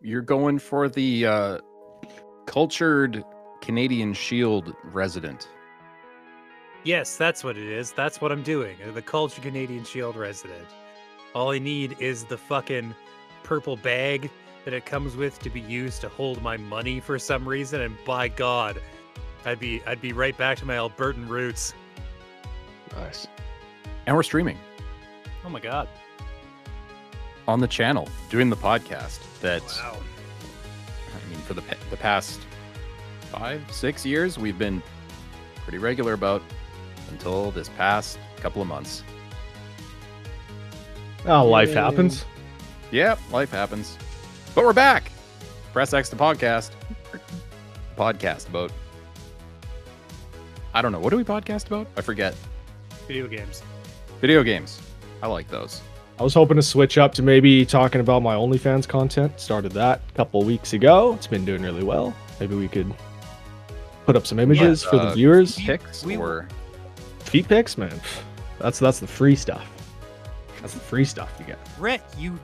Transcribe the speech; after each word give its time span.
You're 0.00 0.22
going 0.22 0.58
for 0.58 0.88
the 0.88 1.26
uh, 1.26 1.58
cultured 2.46 3.24
Canadian 3.62 4.12
Shield 4.12 4.74
resident. 4.84 5.48
Yes, 6.84 7.16
that's 7.16 7.42
what 7.42 7.56
it 7.56 7.66
is. 7.66 7.92
That's 7.92 8.20
what 8.20 8.30
I'm 8.30 8.42
doing. 8.42 8.76
uh, 8.86 8.92
The 8.92 9.02
cultured 9.02 9.42
Canadian 9.42 9.84
Shield 9.84 10.16
resident. 10.16 10.66
All 11.34 11.50
I 11.50 11.58
need 11.58 11.96
is 11.98 12.24
the 12.24 12.38
fucking 12.38 12.94
purple 13.42 13.76
bag 13.76 14.30
that 14.64 14.72
it 14.74 14.86
comes 14.86 15.16
with 15.16 15.38
to 15.40 15.50
be 15.50 15.60
used 15.60 16.00
to 16.02 16.08
hold 16.08 16.42
my 16.42 16.56
money 16.56 17.00
for 17.00 17.18
some 17.18 17.46
reason, 17.48 17.80
and 17.80 17.96
by 18.04 18.28
God, 18.28 18.80
I'd 19.44 19.60
be 19.60 19.82
I'd 19.86 20.00
be 20.00 20.12
right 20.12 20.36
back 20.36 20.58
to 20.58 20.66
my 20.66 20.74
Albertan 20.74 21.28
roots. 21.28 21.72
Nice. 22.92 23.26
And 24.06 24.14
we're 24.16 24.22
streaming 24.22 24.58
Oh 25.44 25.48
my 25.48 25.60
God! 25.60 25.88
On 27.48 27.60
the 27.60 27.68
channel, 27.68 28.08
doing 28.30 28.50
the 28.50 28.56
podcast 28.56 29.20
that, 29.40 29.62
Wow. 29.62 29.96
I 31.14 31.30
mean, 31.30 31.38
for 31.40 31.54
the, 31.54 31.62
the 31.90 31.96
past 31.96 32.40
five, 33.30 33.62
six 33.70 34.04
years, 34.04 34.38
we've 34.38 34.58
been 34.58 34.82
pretty 35.62 35.78
regular 35.78 36.12
about 36.12 36.42
until 37.10 37.50
this 37.50 37.68
past 37.70 38.18
couple 38.36 38.60
of 38.62 38.68
months. 38.68 39.02
Oh, 41.24 41.44
life 41.44 41.68
Yay. 41.70 41.74
happens. 41.74 42.24
Yeah, 42.92 43.16
life 43.32 43.50
happens. 43.50 43.96
But 44.54 44.64
we're 44.64 44.72
back. 44.72 45.10
Press 45.72 45.92
X 45.92 46.08
to 46.10 46.16
podcast. 46.16 46.70
Podcast 47.96 48.48
about. 48.48 48.70
I 50.72 50.82
don't 50.82 50.92
know. 50.92 51.00
What 51.00 51.10
do 51.10 51.16
we 51.16 51.24
podcast 51.24 51.66
about? 51.66 51.86
I 51.96 52.00
forget. 52.00 52.34
Video 53.08 53.26
games. 53.26 53.62
Video 54.20 54.42
games. 54.42 54.80
I 55.22 55.26
like 55.26 55.48
those. 55.48 55.80
I 56.18 56.22
was 56.22 56.32
hoping 56.32 56.56
to 56.56 56.62
switch 56.62 56.96
up 56.96 57.12
to 57.14 57.22
maybe 57.22 57.66
talking 57.66 58.00
about 58.00 58.22
my 58.22 58.34
OnlyFans 58.34 58.88
content. 58.88 59.38
Started 59.38 59.72
that 59.72 60.00
a 60.08 60.12
couple 60.12 60.42
weeks 60.44 60.72
ago. 60.72 61.14
It's 61.14 61.26
been 61.26 61.44
doing 61.44 61.62
really 61.62 61.84
well. 61.84 62.14
Maybe 62.40 62.54
we 62.54 62.68
could 62.68 62.92
put 64.06 64.16
up 64.16 64.26
some 64.26 64.38
images 64.38 64.82
for 64.82 64.96
the 64.96 65.08
uh, 65.08 65.14
viewers. 65.14 65.56
Picks 65.56 66.04
we- 66.04 66.16
or 66.16 66.48
Feet 67.26 67.48
pics, 67.48 67.76
man. 67.76 68.00
That's 68.60 68.78
that's 68.78 69.00
the 69.00 69.06
free 69.06 69.34
stuff. 69.34 69.68
That's 70.60 70.74
the 70.74 70.80
free 70.80 71.04
stuff 71.04 71.34
you 71.40 71.44
get. 71.44 71.58
Rhett, 71.78 72.02
you 72.16 72.38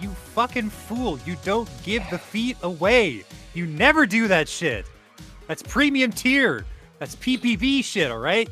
you 0.00 0.08
fucking 0.10 0.70
fool. 0.70 1.18
You 1.26 1.36
don't 1.44 1.68
give 1.82 2.02
the 2.08 2.18
feet 2.18 2.56
away. 2.62 3.24
You 3.52 3.66
never 3.66 4.06
do 4.06 4.28
that 4.28 4.48
shit. 4.48 4.86
That's 5.48 5.62
premium 5.62 6.12
tier. 6.12 6.64
That's 7.00 7.16
PPV 7.16 7.84
shit, 7.84 8.10
all 8.12 8.18
right? 8.18 8.48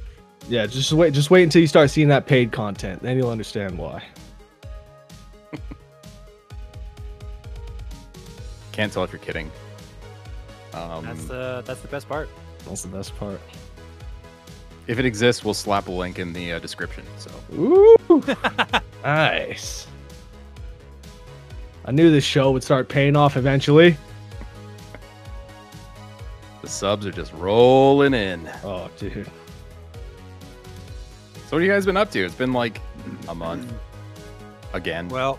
Yeah, 0.48 0.66
just 0.66 0.92
wait. 0.92 1.14
Just 1.14 1.30
wait 1.30 1.44
until 1.44 1.62
you 1.62 1.68
start 1.68 1.88
seeing 1.88 2.08
that 2.08 2.26
paid 2.26 2.50
content. 2.50 3.00
Then 3.00 3.16
you'll 3.16 3.30
understand 3.30 3.78
why. 3.78 4.02
Can't 8.72 8.92
tell 8.92 9.04
if 9.04 9.12
you're 9.12 9.20
kidding. 9.20 9.50
Um, 10.72 11.04
That's 11.04 11.24
the 11.24 11.62
that's 11.66 11.80
the 11.80 11.88
best 11.88 12.08
part. 12.08 12.28
That's 12.66 12.82
the 12.82 12.88
best 12.88 13.16
part. 13.18 13.40
if 14.86 14.98
it 14.98 15.04
exists, 15.04 15.44
we'll 15.44 15.54
slap 15.54 15.88
a 15.88 15.92
link 15.92 16.18
in 16.18 16.32
the 16.32 16.52
uh, 16.52 16.58
description. 16.60 17.04
So 17.18 17.30
Ooh, 17.54 17.96
nice. 19.04 19.86
I 21.84 21.90
knew 21.92 22.10
this 22.10 22.24
show 22.24 22.50
would 22.52 22.62
start 22.62 22.88
paying 22.88 23.16
off 23.16 23.36
eventually. 23.36 23.96
the 26.62 26.68
subs 26.68 27.06
are 27.06 27.10
just 27.10 27.32
rolling 27.32 28.14
in. 28.14 28.48
Oh, 28.62 28.88
dude. 28.98 29.26
So 31.46 31.56
what 31.56 31.62
have 31.62 31.62
you 31.62 31.68
guys 31.72 31.86
been 31.86 31.96
up 31.96 32.10
to? 32.12 32.24
It's 32.24 32.34
been 32.34 32.52
like 32.52 32.80
a 33.28 33.34
month 33.34 33.72
again. 34.72 35.08
Well, 35.08 35.38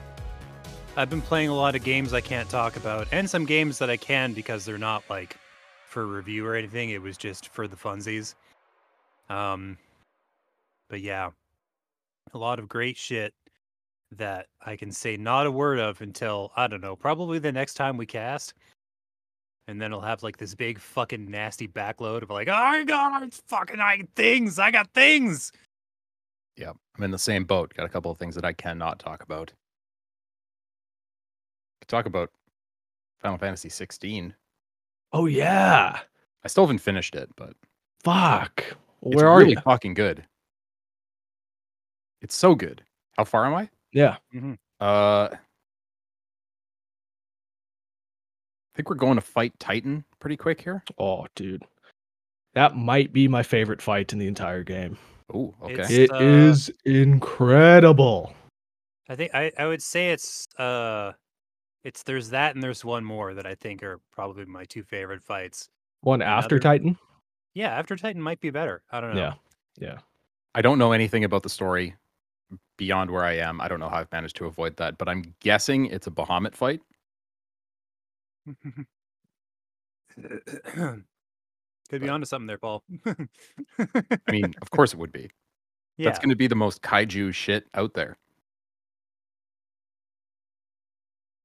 I've 0.98 1.10
been 1.10 1.22
playing 1.22 1.48
a 1.48 1.56
lot 1.56 1.76
of 1.76 1.84
games 1.84 2.12
I 2.12 2.20
can't 2.20 2.50
talk 2.50 2.76
about, 2.76 3.08
and 3.12 3.30
some 3.30 3.46
games 3.46 3.78
that 3.80 3.90
I 3.90 3.96
can 3.96 4.34
because 4.34 4.66
they're 4.66 4.78
not 4.78 5.04
like 5.10 5.38
for 5.88 6.06
review 6.06 6.46
or 6.46 6.56
anything. 6.56 6.90
It 6.90 7.02
was 7.02 7.18
just 7.18 7.48
for 7.48 7.68
the 7.68 7.78
funsies. 7.78 8.36
Um, 9.30 9.78
but 10.90 11.00
yeah, 11.00 11.30
a 12.34 12.38
lot 12.38 12.60
of 12.60 12.68
great 12.68 12.98
shit 12.98 13.34
that 14.18 14.48
I 14.66 14.76
can 14.76 14.92
say 14.92 15.16
not 15.16 15.46
a 15.46 15.52
word 15.52 15.80
of 15.80 16.02
until 16.02 16.52
I 16.58 16.68
don't 16.68 16.82
know, 16.82 16.98
probably 16.98 17.40
the 17.40 17.54
next 17.54 17.76
time 17.76 17.96
we 17.96 18.06
cast. 18.06 18.54
And 19.68 19.82
then 19.82 19.94
I'll 19.94 20.02
have 20.02 20.24
like 20.24 20.36
this 20.36 20.54
big 20.54 20.78
fucking 20.78 21.32
nasty 21.32 21.70
backload 21.70 22.24
of 22.24 22.30
like, 22.30 22.50
oh, 22.50 22.54
I 22.54 22.84
got 22.84 23.34
fucking 23.48 23.80
I 23.80 24.04
things, 24.18 24.60
I 24.60 24.72
got 24.72 24.94
things. 24.94 25.54
Yeah, 26.58 26.74
I'm 26.98 27.04
in 27.06 27.12
the 27.12 27.18
same 27.18 27.46
boat. 27.46 27.74
Got 27.74 27.86
a 27.86 27.90
couple 27.90 28.12
of 28.12 28.18
things 28.18 28.36
that 28.36 28.44
I 28.44 28.52
cannot 28.52 29.00
talk 29.00 29.24
about. 29.24 29.54
Could 31.82 31.88
talk 31.90 32.06
about 32.06 32.32
Final 33.20 33.38
Fantasy 33.38 33.70
16. 33.70 34.34
Oh 35.14 35.26
yeah. 35.26 36.00
I 36.44 36.48
still 36.48 36.64
haven't 36.64 36.80
finished 36.80 37.16
it, 37.16 37.30
but 37.36 37.54
Fuck. 38.04 38.64
it's 38.68 38.76
Where 39.16 39.28
are 39.28 39.40
really 39.40 39.52
you? 39.52 39.62
fucking 39.62 39.94
good. 39.94 40.24
It's 42.22 42.36
so 42.36 42.56
good. 42.56 42.84
How 43.18 43.26
far 43.26 43.46
am 43.46 43.54
I? 43.56 43.70
Yeah. 43.92 44.18
Uh, 44.80 45.28
I 45.32 45.38
think 48.76 48.90
we're 48.90 48.96
going 48.96 49.16
to 49.16 49.22
fight 49.22 49.54
Titan 49.60 50.04
pretty 50.20 50.38
quick 50.38 50.62
here. 50.62 50.84
Oh, 50.98 51.28
dude. 51.36 51.64
That 52.54 52.76
might 52.76 53.12
be 53.14 53.28
my 53.28 53.44
favorite 53.44 53.82
fight 53.82 54.14
in 54.14 54.20
the 54.20 54.28
entire 54.28 54.64
game. 54.64 54.98
Oh, 55.34 55.54
okay. 55.64 55.74
It's- 55.74 55.92
It 55.92 56.12
uh, 56.12 56.20
is 56.20 56.72
incredible. 56.86 58.34
I 59.10 59.16
think 59.16 59.34
I, 59.36 59.52
I 59.58 59.66
would 59.68 59.82
say 59.82 60.12
it's 60.12 60.48
uh 60.58 61.12
it's 61.84 62.04
there's 62.04 62.30
that 62.30 62.54
and 62.56 62.64
there's 62.64 62.86
one 62.86 63.04
more 63.04 63.34
that 63.34 63.46
I 63.46 63.56
think 63.56 63.82
are 63.84 64.00
probably 64.12 64.46
my 64.46 64.66
two 64.66 64.84
favorite 64.84 65.24
fights. 65.24 65.70
One 66.02 66.22
after 66.22 66.56
another- 66.56 66.78
Titan. 66.78 66.98
Yeah, 67.54 67.70
after 67.78 67.96
Titan 67.96 68.22
might 68.22 68.40
be 68.40 68.50
better. 68.50 68.82
I 68.92 69.02
don't 69.02 69.14
know. 69.16 69.22
Yeah. 69.22 69.34
Yeah. 69.78 69.98
I 70.56 70.62
don't 70.62 70.78
know 70.78 70.92
anything 70.94 71.24
about 71.24 71.44
the 71.44 71.50
story 71.50 71.96
beyond 72.78 73.10
where 73.12 73.24
I 73.26 73.34
am. 73.38 73.60
I 73.62 73.68
don't 73.68 73.80
know 73.80 73.90
how 73.90 73.98
I've 73.98 74.12
managed 74.12 74.36
to 74.38 74.46
avoid 74.46 74.78
that, 74.78 74.98
but 74.98 75.08
I'm 75.10 75.34
guessing 75.40 75.86
it's 75.88 76.08
a 76.08 76.12
Bahamut 76.12 76.56
fight. 76.56 76.82
Could 80.16 81.04
be 81.90 82.00
But- 82.00 82.10
onto 82.10 82.26
something 82.26 82.48
there, 82.48 82.58
Paul. 82.58 82.84
I 83.06 84.32
mean, 84.32 84.54
of 84.62 84.72
course 84.72 84.94
it 84.94 85.00
would 85.00 85.12
be. 85.12 85.30
yeah. 85.98 86.06
That's 86.06 86.20
going 86.20 86.30
to 86.30 86.36
be 86.36 86.48
the 86.48 86.56
most 86.56 86.82
kaiju 86.82 87.34
shit 87.34 87.66
out 87.74 87.94
there. 87.94 88.18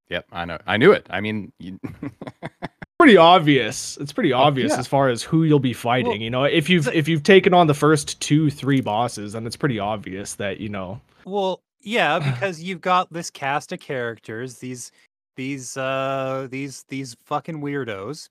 Yep, 0.08 0.26
I 0.32 0.44
know. 0.44 0.58
I 0.66 0.76
knew 0.76 0.92
it. 0.92 1.06
I 1.10 1.20
mean, 1.20 1.52
you... 1.58 1.78
Pretty 2.98 3.18
obvious. 3.18 3.98
It's 3.98 4.12
pretty 4.12 4.32
obvious 4.32 4.72
yeah. 4.72 4.78
as 4.78 4.86
far 4.86 5.10
as 5.10 5.22
who 5.22 5.44
you'll 5.44 5.58
be 5.58 5.74
fighting. 5.74 6.12
Well, 6.12 6.16
you 6.16 6.30
know, 6.30 6.44
if 6.44 6.70
you've 6.70 6.88
if 6.88 7.08
you've 7.08 7.22
taken 7.22 7.52
on 7.52 7.66
the 7.66 7.74
first 7.74 8.18
two, 8.22 8.50
three 8.50 8.80
bosses, 8.80 9.34
then 9.34 9.46
it's 9.46 9.56
pretty 9.56 9.78
obvious 9.78 10.34
that, 10.36 10.60
you 10.60 10.70
know, 10.70 10.98
Well, 11.26 11.60
yeah, 11.82 12.18
because 12.32 12.62
you've 12.62 12.80
got 12.80 13.12
this 13.12 13.30
cast 13.30 13.72
of 13.72 13.80
characters, 13.80 14.58
these 14.58 14.92
these 15.36 15.76
uh 15.76 16.48
these 16.50 16.84
these 16.88 17.14
fucking 17.26 17.60
weirdos 17.60 18.30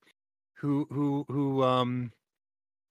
who 0.56 0.88
who 0.90 1.26
who 1.28 1.62
um 1.62 2.12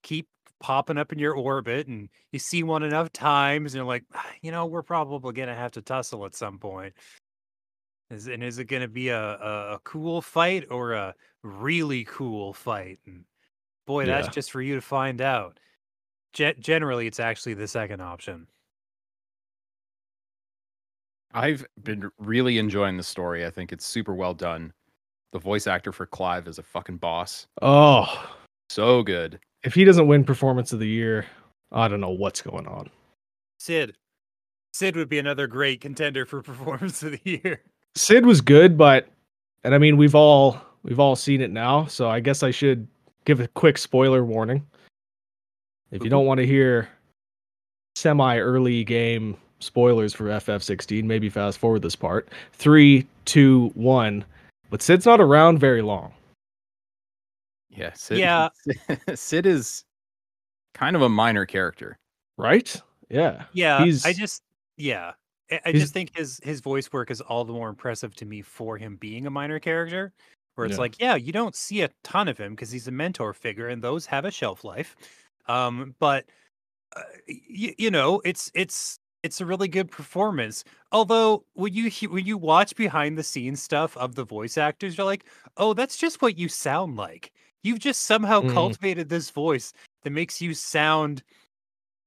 keep 0.04 0.28
popping 0.60 0.96
up 0.96 1.12
in 1.12 1.18
your 1.18 1.34
orbit 1.34 1.88
and 1.88 2.08
you 2.30 2.38
see 2.38 2.62
one 2.62 2.84
enough 2.84 3.12
times 3.12 3.74
and 3.74 3.80
you're 3.80 3.86
like, 3.86 4.04
"Ah, 4.14 4.24
you 4.42 4.52
know, 4.52 4.64
we're 4.66 4.82
probably 4.82 5.32
gonna 5.32 5.56
have 5.56 5.72
to 5.72 5.82
tussle 5.82 6.24
at 6.24 6.36
some 6.36 6.58
point. 6.58 6.94
Is 8.10 8.26
and 8.26 8.42
is 8.42 8.58
it 8.58 8.66
gonna 8.66 8.88
be 8.88 9.08
a, 9.08 9.18
a, 9.20 9.74
a 9.74 9.80
cool 9.84 10.20
fight 10.22 10.66
or 10.70 10.92
a 10.92 11.14
really 11.42 12.04
cool 12.04 12.52
fight? 12.52 12.98
And 13.06 13.24
boy, 13.86 14.04
Yeah. 14.04 14.20
that's 14.20 14.34
just 14.34 14.50
for 14.50 14.60
you 14.62 14.74
to 14.74 14.80
find 14.80 15.20
out. 15.20 15.58
Ge- 16.32 16.58
generally, 16.58 17.06
it's 17.06 17.20
actually 17.20 17.54
the 17.54 17.68
second 17.68 18.00
option. 18.00 18.46
I've 21.32 21.66
been 21.82 22.10
really 22.18 22.58
enjoying 22.58 22.96
the 22.96 23.02
story. 23.02 23.44
I 23.44 23.50
think 23.50 23.72
it's 23.72 23.84
super 23.84 24.14
well 24.14 24.34
done. 24.34 24.72
The 25.32 25.38
voice 25.40 25.66
actor 25.66 25.90
for 25.90 26.06
Clive 26.06 26.46
is 26.46 26.58
a 26.58 26.62
fucking 26.62 26.98
boss. 26.98 27.46
oh, 27.60 28.36
So 28.70 29.02
good. 29.02 29.40
if 29.64 29.74
he 29.74 29.84
doesn't 29.84 30.06
win 30.06 30.22
performance 30.24 30.72
of 30.72 30.78
the 30.78 30.86
year, 30.86 31.26
I 31.72 31.88
don't 31.88 32.00
know 32.00 32.10
what's 32.10 32.40
going 32.40 32.68
on. 32.68 32.88
Sid. 33.58 33.96
Sid 34.74 34.94
would 34.96 35.08
be 35.08 35.18
another 35.18 35.46
great 35.48 35.80
contender 35.80 36.24
for 36.24 36.40
performance 36.42 37.02
of 37.02 37.12
the 37.12 37.20
year. 37.42 37.62
Sid 37.96 38.26
was 38.26 38.40
good, 38.40 38.76
but 38.76 39.08
and 39.62 39.74
I 39.74 39.78
mean 39.78 39.96
we've 39.96 40.14
all 40.14 40.60
we've 40.82 41.00
all 41.00 41.16
seen 41.16 41.40
it 41.40 41.50
now, 41.50 41.86
so 41.86 42.08
I 42.08 42.20
guess 42.20 42.42
I 42.42 42.50
should 42.50 42.86
give 43.24 43.40
a 43.40 43.48
quick 43.48 43.78
spoiler 43.78 44.24
warning. 44.24 44.66
If 45.90 46.02
you 46.02 46.10
don't 46.10 46.26
want 46.26 46.38
to 46.38 46.46
hear 46.46 46.88
semi 47.94 48.38
early 48.38 48.84
game 48.84 49.36
spoilers 49.60 50.12
for 50.12 50.24
FF16, 50.24 51.04
maybe 51.04 51.28
fast 51.28 51.58
forward 51.58 51.82
this 51.82 51.96
part. 51.96 52.28
Three, 52.52 53.06
two, 53.24 53.70
one. 53.74 54.24
But 54.70 54.82
Sid's 54.82 55.06
not 55.06 55.20
around 55.20 55.58
very 55.58 55.82
long. 55.82 56.12
Yeah, 57.70 57.92
Sid, 57.94 58.18
Yeah. 58.18 58.48
Sid 59.14 59.46
is 59.46 59.84
kind 60.74 60.96
of 60.96 61.02
a 61.02 61.08
minor 61.08 61.46
character. 61.46 61.96
Right? 62.36 62.80
Yeah. 63.08 63.44
Yeah, 63.52 63.84
I 64.04 64.12
just 64.12 64.42
yeah. 64.76 65.12
I- 65.50 65.60
I 65.66 65.72
just 65.72 65.92
think 65.92 66.16
his 66.16 66.40
his 66.42 66.60
voice 66.60 66.92
work 66.92 67.10
is 67.10 67.20
all 67.20 67.44
the 67.44 67.52
more 67.52 67.68
impressive 67.68 68.14
to 68.16 68.24
me 68.26 68.42
for 68.42 68.78
him 68.78 68.96
being 68.96 69.26
a 69.26 69.30
minor 69.30 69.60
character. 69.60 70.12
Where 70.56 70.66
it's 70.66 70.76
Yeah. 70.76 70.78
like, 70.78 71.00
yeah, 71.00 71.16
you 71.16 71.32
don't 71.32 71.56
see 71.56 71.82
a 71.82 71.90
ton 72.04 72.28
of 72.28 72.38
him 72.38 72.54
because 72.54 72.70
he's 72.70 72.86
a 72.88 72.92
mentor 72.92 73.32
figure, 73.34 73.68
and 73.68 73.82
those 73.82 74.06
have 74.06 74.24
a 74.24 74.30
shelf 74.30 74.62
life. 74.64 74.94
Um, 75.46 75.96
but 75.98 76.26
uh, 76.96 77.02
y- 77.28 77.74
you 77.78 77.90
know, 77.90 78.20
it's 78.24 78.50
it's 78.54 78.98
it's 79.22 79.40
a 79.40 79.46
really 79.46 79.68
good 79.68 79.90
performance. 79.90 80.64
Although 80.92 81.46
when 81.54 81.74
you 81.74 81.90
when 82.10 82.26
you 82.26 82.38
watch 82.38 82.76
behind 82.76 83.18
the 83.18 83.22
scenes 83.24 83.62
stuff 83.62 83.96
of 83.98 84.14
the 84.16 84.24
voice 84.24 84.58
actors, 84.58 84.96
you're 84.98 85.06
like, 85.06 85.26
oh, 85.58 85.74
that's 85.74 85.96
just 85.98 86.22
what 86.22 86.38
you 86.38 86.48
sound 86.48 86.96
like. 86.96 87.32
You've 87.64 87.80
just 87.80 88.02
somehow 88.04 88.42
Mm. 88.42 88.44
cultivated 88.44 89.08
this 89.08 89.30
voice 89.30 89.72
that 90.02 90.10
makes 90.10 90.40
you 90.42 90.54
sound 90.54 91.22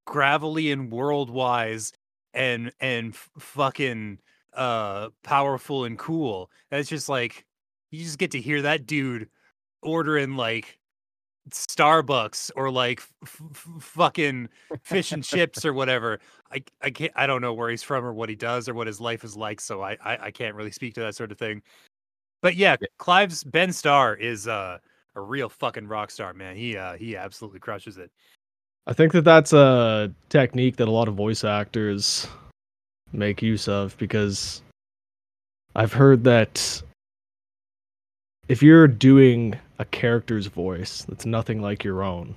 gravelly 0.06 0.72
and 0.72 0.92
world 0.92 1.30
wise 1.30 1.92
and 2.34 2.72
and 2.80 3.16
fucking 3.16 4.20
uh 4.54 5.10
powerful 5.24 5.86
and 5.86 5.98
cool. 5.98 6.50
That's 6.72 6.90
just 6.90 7.10
like 7.10 7.46
you 7.92 8.04
just 8.04 8.18
get 8.18 8.32
to 8.32 8.42
hear 8.42 8.62
that 8.64 8.86
dude 8.86 9.30
ordering 9.82 10.36
like 10.36 10.80
Starbucks 11.50 12.52
or 12.56 12.70
like 12.70 13.02
f- 13.24 13.42
f- 13.52 13.68
fucking 13.80 14.50
fish 14.84 15.12
and 15.14 15.24
chips 15.24 15.64
or 15.66 15.74
whatever. 15.74 16.20
I 16.52 16.64
I 16.82 16.90
can't 16.90 17.14
I 17.16 17.28
don't 17.28 17.42
know 17.42 17.54
where 17.54 17.70
he's 17.70 17.84
from 17.84 18.04
or 18.06 18.14
what 18.14 18.30
he 18.30 18.36
does 18.36 18.68
or 18.68 18.74
what 18.74 18.88
his 18.88 19.00
life 19.00 19.24
is 19.24 19.38
like, 19.38 19.62
so 19.62 19.82
I 19.82 19.98
I, 20.04 20.18
I 20.26 20.32
can't 20.32 20.56
really 20.56 20.72
speak 20.72 20.94
to 20.96 21.02
that 21.02 21.16
sort 21.16 21.32
of 21.32 21.38
thing. 21.38 21.62
But 22.42 22.56
yeah, 22.56 22.76
Yeah. 22.82 22.88
Clive's 22.98 23.44
Ben 23.44 23.72
Starr 23.72 24.16
is 24.16 24.48
uh, 24.48 24.78
a 25.16 25.22
real 25.22 25.50
fucking 25.50 25.88
rock 25.88 26.12
star, 26.12 26.34
man. 26.34 26.56
He 26.56 26.76
uh 26.78 26.94
he 26.98 27.16
absolutely 27.16 27.60
crushes 27.60 27.98
it. 27.98 28.12
I 28.88 28.94
think 28.94 29.12
that 29.12 29.25
that's 29.25 29.51
a 29.51 30.13
technique 30.30 30.78
that 30.78 30.88
a 30.88 30.92
lot 30.92 31.10
of 31.10 31.16
voice 31.16 31.44
actors 31.44 32.25
make 33.12 33.42
use 33.42 33.68
of 33.68 33.98
because 33.98 34.62
I've 35.75 35.92
heard 35.92 36.24
that 36.24 36.81
if 38.48 38.63
you're 38.63 38.88
doing 38.88 39.56
a 39.78 39.84
character's 39.84 40.48
voice 40.48 41.04
that's 41.04 41.25
nothing 41.25 41.62
like 41.62 41.84
your 41.84 42.01
own, 42.01 42.34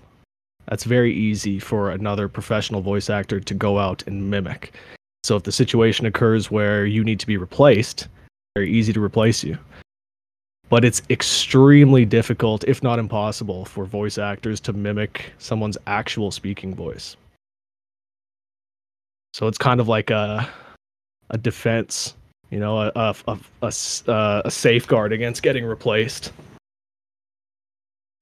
that's 0.66 0.82
very 0.82 1.14
easy 1.14 1.60
for 1.60 1.90
another 1.90 2.26
professional 2.26 2.80
voice 2.80 3.08
actor 3.08 3.38
to 3.38 3.54
go 3.54 3.78
out 3.78 4.02
and 4.08 4.28
mimic. 4.28 4.74
So 5.22 5.36
if 5.36 5.44
the 5.44 5.52
situation 5.52 6.04
occurs 6.04 6.50
where 6.50 6.84
you 6.84 7.04
need 7.04 7.20
to 7.20 7.28
be 7.28 7.36
replaced, 7.36 8.08
very 8.56 8.72
easy 8.72 8.92
to 8.92 9.02
replace 9.02 9.44
you. 9.44 9.56
But 10.70 10.84
it's 10.84 11.02
extremely 11.10 12.04
difficult, 12.04 12.64
if 12.64 12.80
not 12.82 13.00
impossible, 13.00 13.64
for 13.64 13.84
voice 13.84 14.18
actors 14.18 14.60
to 14.60 14.72
mimic 14.72 15.32
someone's 15.38 15.76
actual 15.88 16.30
speaking 16.30 16.74
voice. 16.74 17.16
So 19.34 19.48
it's 19.48 19.58
kind 19.58 19.80
of 19.80 19.88
like 19.88 20.10
a 20.10 20.48
a 21.30 21.38
defense, 21.38 22.14
you 22.50 22.60
know, 22.60 22.78
a 22.78 22.92
a, 22.94 23.14
a, 23.26 23.38
a 23.62 23.72
uh, 24.10 24.42
a 24.44 24.50
safeguard 24.50 25.12
against 25.12 25.42
getting 25.42 25.64
replaced. 25.64 26.32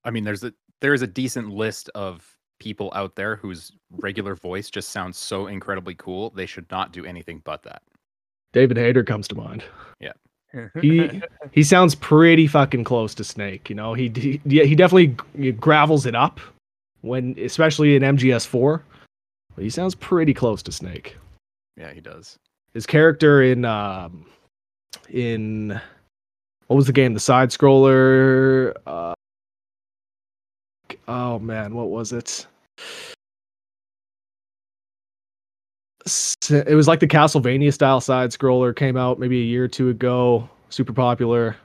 I 0.05 0.11
mean, 0.11 0.25
there's 0.25 0.43
a 0.43 0.53
there 0.81 0.95
is 0.95 1.03
a 1.03 1.07
decent 1.07 1.51
list 1.51 1.91
of 1.95 2.27
people 2.61 2.91
out 2.95 3.15
there 3.15 3.37
whose 3.37 3.73
regular 3.99 4.35
voice 4.35 4.71
just 4.71 4.89
sounds 4.89 5.19
so 5.19 5.49
incredibly 5.49 5.95
cool. 5.95 6.31
They 6.31 6.47
should 6.47 6.71
not 6.71 6.93
do 6.93 7.05
anything 7.05 7.43
but 7.45 7.63
that. 7.65 7.83
David 8.55 8.79
Hayter 8.79 9.05
comes 9.05 9.29
to 9.29 9.35
mind. 9.35 9.65
He 10.81 11.23
he 11.53 11.63
sounds 11.63 11.95
pretty 11.95 12.47
fucking 12.47 12.85
close 12.85 13.15
to 13.17 13.25
Snake. 13.25 13.69
You 13.69 13.77
know, 13.77 13.95
he 13.95 14.11
he, 14.15 14.41
he 14.45 14.75
definitely 14.75 15.17
gravels 15.53 16.07
it 16.07 16.15
up 16.15 16.41
when, 17.03 17.37
especially 17.39 17.97
in 17.97 18.03
MGS4. 18.03 18.83
But 19.55 19.65
he 19.65 19.71
sounds 19.71 19.95
pretty 19.95 20.35
close 20.35 20.63
to 20.63 20.73
Snake. 20.73 21.17
Yeah, 21.77 21.93
he 21.93 22.01
does. 22.01 22.37
His 22.75 22.87
character 22.87 23.43
in 23.43 23.65
um 23.65 24.27
in 25.11 25.81
what 26.69 26.77
was 26.77 26.87
the 26.87 26.93
game? 26.93 27.15
The 27.15 27.21
side 27.21 27.51
scroller. 27.51 28.75
Uh, 28.87 29.15
oh 31.09 31.39
man, 31.39 31.75
what 31.75 31.89
was 31.89 32.13
it? 32.13 32.47
S- 36.09 36.51
It 36.51 36.75
was 36.75 36.89
like 36.89 37.01
the 37.01 37.07
Castlevania 37.07 37.73
style 37.73 38.01
side 38.01 38.31
scroller. 38.31 38.75
Came 38.75 38.97
out 38.97 39.19
maybe 39.19 39.41
a 39.41 39.45
year 39.45 39.65
or 39.65 39.69
two 39.69 39.89
ago. 39.91 40.49
Super 40.71 40.93
popular. 40.93 41.57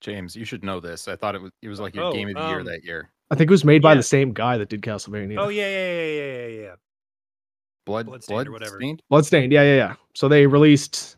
James, 0.00 0.34
you 0.34 0.44
should 0.44 0.64
know 0.64 0.80
this. 0.80 1.06
I 1.08 1.14
thought 1.16 1.34
it 1.34 1.40
was 1.42 1.50
it 1.62 1.68
was 1.68 1.78
like 1.80 1.94
your 1.94 2.04
Oh, 2.06 2.12
game 2.12 2.28
of 2.28 2.34
the 2.34 2.48
year 2.48 2.60
um, 2.60 2.64
that 2.66 2.82
year. 2.84 3.10
I 3.30 3.34
think 3.34 3.50
it 3.50 3.52
was 3.52 3.64
made 3.64 3.82
by 3.82 3.92
Yeah. 3.92 3.96
the 3.98 4.02
same 4.02 4.32
guy 4.32 4.58
that 4.58 4.68
did 4.68 4.82
Castlevania. 4.82 5.38
oh 5.38 5.48
yeah, 5.48 5.68
yeah, 5.68 5.92
yeah, 5.92 6.06
yeah, 6.06 6.46
yeah, 6.46 6.62
yeah. 6.62 6.74
Blood 7.86 8.06
Bloodstained 8.06 8.36
blood 8.36 8.48
or 8.48 8.52
whatever. 8.52 8.76
stained? 8.78 9.02
Bloodstained. 9.10 9.52
Yeah, 9.52 9.62
yeah, 9.62 9.76
yeah. 9.76 9.94
So 10.14 10.28
they 10.28 10.46
released 10.46 11.16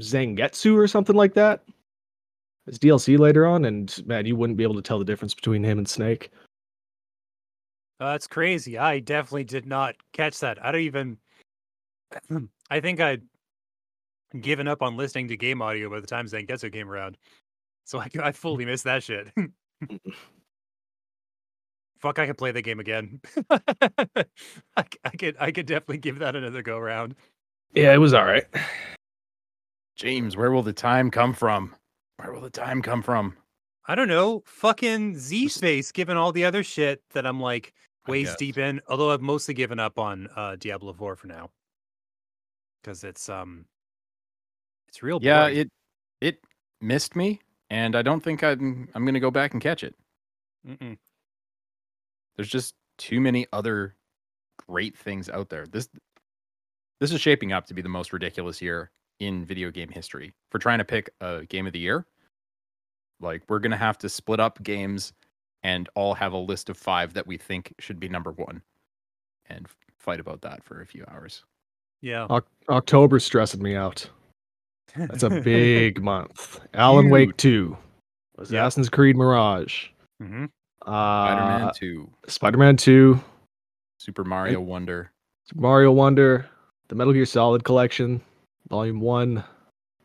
Zangetsu 0.00 0.76
or 0.76 0.86
something 0.86 1.16
like 1.16 1.34
that. 1.34 1.64
It's 2.66 2.78
DLC 2.78 3.18
later 3.18 3.46
on, 3.46 3.64
and 3.66 3.94
man, 4.06 4.24
you 4.26 4.36
wouldn't 4.36 4.56
be 4.56 4.62
able 4.62 4.76
to 4.76 4.82
tell 4.82 4.98
the 4.98 5.04
difference 5.04 5.34
between 5.34 5.62
him 5.64 5.78
and 5.78 5.88
Snake. 5.88 6.30
Oh, 8.00 8.06
that's 8.06 8.26
crazy. 8.26 8.78
I 8.78 8.98
definitely 9.00 9.44
did 9.44 9.66
not 9.66 9.94
catch 10.12 10.38
that. 10.40 10.64
I 10.64 10.72
don't 10.72 10.80
even. 10.82 11.18
I 12.70 12.80
think 12.80 13.00
I'd 13.00 13.22
given 14.40 14.66
up 14.68 14.82
on 14.82 14.96
listening 14.96 15.28
to 15.28 15.36
game 15.36 15.62
audio 15.62 15.90
by 15.90 16.00
the 16.00 16.06
time 16.06 16.26
Zangetsu 16.26 16.72
came 16.72 16.90
around, 16.90 17.16
so 17.84 18.00
I, 18.00 18.08
I 18.22 18.32
fully 18.32 18.64
missed 18.64 18.84
that 18.84 19.02
shit. 19.02 19.28
Fuck, 22.00 22.18
I 22.18 22.26
could 22.26 22.36
play 22.36 22.50
the 22.50 22.60
game 22.60 22.80
again. 22.80 23.20
I, 23.50 24.24
c- 24.82 24.98
I 25.04 25.10
could, 25.10 25.36
I 25.40 25.50
could 25.52 25.66
definitely 25.66 25.98
give 25.98 26.18
that 26.18 26.36
another 26.36 26.62
go 26.62 26.78
round. 26.78 27.14
Yeah, 27.72 27.94
it 27.94 27.98
was 27.98 28.12
all 28.12 28.24
right. 28.24 28.44
James, 29.96 30.36
where 30.36 30.50
will 30.50 30.62
the 30.62 30.72
time 30.72 31.10
come 31.10 31.32
from? 31.32 31.74
Where 32.16 32.32
will 32.32 32.42
the 32.42 32.50
time 32.50 32.82
come 32.82 33.02
from? 33.02 33.36
I 33.86 33.94
don't 33.94 34.08
know, 34.08 34.42
fucking 34.46 35.18
Z 35.18 35.48
Space, 35.48 35.92
given 35.92 36.16
all 36.16 36.32
the 36.32 36.44
other 36.44 36.62
shit 36.62 37.02
that 37.12 37.26
I'm 37.26 37.40
like 37.40 37.72
I 38.06 38.10
waist 38.10 38.38
deep 38.38 38.58
in. 38.58 38.80
Although 38.88 39.10
I've 39.10 39.20
mostly 39.20 39.54
given 39.54 39.78
up 39.78 39.98
on 39.98 40.28
uh, 40.36 40.56
Diablo 40.56 40.92
4 40.92 41.16
for 41.16 41.26
now, 41.26 41.50
because 42.84 43.04
it's 43.04 43.28
um, 43.28 43.64
it's 44.88 45.02
real. 45.02 45.18
Yeah, 45.22 45.46
it 45.48 45.70
it 46.20 46.38
missed 46.80 47.16
me, 47.16 47.40
and 47.70 47.96
I 47.96 48.02
don't 48.02 48.22
think 48.22 48.44
I'm 48.44 48.88
I'm 48.94 49.04
gonna 49.04 49.20
go 49.20 49.30
back 49.30 49.54
and 49.54 49.62
catch 49.62 49.82
it. 49.82 49.94
Mm-mm. 50.68 50.98
There's 52.36 52.48
just 52.48 52.74
too 52.98 53.20
many 53.20 53.46
other 53.52 53.94
great 54.68 54.96
things 54.96 55.28
out 55.30 55.48
there. 55.48 55.66
This 55.66 55.88
this 57.00 57.12
is 57.12 57.20
shaping 57.20 57.52
up 57.52 57.66
to 57.66 57.74
be 57.74 57.82
the 57.82 57.88
most 57.88 58.12
ridiculous 58.12 58.60
year 58.60 58.90
in 59.20 59.44
video 59.44 59.70
game 59.70 59.88
history. 59.88 60.34
For 60.50 60.58
trying 60.58 60.78
to 60.78 60.84
pick 60.84 61.10
a 61.20 61.44
game 61.46 61.66
of 61.66 61.72
the 61.72 61.78
year, 61.78 62.06
like 63.20 63.42
we're 63.48 63.60
gonna 63.60 63.76
have 63.76 63.98
to 63.98 64.08
split 64.08 64.40
up 64.40 64.62
games 64.62 65.12
and 65.62 65.88
all 65.94 66.12
have 66.14 66.34
a 66.34 66.38
list 66.38 66.68
of 66.68 66.76
five 66.76 67.14
that 67.14 67.26
we 67.26 67.38
think 67.38 67.74
should 67.78 67.98
be 67.98 68.08
number 68.08 68.32
one, 68.32 68.60
and 69.46 69.66
fight 69.96 70.20
about 70.20 70.42
that 70.42 70.62
for 70.62 70.82
a 70.82 70.86
few 70.86 71.04
hours. 71.08 71.44
Yeah, 72.04 72.26
Oc- 72.28 72.46
October's 72.68 73.24
stressing 73.24 73.62
me 73.62 73.74
out. 73.74 74.06
That's 74.94 75.22
a 75.22 75.30
big 75.40 76.02
month. 76.02 76.60
Alan 76.74 77.08
Wake 77.08 77.34
2, 77.38 77.74
Assassin's 78.36 78.90
Creed 78.90 79.16
Mirage, 79.16 79.86
hmm 80.20 80.44
uh, 80.84 80.90
Spider-Man 80.92 81.72
Two, 81.74 82.10
Spider-Man 82.28 82.76
2, 82.76 83.18
Super 83.98 84.22
Mario 84.22 84.60
Wonder. 84.60 85.12
Mario 85.54 85.92
Wonder, 85.92 86.46
the 86.88 86.94
Metal 86.94 87.14
Gear 87.14 87.24
Solid 87.24 87.64
Collection, 87.64 88.20
Volume 88.68 89.00
1. 89.00 89.42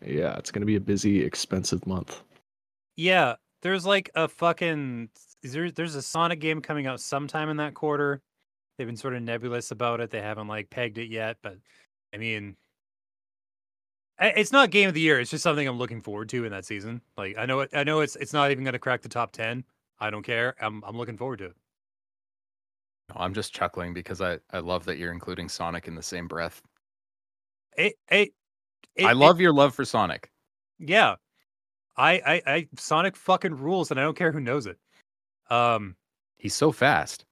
Yeah, 0.05 0.37
it's 0.37 0.51
going 0.51 0.61
to 0.61 0.65
be 0.65 0.77
a 0.77 0.79
busy, 0.81 1.21
expensive 1.21 1.85
month. 1.85 2.21
Yeah, 2.95 3.35
there's 3.61 3.85
like 3.85 4.09
a 4.15 4.29
fucking 4.29 5.09
is 5.43 5.51
there, 5.51 5.69
there's 5.69 5.95
a 5.95 6.01
Sonic 6.01 6.39
game 6.39 6.61
coming 6.61 6.87
out 6.87 7.01
sometime 7.01 7.49
in 7.49 7.57
that 7.57 7.73
quarter. 7.73 8.21
They've 8.77 8.87
been 8.87 8.95
sort 8.95 9.15
of 9.15 9.21
nebulous 9.21 9.71
about 9.71 9.99
it. 9.99 10.11
They 10.11 10.21
haven't 10.21 10.47
like 10.47 10.69
pegged 10.69 10.97
it 10.97 11.09
yet, 11.09 11.35
but 11.43 11.57
I 12.13 12.17
mean, 12.17 12.55
it's 14.19 14.51
not 14.51 14.69
game 14.71 14.87
of 14.87 14.93
the 14.93 15.01
year. 15.01 15.19
It's 15.19 15.31
just 15.31 15.43
something 15.43 15.67
I'm 15.67 15.77
looking 15.77 16.01
forward 16.01 16.29
to 16.29 16.43
in 16.45 16.51
that 16.51 16.65
season. 16.65 17.01
Like 17.17 17.37
I 17.37 17.45
know 17.45 17.61
it. 17.61 17.69
I 17.73 17.83
know 17.83 18.01
it's 18.01 18.15
it's 18.17 18.33
not 18.33 18.51
even 18.51 18.63
going 18.63 18.73
to 18.73 18.79
crack 18.79 19.01
the 19.01 19.09
top 19.09 19.31
ten. 19.31 19.63
I 19.99 20.09
don't 20.09 20.23
care. 20.23 20.55
I'm 20.61 20.83
I'm 20.85 20.97
looking 20.97 21.17
forward 21.17 21.39
to 21.39 21.45
it. 21.45 21.55
No, 23.09 23.21
I'm 23.21 23.33
just 23.33 23.53
chuckling 23.53 23.93
because 23.93 24.21
I 24.21 24.39
I 24.51 24.59
love 24.59 24.85
that 24.85 24.97
you're 24.97 25.11
including 25.13 25.47
Sonic 25.49 25.87
in 25.87 25.95
the 25.95 26.03
same 26.03 26.27
breath. 26.27 26.61
It, 27.77 27.95
it, 28.11 28.33
it 28.95 29.05
I 29.05 29.11
it- 29.11 29.15
love 29.17 29.39
your 29.39 29.53
love 29.53 29.73
for 29.75 29.85
Sonic. 29.85 30.29
yeah. 30.79 31.15
I, 31.97 32.13
I 32.25 32.41
I 32.53 32.67
Sonic 32.77 33.17
fucking 33.17 33.57
rules, 33.57 33.91
and 33.91 33.99
I 33.99 34.03
don't 34.03 34.15
care 34.17 34.31
who 34.31 34.39
knows 34.39 34.67
it. 34.67 34.77
Um, 35.49 35.97
He's 36.37 36.55
so 36.55 36.71
fast. 36.71 37.25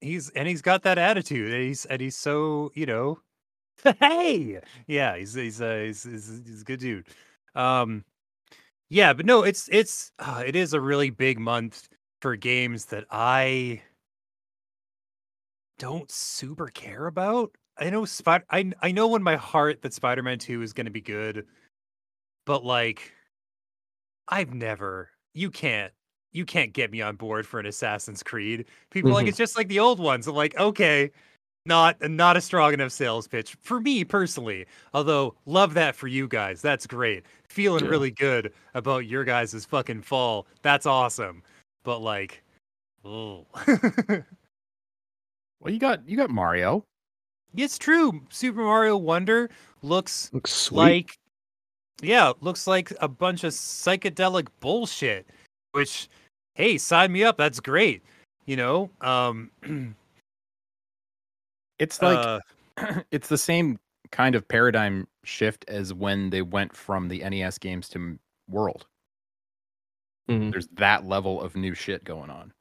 he's 0.00 0.30
and 0.30 0.48
he's 0.48 0.62
got 0.62 0.82
that 0.84 0.96
attitude 0.96 1.52
and 1.52 1.62
he's 1.64 1.84
and 1.84 2.00
he's 2.00 2.16
so 2.16 2.70
you 2.74 2.86
know 2.86 3.20
hey 4.00 4.60
yeah 4.86 5.16
he's 5.16 5.34
he's 5.34 5.60
uh, 5.60 5.82
he's, 5.84 6.02
he's, 6.04 6.42
he's 6.44 6.62
a 6.62 6.64
good 6.64 6.80
dude 6.80 7.06
um 7.54 8.04
yeah 8.88 9.12
but 9.12 9.26
no 9.26 9.42
it's 9.42 9.68
it's 9.70 10.12
uh, 10.18 10.42
it 10.44 10.56
is 10.56 10.72
a 10.72 10.80
really 10.80 11.10
big 11.10 11.38
month 11.38 11.88
for 12.20 12.36
games 12.36 12.86
that 12.86 13.04
i 13.10 13.80
don't 15.78 16.10
super 16.10 16.66
care 16.68 17.06
about 17.06 17.52
I 17.78 17.90
know 17.90 18.04
Spider. 18.04 18.44
I 18.50 18.72
I 18.82 18.92
know 18.92 19.14
in 19.16 19.22
my 19.22 19.36
heart 19.36 19.82
that 19.82 19.94
Spider-Man 19.94 20.38
Two 20.38 20.62
is 20.62 20.72
going 20.72 20.86
to 20.86 20.92
be 20.92 21.00
good, 21.00 21.46
but 22.44 22.64
like, 22.64 23.12
I've 24.28 24.52
never. 24.52 25.10
You 25.34 25.50
can't. 25.50 25.92
You 26.32 26.44
can't 26.44 26.72
get 26.72 26.90
me 26.90 27.00
on 27.00 27.16
board 27.16 27.46
for 27.46 27.58
an 27.60 27.66
Assassin's 27.66 28.22
Creed. 28.22 28.66
People 28.90 29.12
are 29.12 29.14
like 29.14 29.26
it's 29.26 29.38
just 29.38 29.56
like 29.56 29.68
the 29.68 29.78
old 29.78 30.00
ones. 30.00 30.26
I'm 30.26 30.34
like, 30.34 30.56
okay, 30.58 31.10
not 31.68 31.96
not 32.10 32.36
a 32.36 32.40
strong 32.40 32.72
enough 32.74 32.90
sales 32.90 33.28
pitch 33.28 33.56
for 33.62 33.80
me 33.80 34.04
personally. 34.04 34.66
Although 34.94 35.36
love 35.46 35.74
that 35.74 35.94
for 35.94 36.08
you 36.08 36.26
guys. 36.26 36.60
That's 36.62 36.86
great. 36.86 37.24
Feeling 37.48 37.84
Yeah. 37.84 37.90
really 37.90 38.10
good 38.10 38.52
about 38.74 39.06
your 39.06 39.22
guys' 39.24 39.64
fucking 39.64 40.02
fall. 40.02 40.46
That's 40.62 40.86
awesome. 40.86 41.42
But 41.84 42.00
like, 42.00 42.42
oh. 43.04 43.46
Well, 45.60 45.72
you 45.72 45.80
got 45.80 46.08
you 46.08 46.16
got 46.16 46.30
Mario. 46.30 46.84
It's 47.56 47.78
true. 47.78 48.22
Super 48.30 48.62
Mario 48.62 48.96
Wonder 48.96 49.50
looks 49.82 50.30
Looks 50.32 50.52
sweet. 50.52 50.76
like 50.76 51.18
yeah, 52.00 52.32
looks 52.40 52.66
like 52.68 52.92
a 53.00 53.08
bunch 53.08 53.42
of 53.42 53.52
psychedelic 53.52 54.46
bullshit. 54.60 55.26
Which, 55.72 56.08
hey, 56.54 56.78
sign 56.78 57.10
me 57.12 57.24
up. 57.24 57.36
That's 57.36 57.58
great. 57.60 58.02
You 58.46 58.56
know, 58.56 58.90
um, 59.00 59.50
It's 61.78 62.00
like 62.02 62.18
uh, 62.18 62.40
it's 63.10 63.28
the 63.28 63.38
same 63.38 63.78
kind 64.10 64.34
of 64.34 64.46
paradigm 64.48 65.06
shift 65.24 65.64
as 65.68 65.92
when 65.92 66.30
they 66.30 66.42
went 66.42 66.74
from 66.74 67.08
the 67.08 67.18
NES 67.28 67.58
games 67.58 67.88
to 67.90 67.98
M- 67.98 68.18
World. 68.48 68.86
Mhm. 70.30 70.50
There's 70.50 70.68
that 70.74 71.04
level 71.06 71.40
of 71.40 71.54
new 71.56 71.74
shit 71.74 72.04
going 72.04 72.30
on. 72.30 72.52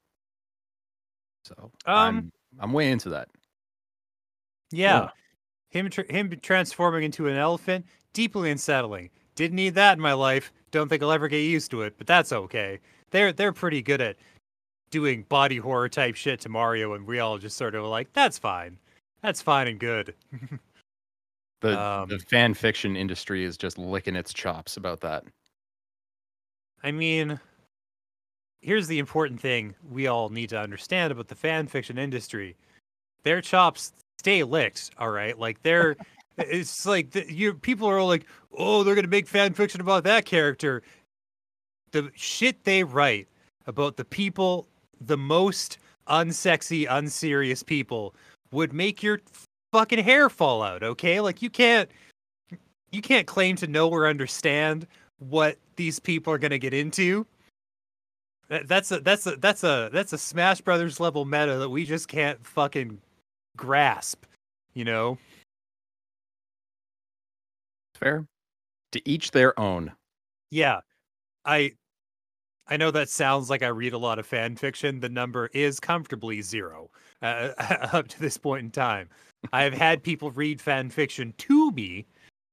So 1.45 1.71
Um, 1.85 1.95
I'm 1.95 2.31
I'm 2.59 2.73
way 2.73 2.91
into 2.91 3.09
that. 3.09 3.29
yeah, 4.71 5.09
him 5.69 5.89
tr- 5.89 6.01
him 6.09 6.29
transforming 6.41 7.03
into 7.03 7.27
an 7.27 7.37
elephant, 7.37 7.85
deeply 8.13 8.51
unsettling. 8.51 9.09
Didn't 9.35 9.55
need 9.55 9.75
that 9.75 9.93
in 9.97 10.01
my 10.01 10.13
life. 10.13 10.51
Don't 10.71 10.89
think 10.89 11.01
I'll 11.03 11.11
ever 11.11 11.27
get 11.27 11.39
used 11.39 11.71
to 11.71 11.83
it, 11.83 11.97
but 11.97 12.07
that's 12.07 12.33
okay. 12.33 12.79
They're 13.11 13.31
they're 13.31 13.53
pretty 13.53 13.81
good 13.81 14.01
at 14.01 14.17
doing 14.89 15.23
body 15.23 15.57
horror 15.57 15.89
type 15.89 16.15
shit 16.15 16.39
to 16.41 16.49
Mario, 16.49 16.93
and 16.93 17.05
we 17.07 17.19
all 17.19 17.37
just 17.37 17.57
sort 17.57 17.75
of 17.75 17.85
like, 17.85 18.11
that's 18.13 18.37
fine, 18.37 18.77
that's 19.21 19.41
fine 19.41 19.67
and 19.67 19.79
good. 19.79 20.13
The 21.61 21.79
Um, 21.79 22.09
the 22.09 22.19
fan 22.19 22.53
fiction 22.53 22.95
industry 22.95 23.43
is 23.43 23.57
just 23.57 23.77
licking 23.77 24.15
its 24.15 24.33
chops 24.33 24.77
about 24.77 25.01
that. 25.01 25.23
I 26.83 26.91
mean, 26.91 27.39
here's 28.61 28.87
the 28.87 28.99
important 28.99 29.41
thing 29.41 29.75
we 29.89 30.07
all 30.07 30.29
need 30.29 30.49
to 30.49 30.59
understand 30.59 31.11
about 31.11 31.27
the 31.29 31.35
fan 31.35 31.67
fiction 31.67 31.97
industry. 31.97 32.55
Their 33.23 33.41
chops 33.41 33.91
stay 34.19 34.43
licked, 34.43 34.91
all 34.99 35.09
right? 35.09 35.37
Like 35.37 35.61
they're 35.63 35.95
it's 36.37 36.85
like 36.85 37.11
the, 37.11 37.31
you 37.31 37.55
people 37.55 37.89
are 37.89 37.97
all 37.97 38.07
like, 38.07 38.25
"Oh, 38.55 38.83
they're 38.83 38.95
going 38.95 39.05
to 39.05 39.09
make 39.09 39.27
fan 39.27 39.53
fiction 39.53 39.81
about 39.81 40.03
that 40.03 40.25
character." 40.25 40.83
The 41.91 42.11
shit 42.15 42.63
they 42.65 42.83
write 42.83 43.27
about 43.65 43.97
the 43.97 44.05
people, 44.05 44.67
the 45.01 45.17
most 45.17 45.79
unsexy, 46.07 46.85
unserious 46.87 47.63
people 47.63 48.13
would 48.51 48.73
make 48.73 49.03
your 49.03 49.21
fucking 49.71 50.03
hair 50.03 50.29
fall 50.29 50.63
out, 50.63 50.83
okay? 50.83 51.19
Like 51.19 51.41
you 51.41 51.49
can't 51.49 51.89
you 52.91 53.01
can't 53.01 53.27
claim 53.27 53.55
to 53.57 53.67
know 53.67 53.89
or 53.89 54.07
understand 54.07 54.87
what 55.19 55.57
these 55.75 55.99
people 55.99 56.33
are 56.33 56.37
going 56.37 56.51
to 56.51 56.59
get 56.59 56.73
into. 56.73 57.25
That, 58.49 58.67
that's 58.67 58.91
a 58.91 58.99
that's 59.01 59.27
a 59.27 59.35
that's 59.35 59.63
a 59.63 59.89
that's 59.91 60.13
a 60.13 60.17
Smash 60.17 60.61
Brothers 60.61 60.99
level 60.99 61.25
meta 61.25 61.57
that 61.57 61.69
we 61.69 61.85
just 61.85 62.07
can't 62.07 62.45
fucking 62.45 63.01
grasp, 63.57 64.23
you 64.73 64.85
know? 64.85 65.17
Fair. 67.95 68.25
To 68.93 69.09
each 69.09 69.31
their 69.31 69.59
own. 69.59 69.91
Yeah. 70.49 70.79
I 71.43 71.73
I 72.69 72.77
know 72.77 72.91
that 72.91 73.09
sounds 73.09 73.49
like 73.49 73.63
I 73.63 73.67
read 73.67 73.93
a 73.93 73.97
lot 73.97 74.19
of 74.19 74.25
fan 74.25 74.55
fiction. 74.55 74.99
The 74.99 75.09
number 75.09 75.49
is 75.53 75.79
comfortably 75.79 76.41
zero 76.41 76.89
uh, 77.21 77.51
up 77.93 78.07
to 78.09 78.19
this 78.19 78.37
point 78.37 78.63
in 78.63 78.71
time. 78.71 79.09
I've 79.53 79.73
had 79.73 80.03
people 80.03 80.31
read 80.31 80.59
fan 80.59 80.89
fiction 80.89 81.33
to 81.37 81.71
me, 81.71 82.05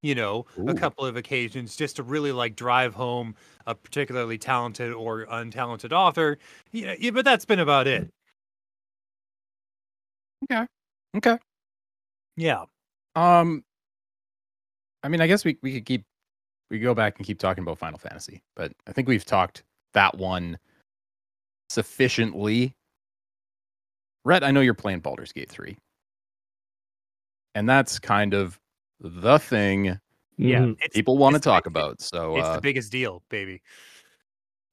you 0.02 0.14
know, 0.14 0.46
a 0.68 0.74
couple 0.74 1.04
of 1.04 1.16
occasions 1.16 1.76
just 1.76 1.96
to 1.96 2.02
really 2.02 2.30
like 2.30 2.54
drive 2.56 2.94
home 2.94 3.34
a 3.66 3.74
particularly 3.74 4.38
talented 4.38 4.92
or 4.92 5.26
untalented 5.26 5.92
author. 5.92 6.38
Yeah, 6.72 6.94
yeah 6.98 7.10
but 7.10 7.24
that's 7.24 7.44
been 7.44 7.60
about 7.60 7.86
it. 7.86 8.08
Okay. 10.44 10.66
Okay. 11.16 11.38
Yeah. 12.36 12.64
Um 13.16 13.64
I 15.02 15.08
mean, 15.08 15.20
I 15.20 15.26
guess 15.26 15.44
we, 15.44 15.58
we 15.62 15.74
could 15.74 15.86
keep 15.86 16.04
we 16.70 16.78
could 16.78 16.84
go 16.84 16.94
back 16.94 17.18
and 17.18 17.26
keep 17.26 17.38
talking 17.38 17.62
about 17.62 17.78
Final 17.78 17.98
Fantasy, 17.98 18.42
but 18.56 18.72
I 18.86 18.92
think 18.92 19.08
we've 19.08 19.24
talked 19.24 19.62
that 19.94 20.16
one 20.16 20.58
sufficiently. 21.70 22.74
Rhett, 24.24 24.44
I 24.44 24.50
know 24.50 24.60
you're 24.60 24.74
playing 24.74 25.00
Baldur's 25.00 25.32
Gate 25.32 25.48
3. 25.50 25.76
And 27.54 27.68
that's 27.68 27.98
kind 27.98 28.34
of 28.34 28.58
the 29.00 29.38
thing 29.38 29.98
Yeah. 30.36 30.60
Mhm. 30.60 30.92
People 30.92 31.16
want 31.18 31.34
to 31.34 31.40
talk 31.40 31.64
big- 31.64 31.72
about. 31.72 32.00
So 32.00 32.36
it's 32.36 32.46
uh, 32.48 32.54
the 32.56 32.60
biggest 32.60 32.90
deal, 32.90 33.22
baby. 33.28 33.62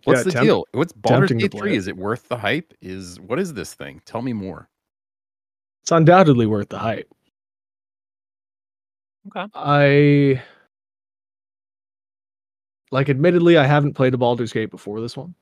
what's 0.05 0.19
Yeah, 0.19 0.23
the 0.23 0.31
tempt- 0.31 0.45
deal? 0.45 0.65
What's 0.71 0.93
Baldur's 0.93 1.31
Gate 1.31 1.51
3? 1.51 1.73
it. 1.73 1.77
Is 1.77 1.87
it 1.87 1.95
worth 1.95 2.27
the 2.27 2.37
hype? 2.37 2.73
Is 2.81 3.19
what 3.19 3.39
is 3.39 3.53
this 3.53 3.73
thing? 3.75 4.01
Tell 4.05 4.21
me 4.23 4.33
more. 4.33 4.69
It's 5.83 5.91
undoubtedly 5.91 6.45
worth 6.47 6.69
the 6.69 6.79
hype. 6.79 7.11
Okay. 9.27 9.45
I 9.53 10.43
like 12.91 13.09
admittedly 13.09 13.57
I 13.57 13.65
haven't 13.65 13.93
played 13.93 14.13
a 14.13 14.17
Baldur's 14.17 14.53
Gate 14.53 14.69
before 14.71 15.01
this 15.01 15.17
one. 15.17 15.33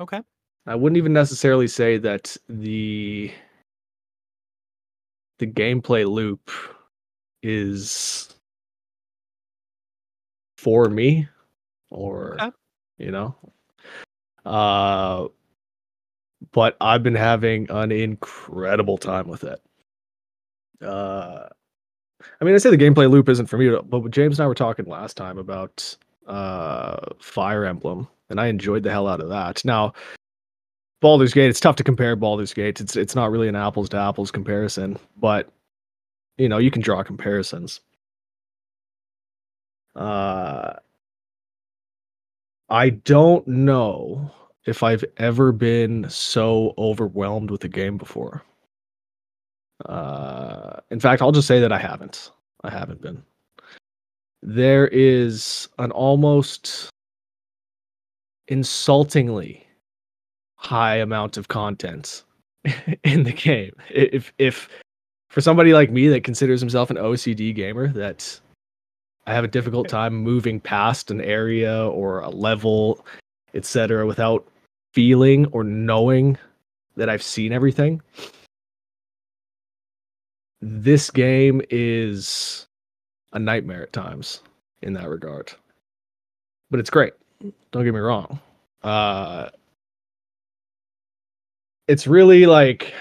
Okay. 0.00 0.20
I 0.66 0.74
wouldn't 0.74 0.98
even 0.98 1.12
necessarily 1.12 1.66
say 1.68 1.96
that 1.98 2.36
the 2.48 3.32
the 5.38 5.46
gameplay 5.46 6.06
loop 6.06 6.50
is 7.42 8.34
for 10.58 10.88
me 10.88 11.28
or 11.90 12.36
Okay. 12.40 12.50
you 12.98 13.10
know 13.12 13.34
uh 14.44 15.28
but 16.52 16.76
I've 16.80 17.02
been 17.02 17.14
having 17.14 17.68
an 17.70 17.90
incredible 17.90 18.96
time 18.98 19.26
with 19.28 19.44
it. 19.44 19.60
Uh 20.82 21.46
I 22.40 22.44
mean 22.44 22.54
I 22.54 22.58
say 22.58 22.70
the 22.70 22.76
gameplay 22.76 23.08
loop 23.08 23.28
isn't 23.28 23.46
for 23.46 23.56
me 23.58 23.74
but 23.88 24.10
James 24.10 24.38
and 24.38 24.44
I 24.44 24.48
were 24.48 24.54
talking 24.54 24.86
last 24.86 25.16
time 25.16 25.38
about 25.38 25.96
uh 26.28 26.98
Fire 27.20 27.64
Emblem 27.64 28.06
and 28.30 28.40
I 28.40 28.46
enjoyed 28.48 28.82
the 28.82 28.90
hell 28.90 29.08
out 29.08 29.20
of 29.20 29.28
that. 29.30 29.64
Now 29.64 29.94
Baldur's 31.00 31.32
Gate, 31.32 31.48
it's 31.48 31.60
tough 31.60 31.76
to 31.76 31.84
compare 31.84 32.16
Baldur's 32.16 32.52
Gate. 32.54 32.80
It's 32.80 32.96
it's 32.96 33.14
not 33.14 33.30
really 33.30 33.48
an 33.48 33.56
apples 33.56 33.88
to 33.90 33.96
apples 33.96 34.30
comparison, 34.30 34.98
but 35.16 35.48
you 36.36 36.48
know, 36.48 36.58
you 36.58 36.70
can 36.70 36.82
draw 36.82 37.02
comparisons. 37.02 37.80
Uh 39.96 40.74
I 42.70 42.90
don't 42.90 43.46
know 43.48 44.30
if 44.66 44.82
I've 44.82 45.04
ever 45.16 45.52
been 45.52 46.08
so 46.10 46.74
overwhelmed 46.76 47.50
with 47.50 47.64
a 47.64 47.68
game 47.68 47.96
before. 47.96 48.42
Uh 49.86 50.80
in 50.90 51.00
fact, 51.00 51.22
I'll 51.22 51.32
just 51.32 51.48
say 51.48 51.60
that 51.60 51.72
I 51.72 51.78
haven't. 51.78 52.30
I 52.64 52.70
haven't 52.70 53.00
been. 53.00 53.22
There 54.42 54.88
is 54.88 55.68
an 55.78 55.90
almost 55.90 56.90
insultingly 58.46 59.66
high 60.56 60.96
amount 60.96 61.36
of 61.36 61.48
content 61.48 62.24
in 63.04 63.24
the 63.24 63.32
game. 63.32 63.72
If 63.90 64.32
if 64.38 64.68
for 65.30 65.40
somebody 65.40 65.72
like 65.72 65.90
me 65.90 66.08
that 66.08 66.24
considers 66.24 66.60
himself 66.60 66.90
an 66.90 66.96
OCD 66.96 67.54
gamer, 67.54 67.88
that 67.88 68.40
I 69.26 69.34
have 69.34 69.44
a 69.44 69.48
difficult 69.48 69.88
time 69.88 70.14
moving 70.14 70.60
past 70.60 71.10
an 71.10 71.20
area 71.20 71.86
or 71.86 72.20
a 72.20 72.30
level, 72.30 73.04
etc., 73.54 74.06
without 74.06 74.46
feeling 74.94 75.46
or 75.46 75.64
knowing 75.64 76.38
that 76.96 77.08
I've 77.08 77.22
seen 77.22 77.52
everything. 77.52 78.00
This 80.60 81.10
game 81.10 81.60
is 81.70 82.67
a 83.32 83.38
nightmare 83.38 83.82
at 83.82 83.92
times 83.92 84.40
in 84.82 84.92
that 84.94 85.08
regard. 85.08 85.52
But 86.70 86.80
it's 86.80 86.90
great. 86.90 87.14
Don't 87.72 87.84
get 87.84 87.94
me 87.94 88.00
wrong. 88.00 88.40
Uh 88.82 89.48
it's 91.88 92.06
really 92.06 92.46
like 92.46 92.92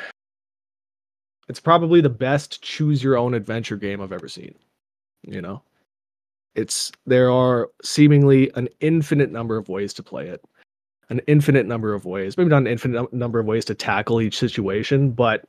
it's 1.50 1.60
probably 1.60 2.02
the 2.02 2.10
best 2.10 2.62
choose 2.62 3.04
your 3.04 3.18
own 3.18 3.34
adventure 3.34 3.78
game 3.78 4.02
I've 4.02 4.12
ever 4.12 4.28
seen. 4.28 4.56
You 5.24 5.42
know? 5.42 5.62
It's 6.56 6.92
there 7.06 7.32
are 7.32 7.70
seemingly 7.84 8.52
an 8.56 8.68
infinite 8.80 9.32
number 9.32 9.58
of 9.58 9.70
ways 9.70 9.94
to 9.94 10.04
play 10.04 10.28
it. 10.28 10.44
An 11.10 11.22
infinite 11.28 11.66
number 11.66 11.94
of 11.94 12.04
ways, 12.04 12.36
maybe 12.36 12.50
not 12.50 12.58
an 12.58 12.68
infinite 12.68 13.14
number 13.14 13.40
of 13.40 13.46
ways 13.46 13.64
to 13.66 13.76
tackle 13.76 14.20
each 14.20 14.38
situation, 14.38 15.12
but 15.12 15.46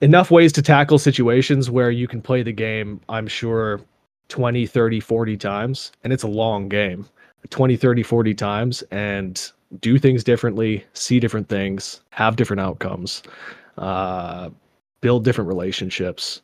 enough 0.00 0.30
ways 0.30 0.52
to 0.52 0.62
tackle 0.62 0.98
situations 0.98 1.70
where 1.70 1.90
you 1.90 2.08
can 2.08 2.20
play 2.20 2.42
the 2.42 2.52
game, 2.52 3.00
I'm 3.08 3.26
sure 3.26 3.80
20, 4.28 4.66
30, 4.66 5.00
40 5.00 5.36
times, 5.36 5.92
and 6.02 6.12
it's 6.12 6.22
a 6.22 6.28
long 6.28 6.68
game. 6.68 7.06
20, 7.50 7.76
30, 7.76 8.02
40 8.02 8.34
times 8.34 8.82
and 8.90 9.52
do 9.80 9.98
things 9.98 10.24
differently, 10.24 10.84
see 10.94 11.20
different 11.20 11.48
things, 11.48 12.00
have 12.10 12.36
different 12.36 12.60
outcomes, 12.60 13.22
uh, 13.78 14.50
build 15.00 15.24
different 15.24 15.48
relationships. 15.48 16.40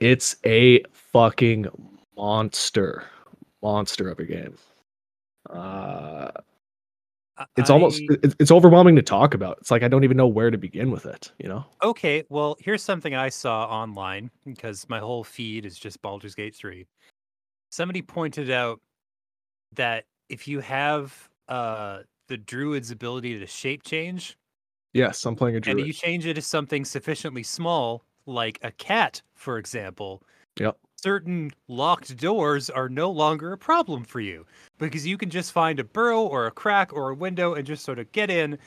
It's 0.00 0.36
a 0.44 0.82
fucking 0.92 1.66
monster, 2.16 3.04
monster 3.62 4.10
of 4.10 4.18
a 4.18 4.24
game. 4.24 4.56
Uh, 5.48 6.30
it's 7.56 7.70
almost 7.70 8.02
I- 8.10 8.16
it's, 8.22 8.36
it's 8.38 8.50
overwhelming 8.50 8.96
to 8.96 9.02
talk 9.02 9.34
about. 9.34 9.58
It's 9.60 9.70
like 9.70 9.82
I 9.82 9.88
don't 9.88 10.04
even 10.04 10.16
know 10.16 10.26
where 10.26 10.50
to 10.50 10.58
begin 10.58 10.90
with 10.90 11.06
it. 11.06 11.32
You 11.38 11.48
know? 11.48 11.64
Okay, 11.82 12.24
well, 12.28 12.56
here's 12.60 12.82
something 12.82 13.14
I 13.14 13.28
saw 13.28 13.66
online 13.66 14.30
because 14.44 14.88
my 14.88 14.98
whole 14.98 15.24
feed 15.24 15.66
is 15.66 15.78
just 15.78 16.00
Baldur's 16.02 16.34
Gate 16.34 16.54
3. 16.54 16.86
Somebody 17.70 18.02
pointed 18.02 18.50
out 18.50 18.80
that 19.72 20.04
if 20.28 20.46
you 20.46 20.60
have 20.60 21.28
uh 21.48 22.00
the 22.28 22.36
druid's 22.36 22.90
ability 22.90 23.38
to 23.38 23.46
shape 23.46 23.82
change 23.82 24.38
Yes, 24.94 25.26
I'm 25.26 25.34
playing 25.34 25.56
a 25.56 25.60
druid 25.60 25.78
and 25.78 25.86
you 25.86 25.92
change 25.92 26.24
it 26.24 26.34
to 26.34 26.42
something 26.42 26.84
sufficiently 26.84 27.42
small 27.42 28.04
like 28.26 28.58
a 28.62 28.70
cat, 28.70 29.20
for 29.34 29.58
example, 29.58 30.22
Yep. 30.58 30.78
Certain 31.04 31.50
locked 31.68 32.16
doors 32.16 32.70
are 32.70 32.88
no 32.88 33.10
longer 33.10 33.52
a 33.52 33.58
problem 33.58 34.04
for 34.04 34.20
you 34.20 34.46
because 34.78 35.06
you 35.06 35.18
can 35.18 35.28
just 35.28 35.52
find 35.52 35.78
a 35.78 35.84
burrow 35.84 36.22
or 36.22 36.46
a 36.46 36.50
crack 36.50 36.90
or 36.94 37.10
a 37.10 37.14
window 37.14 37.52
and 37.52 37.66
just 37.66 37.84
sort 37.84 37.98
of 37.98 38.10
get 38.12 38.30
in 38.30 38.58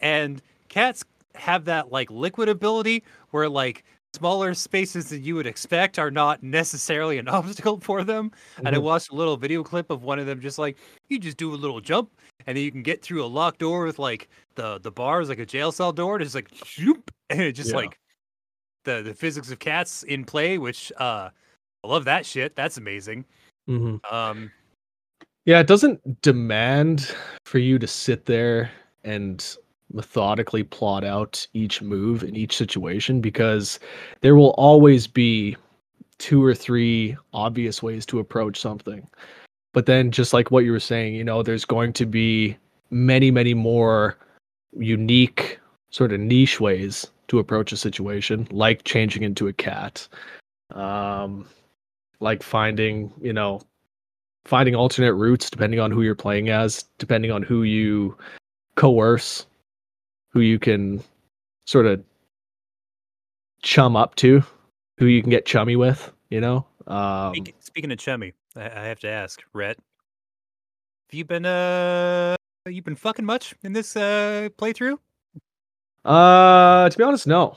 and 0.00 0.42
cats 0.68 1.02
have 1.36 1.64
that 1.64 1.90
like 1.90 2.10
liquid 2.10 2.50
ability 2.50 3.02
where 3.30 3.48
like 3.48 3.82
smaller 4.14 4.52
spaces 4.52 5.08
than 5.08 5.24
you 5.24 5.34
would 5.34 5.46
expect 5.46 5.98
are 5.98 6.10
not 6.10 6.42
necessarily 6.42 7.16
an 7.16 7.28
obstacle 7.38 7.80
for 7.80 8.04
them 8.04 8.30
and 8.66 8.74
i 8.74 8.78
Mhm. 8.78 8.82
watched 8.90 9.10
a 9.10 9.14
little 9.14 9.38
video 9.38 9.62
clip 9.62 9.90
of 9.90 10.02
one 10.02 10.18
of 10.18 10.26
them 10.26 10.38
just 10.38 10.58
like 10.58 10.76
you 11.08 11.18
just 11.18 11.38
do 11.38 11.54
a 11.54 11.56
little 11.56 11.80
jump 11.80 12.10
and 12.46 12.58
then 12.58 12.62
you 12.64 12.70
can 12.70 12.82
get 12.82 13.00
through 13.00 13.24
a 13.24 13.26
locked 13.40 13.60
door 13.60 13.86
with 13.86 13.98
like 13.98 14.28
the 14.56 14.78
the 14.80 14.90
bars 14.92 15.30
like 15.30 15.38
a 15.38 15.46
jail 15.46 15.72
cell 15.72 15.94
door 15.94 16.16
and 16.16 16.22
it's 16.24 16.34
like 16.34 16.50
shoop 16.52 17.10
and 17.30 17.40
it 17.40 17.52
just 17.52 17.72
Yeah. 17.72 17.74
like 17.74 17.98
the 18.84 19.02
the 19.02 19.14
physics 19.14 19.50
of 19.50 19.58
cats 19.58 20.02
in 20.04 20.24
play 20.24 20.58
which 20.58 20.92
uh 20.98 21.30
I 21.86 21.88
love 21.88 22.04
that 22.06 22.26
shit. 22.26 22.56
That's 22.56 22.78
amazing. 22.78 23.24
Mhm. 23.68 24.00
Um, 24.12 24.50
Yeah, 25.44 25.60
it 25.60 25.68
doesn't 25.68 26.22
demand 26.22 27.14
for 27.44 27.60
you 27.60 27.78
to 27.78 27.86
sit 27.86 28.24
there 28.26 28.68
and 29.04 29.56
methodically 29.92 30.64
plot 30.64 31.04
out 31.04 31.46
each 31.54 31.80
move 31.80 32.24
in 32.24 32.34
each 32.34 32.56
situation 32.56 33.20
because 33.20 33.78
there 34.22 34.34
will 34.34 34.50
always 34.58 35.06
be 35.06 35.56
two 36.18 36.42
or 36.42 36.52
three 36.52 37.16
obvious 37.32 37.80
ways 37.80 38.04
to 38.06 38.18
approach 38.18 38.58
something. 38.58 39.08
But 39.72 39.86
then 39.86 40.10
just 40.10 40.32
like 40.32 40.50
what 40.50 40.64
you 40.64 40.72
were 40.72 40.80
saying, 40.80 41.14
you 41.14 41.22
know, 41.22 41.44
there's 41.44 41.64
going 41.64 41.92
to 41.92 42.06
be 42.06 42.56
many, 42.90 43.30
many 43.30 43.54
more 43.54 44.16
unique 44.76 45.60
sort 45.90 46.12
of 46.12 46.18
niche 46.18 46.58
ways 46.58 47.06
to 47.28 47.38
approach 47.38 47.70
a 47.70 47.76
situation, 47.76 48.48
like 48.50 48.82
changing 48.82 49.22
into 49.22 49.46
a 49.46 49.52
cat. 49.52 50.08
Um 50.72 51.46
like 52.20 52.42
finding, 52.42 53.12
you 53.20 53.32
know, 53.32 53.60
finding 54.44 54.74
alternate 54.74 55.14
routes 55.14 55.50
depending 55.50 55.80
on 55.80 55.90
who 55.90 56.02
you're 56.02 56.14
playing 56.14 56.48
as, 56.48 56.84
depending 56.98 57.30
on 57.30 57.42
who 57.42 57.62
you 57.62 58.16
coerce, 58.76 59.46
who 60.30 60.40
you 60.40 60.58
can 60.58 61.02
sort 61.66 61.86
of 61.86 62.02
chum 63.62 63.96
up 63.96 64.14
to, 64.16 64.42
who 64.98 65.06
you 65.06 65.20
can 65.20 65.30
get 65.30 65.46
chummy 65.46 65.76
with, 65.76 66.12
you 66.30 66.40
know? 66.40 66.64
Um, 66.86 67.34
speak, 67.34 67.54
speaking 67.60 67.92
of 67.92 67.98
chummy, 67.98 68.32
I, 68.54 68.64
I 68.66 68.84
have 68.84 69.00
to 69.00 69.08
ask, 69.08 69.42
Rhett, 69.52 69.76
have 71.08 71.18
you 71.18 71.24
been 71.24 71.44
uh, 71.46 72.36
you 72.66 72.82
been 72.82 72.96
fucking 72.96 73.24
much 73.24 73.54
in 73.62 73.72
this 73.72 73.96
uh 73.96 74.48
playthrough? 74.58 74.98
uh, 76.04 76.88
to 76.88 76.98
be 76.98 77.04
honest, 77.04 77.26
no. 77.26 77.56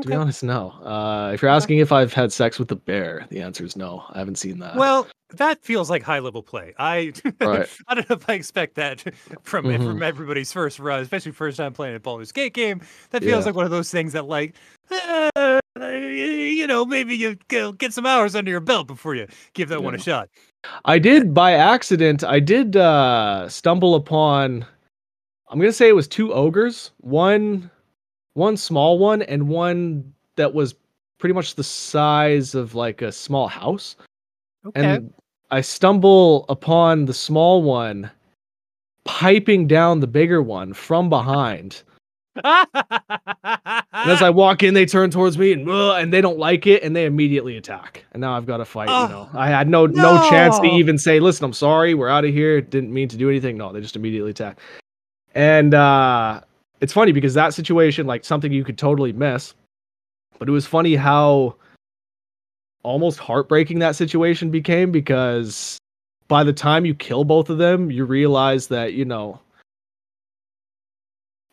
To 0.00 0.08
be 0.08 0.14
honest, 0.14 0.42
no. 0.42 0.70
Uh, 0.82 1.32
if 1.34 1.42
you're 1.42 1.50
asking 1.50 1.78
if 1.80 1.92
I've 1.92 2.14
had 2.14 2.32
sex 2.32 2.58
with 2.58 2.70
a 2.72 2.76
bear, 2.76 3.26
the 3.28 3.42
answer 3.42 3.62
is 3.62 3.76
no. 3.76 4.04
I 4.10 4.18
haven't 4.20 4.36
seen 4.38 4.58
that. 4.60 4.74
Well, 4.76 5.06
that 5.34 5.62
feels 5.62 5.90
like 5.90 6.02
high 6.02 6.18
level 6.20 6.42
play. 6.42 6.72
I 6.78 7.12
Right. 7.40 7.68
I 7.88 7.94
don't 7.94 8.08
know 8.08 8.16
if 8.16 8.28
I 8.28 8.32
expect 8.34 8.76
that 8.76 9.02
from 9.42 9.66
Mhm. 9.66 9.84
from 9.84 10.02
everybody's 10.02 10.50
first 10.50 10.78
run, 10.78 11.00
especially 11.02 11.32
first 11.32 11.58
time 11.58 11.74
playing 11.74 11.94
a 11.94 12.00
Baldur's 12.00 12.32
Gate 12.32 12.54
game. 12.54 12.80
That 13.10 13.22
feels 13.22 13.42
Yeah. 13.42 13.46
like 13.50 13.54
one 13.54 13.66
of 13.66 13.70
those 13.70 13.90
things 13.90 14.14
that 14.14 14.24
like. 14.26 14.54
eh, 14.90 15.60
you 15.78 16.66
know, 16.66 16.84
maybe 16.84 17.14
you 17.16 17.36
get 17.48 17.76
get 17.78 17.92
some 17.92 18.06
hours 18.06 18.34
under 18.34 18.50
your 18.50 18.60
belt 18.60 18.86
before 18.86 19.14
you 19.14 19.26
give 19.54 19.68
that 19.68 19.82
one 19.82 19.94
a 19.94 19.98
shot. 19.98 20.28
I 20.84 20.98
did 20.98 21.34
by 21.34 21.52
accident. 21.52 22.22
I 22.24 22.40
did 22.40 22.76
uh, 22.76 23.48
stumble 23.48 23.94
upon. 23.94 24.64
I'm 25.50 25.58
gonna 25.58 25.72
say 25.72 25.88
it 25.88 25.94
was 25.96 26.08
two 26.08 26.32
ogres. 26.32 26.92
One, 26.98 27.70
one 28.34 28.56
small 28.56 28.98
one, 28.98 29.22
and 29.22 29.48
one 29.48 30.12
that 30.36 30.54
was 30.54 30.74
pretty 31.18 31.34
much 31.34 31.54
the 31.54 31.64
size 31.64 32.54
of 32.54 32.74
like 32.74 33.02
a 33.02 33.12
small 33.12 33.48
house. 33.48 33.96
Okay. 34.66 34.80
And 34.80 35.12
I 35.50 35.60
stumble 35.60 36.46
upon 36.48 37.04
the 37.04 37.14
small 37.14 37.62
one 37.62 38.10
piping 39.04 39.66
down 39.66 40.00
the 40.00 40.06
bigger 40.06 40.42
one 40.42 40.72
from 40.72 41.08
behind. 41.08 41.82
And 42.44 42.66
as 43.92 44.22
I 44.22 44.30
walk 44.34 44.62
in, 44.62 44.74
they 44.74 44.86
turn 44.86 45.10
towards 45.10 45.36
me 45.36 45.52
and 45.52 45.68
"Ugh," 45.68 46.02
and 46.02 46.12
they 46.12 46.20
don't 46.20 46.38
like 46.38 46.66
it, 46.66 46.82
and 46.82 46.96
they 46.96 47.04
immediately 47.04 47.56
attack. 47.56 48.04
And 48.12 48.20
now 48.20 48.36
I've 48.36 48.46
got 48.46 48.58
to 48.58 48.64
fight. 48.64 48.88
Oh, 48.90 49.02
you 49.02 49.08
know, 49.10 49.28
I 49.34 49.48
had 49.48 49.68
no 49.68 49.86
no 49.86 50.28
chance 50.30 50.58
to 50.60 50.66
even 50.66 50.96
say, 50.96 51.20
"Listen, 51.20 51.44
I'm 51.44 51.52
sorry, 51.52 51.94
we're 51.94 52.08
out 52.08 52.24
of 52.24 52.32
here. 52.32 52.60
Didn't 52.60 52.92
mean 52.92 53.08
to 53.08 53.16
do 53.16 53.28
anything." 53.28 53.58
No, 53.58 53.72
they 53.72 53.80
just 53.80 53.96
immediately 53.96 54.30
attack. 54.30 54.58
And 55.34 55.74
uh, 55.74 56.40
it's 56.82 56.92
funny 56.92 57.12
because 57.12 57.32
that 57.34 57.54
situation, 57.54 58.06
like 58.06 58.24
something 58.24 58.52
you 58.52 58.64
could 58.64 58.76
totally 58.76 59.12
miss, 59.12 59.54
but 60.38 60.48
it 60.48 60.52
was 60.52 60.66
funny 60.66 60.96
how 60.96 61.54
almost 62.82 63.20
heartbreaking 63.20 63.78
that 63.78 63.94
situation 63.94 64.50
became 64.50 64.90
because 64.90 65.78
by 66.26 66.42
the 66.42 66.52
time 66.52 66.84
you 66.84 66.94
kill 66.94 67.22
both 67.22 67.48
of 67.48 67.58
them, 67.58 67.90
you 67.90 68.04
realize 68.04 68.66
that 68.66 68.94
you 68.94 69.04
know 69.04 69.38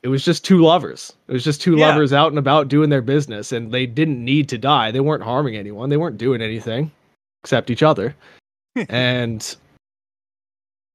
it 0.01 0.07
was 0.07 0.25
just 0.25 0.43
two 0.43 0.61
lovers. 0.61 1.13
It 1.27 1.33
was 1.33 1.43
just 1.43 1.61
two 1.61 1.77
Yeah. 1.77 1.87
lovers 1.89 2.11
out 2.11 2.31
and 2.31 2.39
about 2.39 2.67
doing 2.67 2.89
their 2.89 3.01
business, 3.01 3.51
and 3.51 3.71
they 3.71 3.85
didn't 3.85 4.23
need 4.23 4.49
to 4.49 4.57
die. 4.57 4.89
They 4.91 5.01
weren't 5.01 5.23
harming 5.23 5.55
anyone. 5.55 5.89
They 5.89 5.97
weren't 5.97 6.17
doing 6.17 6.41
anything 6.41 6.91
except 7.43 7.69
each 7.69 7.83
other. 7.83 8.15
and 8.89 9.55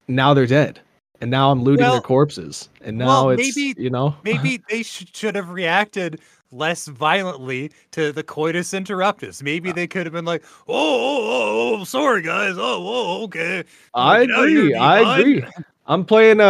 now 0.07 0.33
they're 0.33 0.45
dead. 0.47 0.81
And 1.21 1.31
now 1.31 1.51
I'm 1.51 1.63
looting 1.63 1.83
Well- 1.83 1.93
their 1.93 2.01
corpses. 2.01 2.69
And 2.81 2.97
now 2.97 3.07
well, 3.07 3.29
it's 3.31 3.55
maybe- 3.55 3.81
you 3.81 3.89
know 3.89 4.15
Maybe 4.23 4.61
they 4.69 4.83
sh- 4.83 5.05
should 5.13 5.35
have 5.35 5.49
reacted 5.49 6.19
less 6.51 6.87
violently 6.87 7.71
to 7.91 8.11
the 8.11 8.23
coitus 8.23 8.71
interruptus. 8.71 9.41
Maybe 9.43 9.71
they 9.71 9.87
could 9.87 10.05
have 10.05 10.13
been 10.13 10.25
like, 10.25 10.43
"Oh, 10.67 10.73
oh, 10.75 11.75
oh, 11.75 11.81
oh 11.81 11.83
sorry 11.83 12.21
guys. 12.21 12.55
Oh, 12.57 12.85
oh, 12.87 13.23
okay." 13.23 13.63
I 13.93 14.25
Get 14.25 14.35
out 14.35 14.43
of 14.43 14.49
here, 14.49 14.59
agree. 14.59 14.75
I 14.75 15.19
agree. 15.19 15.43
I'm 15.87 16.03
playing 16.03 16.39
a, 16.39 16.43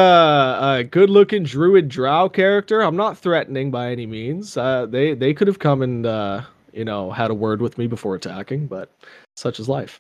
a 0.79 0.83
good-looking 0.89 1.43
druid 1.43 1.89
drow 1.89 2.29
character. 2.29 2.81
I'm 2.81 2.95
not 2.95 3.17
threatening 3.17 3.69
by 3.69 3.91
any 3.91 4.05
means. 4.05 4.55
Uh, 4.55 4.85
they 4.85 5.13
they 5.13 5.33
could 5.33 5.47
have 5.47 5.59
come 5.59 5.81
and 5.81 6.05
uh, 6.05 6.41
you 6.71 6.85
know 6.85 7.11
had 7.11 7.31
a 7.31 7.33
word 7.33 7.61
with 7.61 7.77
me 7.77 7.87
before 7.87 8.15
attacking, 8.15 8.67
but 8.67 8.91
such 9.35 9.59
is 9.59 9.67
life. 9.67 9.99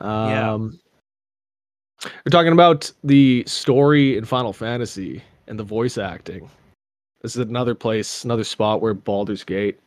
Yeah. 0.00 0.58
We're 2.24 2.30
talking 2.30 2.52
about 2.52 2.90
the 3.04 3.44
story 3.46 4.16
in 4.16 4.24
Final 4.24 4.52
Fantasy 4.52 5.22
and 5.46 5.58
the 5.58 5.64
voice 5.64 5.98
acting. 5.98 6.48
This 7.22 7.36
is 7.36 7.48
another 7.48 7.74
place, 7.74 8.24
another 8.24 8.44
spot 8.44 8.80
where 8.80 8.94
Baldur's 8.94 9.44
Gate. 9.44 9.78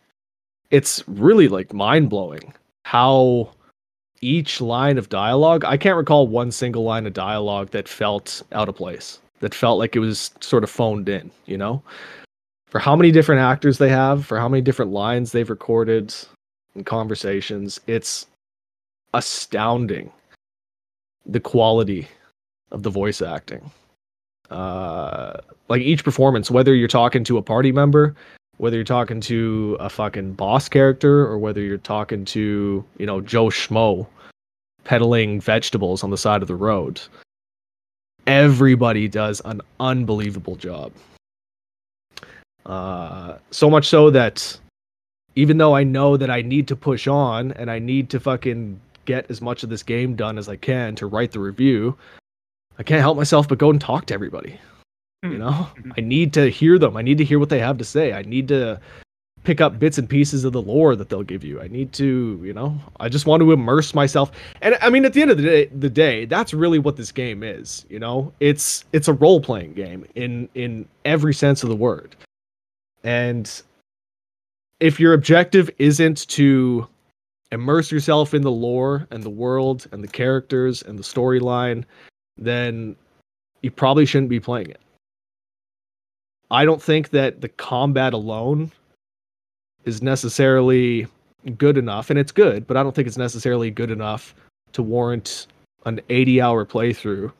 It's 0.71 1.03
really 1.07 1.47
like 1.47 1.73
mind 1.73 2.09
blowing 2.09 2.53
how 2.83 3.51
each 4.21 4.59
line 4.61 4.97
of 4.97 5.09
dialogue. 5.09 5.63
I 5.65 5.77
can't 5.77 5.97
recall 5.97 6.27
one 6.27 6.51
single 6.51 6.83
line 6.83 7.05
of 7.05 7.13
dialogue 7.13 7.69
that 7.71 7.87
felt 7.87 8.41
out 8.51 8.69
of 8.69 8.75
place. 8.75 9.19
That 9.39 9.55
felt 9.55 9.79
like 9.79 9.95
it 9.95 9.99
was 9.99 10.31
sort 10.41 10.63
of 10.63 10.69
phoned 10.69 11.07
in. 11.07 11.31
You 11.45 11.57
know, 11.57 11.81
for 12.67 12.79
how 12.79 12.95
many 12.95 13.11
different 13.11 13.41
actors 13.41 13.77
they 13.77 13.89
have, 13.89 14.25
for 14.25 14.37
how 14.37 14.49
many 14.49 14.61
different 14.61 14.91
lines 14.91 15.31
they've 15.31 15.49
recorded 15.49 16.13
in 16.75 16.83
conversations, 16.83 17.79
it's 17.87 18.25
astounding 19.13 20.11
the 21.25 21.39
quality 21.39 22.07
of 22.71 22.83
the 22.83 22.89
voice 22.89 23.21
acting. 23.21 23.71
Uh, 24.49 25.33
like 25.67 25.81
each 25.81 26.03
performance, 26.03 26.49
whether 26.49 26.73
you're 26.73 26.87
talking 26.87 27.23
to 27.23 27.37
a 27.37 27.41
party 27.41 27.71
member, 27.71 28.15
whether 28.57 28.75
you're 28.75 28.83
talking 28.83 29.21
to 29.21 29.77
a 29.79 29.89
fucking 29.89 30.33
boss 30.33 30.67
character, 30.67 31.25
or 31.25 31.37
whether 31.37 31.61
you're 31.61 31.77
talking 31.77 32.25
to, 32.25 32.83
you 32.97 33.05
know, 33.05 33.21
Joe 33.21 33.47
Schmo 33.47 34.07
peddling 34.83 35.39
vegetables 35.39 36.03
on 36.03 36.09
the 36.09 36.17
side 36.17 36.41
of 36.41 36.47
the 36.47 36.55
road, 36.55 36.99
everybody 38.27 39.07
does 39.07 39.41
an 39.45 39.61
unbelievable 39.79 40.55
job. 40.55 40.91
Uh, 42.65 43.37
so 43.51 43.69
much 43.69 43.87
so 43.87 44.09
that 44.09 44.59
even 45.35 45.57
though 45.57 45.75
I 45.75 45.83
know 45.83 46.17
that 46.17 46.29
I 46.29 46.41
need 46.41 46.67
to 46.67 46.75
push 46.75 47.07
on 47.07 47.51
and 47.53 47.71
I 47.71 47.79
need 47.79 48.09
to 48.09 48.19
fucking 48.19 48.79
get 49.05 49.29
as 49.29 49.41
much 49.41 49.63
of 49.63 49.69
this 49.69 49.83
game 49.83 50.15
done 50.15 50.37
as 50.37 50.47
I 50.49 50.55
can 50.55 50.95
to 50.95 51.07
write 51.07 51.31
the 51.31 51.39
review, 51.39 51.97
I 52.77 52.83
can't 52.83 53.01
help 53.01 53.17
myself 53.17 53.47
but 53.47 53.57
go 53.57 53.69
and 53.69 53.79
talk 53.81 54.05
to 54.07 54.13
everybody. 54.13 54.59
You 55.23 55.31
Hmm. 55.31 55.37
know, 55.39 55.67
Mhm. 55.77 55.91
I 55.97 56.01
need 56.01 56.33
to 56.33 56.49
hear 56.49 56.79
them. 56.79 56.95
I 56.95 57.01
need 57.01 57.17
to 57.17 57.25
hear 57.25 57.39
what 57.39 57.49
they 57.49 57.59
have 57.59 57.77
to 57.79 57.83
say. 57.83 58.13
I 58.13 58.21
need 58.21 58.47
to 58.49 58.79
pick 59.43 59.61
up 59.61 59.79
bits 59.79 59.97
and 59.97 60.09
pieces 60.09 60.43
of 60.43 60.51
the 60.53 60.61
lore 60.61 60.95
that 60.95 61.09
they'll 61.09 61.23
give 61.23 61.43
you. 61.45 61.61
I 61.61 61.67
need 61.67 61.91
to, 61.93 62.39
you 62.43 62.53
know, 62.53 62.77
I 62.99 63.07
just 63.09 63.25
want 63.25 63.41
to 63.41 63.51
immerse 63.53 63.93
myself. 63.93 64.31
And 64.61 64.77
I 64.81 64.89
mean, 64.89 65.05
at 65.05 65.13
the 65.13 65.21
end 65.21 65.31
of 65.31 65.37
the 65.37 65.43
day, 65.43 65.65
the 65.67 65.89
day, 65.89 66.25
that's 66.25 66.53
really 66.53 66.77
what 66.79 66.97
this 66.97 67.11
game 67.11 67.41
is. 67.43 67.85
You 67.89 67.99
know, 67.99 68.31
it's 68.39 68.83
it's 68.93 69.07
a 69.07 69.13
role 69.13 69.39
playing 69.41 69.73
game 69.73 70.05
in 70.15 70.47
in 70.55 70.87
every 71.05 71.33
sense 71.33 71.63
of 71.63 71.69
the 71.69 71.75
word. 71.75 72.15
And 73.03 73.49
if 74.79 74.99
your 74.99 75.13
objective 75.13 75.69
isn't 75.79 76.27
to 76.29 76.87
immerse 77.51 77.91
yourself 77.91 78.33
in 78.33 78.41
the 78.41 78.51
lore 78.51 79.07
and 79.11 79.23
the 79.23 79.29
world 79.29 79.87
and 79.91 80.03
the 80.03 80.07
characters 80.07 80.81
and 80.83 80.97
the 80.97 81.03
storyline, 81.03 81.83
then 82.37 82.95
you 83.61 83.71
probably 83.71 84.05
shouldn't 84.05 84.29
be 84.29 84.39
playing 84.39 84.69
it. 84.69 84.79
I 86.51 86.65
don't 86.65 86.81
think 86.81 87.09
that 87.09 87.41
the 87.41 87.49
combat 87.49 88.13
alone 88.13 88.71
is 89.85 90.01
necessarily 90.01 91.07
good 91.57 91.77
enough, 91.77 92.09
and 92.09 92.19
it's 92.19 92.31
good, 92.31 92.67
but 92.67 92.77
I 92.77 92.83
don't 92.83 92.93
think 92.95 93.07
it's 93.07 93.17
necessarily 93.17 93.71
good 93.71 93.91
enough 93.91 94.35
to 94.73 94.83
warrant 94.83 95.47
an 95.85 96.01
80 96.09 96.41
hour 96.41 96.65
playthrough 96.65 97.31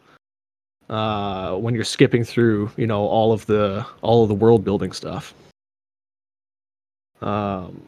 uh, 0.89 1.56
when 1.56 1.76
you're 1.76 1.84
skipping 1.84 2.24
through, 2.24 2.72
you 2.78 2.88
know, 2.88 3.02
all 3.02 3.32
of 3.34 3.45
the 3.45 3.86
all 4.02 4.24
of 4.24 4.30
the 4.30 4.36
world 4.36 4.63
building 4.63 4.91
stuff. 4.91 5.34
Um, 7.22 7.82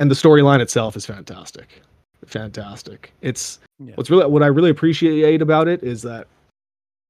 and 0.00 0.10
the 0.10 0.14
storyline 0.14 0.58
itself 0.60 0.96
is 0.96 1.06
fantastic, 1.06 1.82
fantastic. 2.26 3.12
It's 3.20 3.60
Yeah. 3.78 3.92
what's 3.94 4.10
really 4.10 4.26
what 4.26 4.42
I 4.42 4.46
really 4.46 4.70
appreciate 4.70 5.40
about 5.40 5.68
it 5.68 5.82
is 5.84 6.02
that 6.02 6.26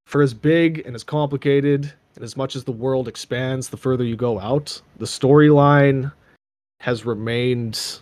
for 0.06 0.20
as 0.22 0.34
big 0.34 0.82
and 0.84 0.94
as 0.94 1.04
complicated 1.04 1.92
and 2.16 2.24
as 2.24 2.36
much 2.36 2.56
as 2.56 2.64
the 2.64 2.72
world 2.72 3.08
expands 3.08 3.68
the 3.70 3.76
further 3.76 4.04
you 4.04 4.16
go 4.16 4.38
out, 4.38 4.82
the 4.98 5.06
storyline 5.06 6.12
has 6.80 7.06
remained 7.06 8.00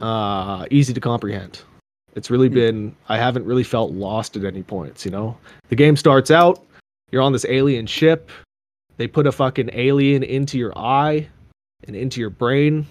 uh 0.00 0.66
easy 0.70 0.92
to 0.92 1.00
comprehend. 1.00 1.60
It's 2.16 2.30
really 2.30 2.48
Hmm. 2.48 2.54
been 2.54 2.96
I 3.08 3.18
haven't 3.18 3.44
really 3.44 3.64
felt 3.64 3.92
lost 3.92 4.36
at 4.36 4.44
any 4.44 4.62
points, 4.62 5.04
you 5.04 5.10
know. 5.10 5.36
The 5.68 5.76
game 5.76 5.96
starts 5.96 6.30
out, 6.30 6.64
you're 7.12 7.22
on 7.22 7.32
this 7.32 7.44
alien 7.48 7.86
ship. 7.86 8.30
They 8.96 9.06
put 9.08 9.26
a 9.26 9.32
fucking 9.32 9.70
alien 9.72 10.22
into 10.22 10.56
your 10.56 10.76
eye 10.78 11.28
and 11.86 11.94
into 11.96 12.20
your 12.20 12.30
brain 12.30 12.86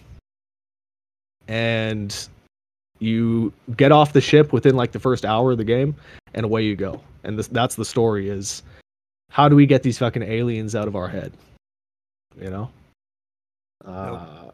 and 1.47 2.27
you 2.99 3.51
get 3.75 3.91
off 3.91 4.13
the 4.13 4.21
ship 4.21 4.53
within 4.53 4.75
like 4.75 4.91
the 4.91 4.99
first 4.99 5.25
hour 5.25 5.51
of 5.51 5.57
the 5.57 5.63
game 5.63 5.95
and 6.33 6.45
away 6.45 6.63
you 6.63 6.75
go. 6.75 7.01
And 7.23 7.37
this, 7.37 7.47
that's 7.47 7.75
the 7.75 7.85
story 7.85 8.29
is 8.29 8.63
how 9.29 9.49
do 9.49 9.55
we 9.55 9.65
get 9.65 9.83
these 9.83 9.97
fucking 9.97 10.23
aliens 10.23 10.75
out 10.75 10.87
of 10.87 10.95
our 10.95 11.07
head? 11.07 11.33
You 12.39 12.49
know? 12.49 12.69
Uh, 13.83 14.51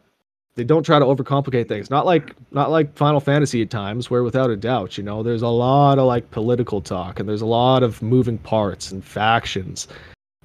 they 0.56 0.64
don't 0.64 0.82
try 0.82 0.98
to 0.98 1.04
overcomplicate 1.04 1.68
things. 1.68 1.90
Not 1.90 2.06
like 2.06 2.34
not 2.50 2.70
like 2.70 2.94
final 2.96 3.20
fantasy 3.20 3.62
at 3.62 3.70
times 3.70 4.10
where 4.10 4.22
without 4.22 4.50
a 4.50 4.56
doubt 4.56 4.98
you 4.98 5.04
know 5.04 5.22
there's 5.22 5.42
a 5.42 5.48
lot 5.48 5.98
of 5.98 6.06
like 6.06 6.30
political 6.32 6.80
talk 6.80 7.20
and 7.20 7.28
there's 7.28 7.40
a 7.40 7.46
lot 7.46 7.82
of 7.82 8.02
moving 8.02 8.38
parts 8.38 8.90
and 8.90 9.04
factions 9.04 9.86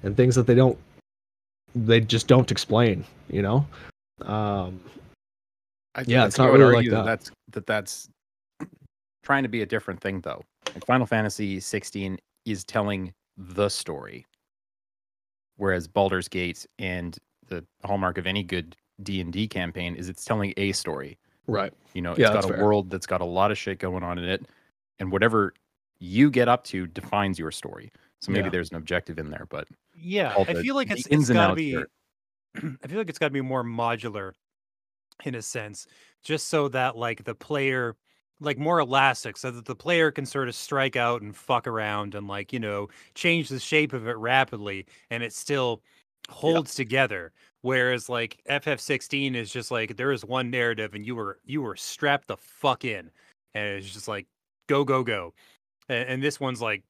and 0.02 0.16
things 0.16 0.34
that 0.36 0.46
they 0.46 0.54
don't 0.54 0.78
they 1.74 2.00
just 2.00 2.28
don't 2.28 2.50
explain 2.50 3.04
you 3.28 3.42
know? 3.42 3.66
Um 4.22 4.80
I, 5.96 6.04
Yeah, 6.06 6.22
I 6.22 6.26
it's 6.26 6.36
think 6.36 6.44
I 6.44 6.46
not 6.46 6.52
would 6.52 6.60
really 6.60 6.76
argue 6.76 6.92
like 6.92 7.04
that. 7.04 7.10
That's 7.10 7.30
that 7.52 7.66
that's 7.66 8.08
trying 9.22 9.42
to 9.42 9.48
be 9.48 9.62
a 9.62 9.66
different 9.66 10.00
thing 10.00 10.20
though. 10.20 10.42
Like 10.74 10.86
Final 10.86 11.06
Fantasy 11.06 11.58
16 11.60 12.18
is 12.44 12.64
telling 12.64 13.12
the 13.36 13.68
story, 13.68 14.26
whereas 15.56 15.88
Baldur's 15.88 16.28
Gate 16.28 16.66
and 16.78 17.16
the 17.48 17.64
hallmark 17.84 18.18
of 18.18 18.26
any 18.26 18.42
good 18.42 18.76
D 19.02 19.20
and 19.20 19.32
D 19.32 19.48
campaign 19.48 19.94
is 19.94 20.08
it's 20.08 20.24
telling 20.24 20.52
a 20.56 20.72
story. 20.72 21.18
right 21.46 21.72
You 21.94 22.02
know, 22.02 22.14
Yeah, 22.16 22.26
it's 22.26 22.34
got 22.34 22.44
a 22.44 22.48
fair. 22.48 22.62
world 22.62 22.90
that's 22.90 23.06
got 23.06 23.20
a 23.20 23.24
lot 23.26 23.50
of 23.50 23.58
shit 23.58 23.78
going 23.78 24.02
on 24.02 24.18
in 24.18 24.24
it, 24.24 24.46
and 24.98 25.10
whatever 25.12 25.54
you 25.98 26.30
get 26.30 26.48
up 26.48 26.64
to 26.64 26.86
defines 26.86 27.38
your 27.38 27.50
story. 27.50 27.90
So 28.20 28.32
maybe 28.32 28.46
Yeah. 28.46 28.50
there's 28.50 28.70
an 28.70 28.76
objective 28.76 29.18
in 29.18 29.30
there, 29.30 29.46
but 29.48 29.66
Yeah, 29.94 30.34
all 30.34 30.44
I 30.48 30.54
feel 30.54 30.74
like 30.74 30.88
the 30.88 30.94
it's, 30.94 31.06
ins 31.06 31.22
it's 31.22 31.30
and 31.30 31.36
got 31.38 31.48
to 31.48 31.54
be. 31.54 31.72
there. 31.74 31.86
I 32.82 32.86
feel 32.86 32.98
like 32.98 33.08
it's 33.08 33.18
got 33.18 33.28
to 33.28 33.32
be 33.32 33.40
more 33.40 33.62
modular, 33.64 34.32
in 35.24 35.34
a 35.34 35.42
sense, 35.42 35.86
just 36.22 36.48
so 36.48 36.68
that 36.68 36.96
like 36.96 37.24
the 37.24 37.34
player, 37.34 37.96
like 38.40 38.58
more 38.58 38.80
elastic, 38.80 39.36
so 39.36 39.50
that 39.50 39.64
the 39.64 39.74
player 39.74 40.10
can 40.10 40.26
sort 40.26 40.48
of 40.48 40.54
strike 40.54 40.96
out 40.96 41.22
and 41.22 41.36
fuck 41.36 41.66
around 41.66 42.14
and 42.14 42.28
like 42.28 42.52
you 42.52 42.60
know 42.60 42.88
change 43.14 43.48
the 43.48 43.60
shape 43.60 43.92
of 43.92 44.06
it 44.06 44.16
rapidly, 44.16 44.86
and 45.10 45.22
it 45.22 45.32
still 45.32 45.82
holds 46.28 46.74
together. 46.74 47.32
Whereas 47.62 48.08
like 48.08 48.38
FF16 48.48 49.34
is 49.34 49.50
just 49.50 49.70
like 49.70 49.96
there 49.96 50.12
is 50.12 50.24
one 50.24 50.50
narrative, 50.50 50.94
and 50.94 51.06
you 51.06 51.14
were 51.16 51.38
you 51.44 51.62
were 51.62 51.76
strapped 51.76 52.28
the 52.28 52.36
fuck 52.36 52.84
in, 52.84 53.10
and 53.54 53.68
it's 53.68 53.92
just 53.92 54.08
like 54.08 54.26
go 54.68 54.84
go 54.84 55.02
go, 55.02 55.34
and, 55.88 56.08
and 56.08 56.22
this 56.22 56.38
one's 56.38 56.62
like, 56.62 56.84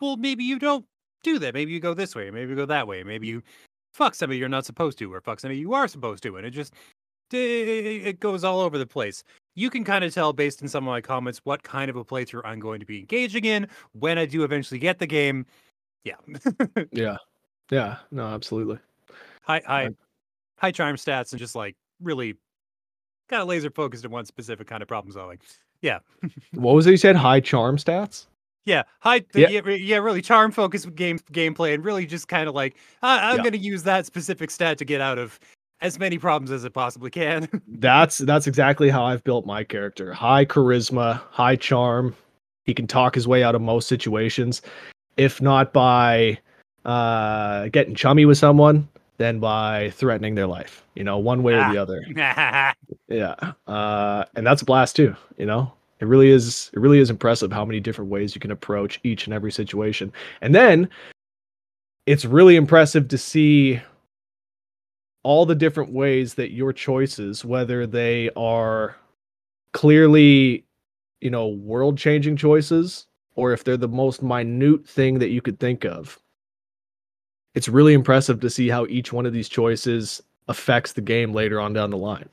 well 0.00 0.16
maybe 0.16 0.44
you 0.44 0.58
don't 0.58 0.84
do 1.22 1.38
that. 1.38 1.54
Maybe 1.54 1.72
you 1.72 1.80
go 1.80 1.94
this 1.94 2.14
way. 2.14 2.30
Maybe 2.30 2.50
you 2.50 2.56
go 2.56 2.66
that 2.66 2.86
way. 2.86 3.02
Maybe 3.02 3.28
you 3.28 3.42
fuck 3.92 4.14
somebody 4.14 4.38
you're 4.38 4.48
not 4.48 4.66
supposed 4.66 4.98
to, 4.98 5.12
or 5.12 5.20
fuck 5.20 5.40
somebody 5.40 5.60
you 5.60 5.74
are 5.74 5.88
supposed 5.88 6.22
to, 6.22 6.36
and 6.36 6.46
it 6.46 6.50
just 6.50 6.74
it, 7.32 8.20
goes 8.20 8.44
all 8.44 8.60
over 8.60 8.78
the 8.78 8.86
place. 8.86 9.22
You 9.54 9.70
can 9.70 9.84
kind 9.84 10.04
of 10.04 10.14
tell 10.14 10.32
based 10.32 10.62
on 10.62 10.68
some 10.68 10.84
of 10.84 10.92
my 10.92 11.00
comments 11.00 11.40
what 11.44 11.62
kind 11.62 11.90
of 11.90 11.96
a 11.96 12.04
playthrough 12.04 12.42
I'm 12.44 12.60
going 12.60 12.80
to 12.80 12.86
be 12.86 12.98
engaging 13.00 13.44
in 13.44 13.68
when 13.92 14.18
I 14.18 14.26
do 14.26 14.44
eventually 14.44 14.78
get 14.78 14.98
the 14.98 15.06
game. 15.06 15.46
Yeah, 16.04 16.14
yeah. 16.92 17.16
Yeah. 17.70 17.98
No 18.10 18.26
absolutely. 18.26 18.78
High 19.42 19.62
high 19.66 19.90
high 20.58 20.72
charm 20.72 20.96
stats 20.96 21.32
and 21.32 21.38
just 21.38 21.54
like 21.54 21.76
really 22.00 22.36
kind 23.28 23.42
of 23.42 23.48
laser 23.48 23.70
focused 23.70 24.04
on 24.04 24.10
one 24.10 24.24
specific 24.24 24.66
kind 24.66 24.82
of 24.82 24.88
problem 24.88 25.12
solving. 25.12 25.38
Yeah, 25.82 26.00
what 26.54 26.74
was 26.74 26.86
it 26.86 26.92
you 26.92 26.96
said? 26.96 27.16
High 27.16 27.40
charm 27.40 27.76
stats 27.76 28.26
yeah, 28.64 28.82
high 29.00 29.24
Yeah. 29.34 29.48
yeah, 29.48 29.68
yeah, 29.70 29.96
really 29.98 30.22
charm 30.22 30.52
focused 30.52 30.94
game 30.94 31.18
gameplay 31.32 31.74
and 31.74 31.84
really 31.84 32.06
just 32.06 32.28
kind 32.28 32.48
of 32.48 32.54
like 32.54 32.76
I, 33.02 33.30
I'm 33.30 33.36
Yeah. 33.36 33.42
going 33.42 33.52
to 33.52 33.58
use 33.58 33.82
that 33.84 34.06
specific 34.06 34.50
stat 34.50 34.78
to 34.78 34.84
get 34.84 35.00
out 35.00 35.18
of 35.18 35.38
as 35.80 35.98
many 35.98 36.18
problems 36.18 36.50
as 36.50 36.64
it 36.64 36.74
possibly 36.74 37.10
can. 37.10 37.48
that's 37.68 38.18
that's 38.18 38.46
exactly 38.46 38.90
how 38.90 39.04
I've 39.04 39.24
built 39.24 39.46
my 39.46 39.64
character. 39.64 40.12
High 40.12 40.44
charisma, 40.44 41.20
high 41.30 41.56
charm. 41.56 42.14
He 42.64 42.74
can 42.74 42.86
talk 42.86 43.14
his 43.14 43.26
way 43.26 43.42
out 43.42 43.54
of 43.54 43.62
most 43.62 43.88
situations, 43.88 44.60
if 45.16 45.40
not 45.40 45.72
by 45.72 46.38
uh, 46.84 47.68
getting 47.68 47.94
chummy 47.94 48.24
with 48.26 48.38
someone, 48.38 48.86
then 49.16 49.40
by 49.40 49.90
threatening 49.90 50.34
their 50.34 50.46
life. 50.46 50.84
You 50.94 51.04
know, 51.04 51.18
one 51.18 51.42
way 51.42 51.54
or 51.54 51.72
the 51.72 51.78
Ah. 51.78 51.82
other. 51.82 52.74
Yeah, 53.08 53.34
uh, 53.66 54.24
and 54.36 54.46
that's 54.46 54.62
a 54.62 54.64
blast 54.64 54.94
too. 54.96 55.16
You 55.36 55.46
know, 55.46 55.72
it 56.00 56.06
really 56.06 56.30
is. 56.30 56.70
It 56.72 56.80
really 56.80 56.98
is 56.98 57.10
impressive 57.10 57.52
how 57.52 57.64
many 57.64 57.80
different 57.80 58.10
ways 58.10 58.34
you 58.34 58.40
can 58.40 58.50
approach 58.50 59.00
each 59.04 59.26
and 59.26 59.34
every 59.34 59.52
situation, 59.52 60.12
and 60.40 60.54
then 60.54 60.88
it's 62.06 62.24
really 62.24 62.56
impressive 62.56 63.08
to 63.08 63.18
see 63.18 63.80
all 65.22 65.44
the 65.44 65.54
different 65.54 65.92
ways 65.92 66.34
that 66.34 66.52
your 66.52 66.72
choices, 66.72 67.44
whether 67.44 67.86
they 67.86 68.30
are 68.36 68.96
clearly, 69.72 70.64
you 71.20 71.30
know, 71.30 71.48
world 71.48 71.98
changing 71.98 72.36
choices, 72.36 73.06
or 73.36 73.52
if 73.52 73.62
they're 73.62 73.76
the 73.76 73.86
most 73.86 74.22
minute 74.22 74.86
thing 74.86 75.18
that 75.18 75.28
you 75.28 75.42
could 75.42 75.60
think 75.60 75.84
of. 75.84 76.18
It's 77.54 77.68
really 77.68 77.92
impressive 77.92 78.40
to 78.40 78.50
see 78.50 78.68
how 78.68 78.86
each 78.86 79.12
one 79.12 79.26
of 79.26 79.32
these 79.32 79.48
choices 79.48 80.22
affects 80.48 80.94
the 80.94 81.00
game 81.00 81.32
later 81.32 81.60
on 81.60 81.72
down 81.72 81.90
the 81.90 81.96
line 81.96 82.28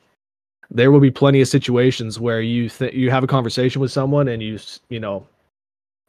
there 0.69 0.91
will 0.91 0.99
be 0.99 1.11
plenty 1.11 1.41
of 1.41 1.47
situations 1.47 2.19
where 2.19 2.41
you 2.41 2.69
th- 2.69 2.93
you 2.93 3.09
have 3.09 3.23
a 3.23 3.27
conversation 3.27 3.81
with 3.81 3.91
someone 3.91 4.27
and 4.27 4.43
you 4.43 4.59
you 4.89 4.99
know 4.99 5.25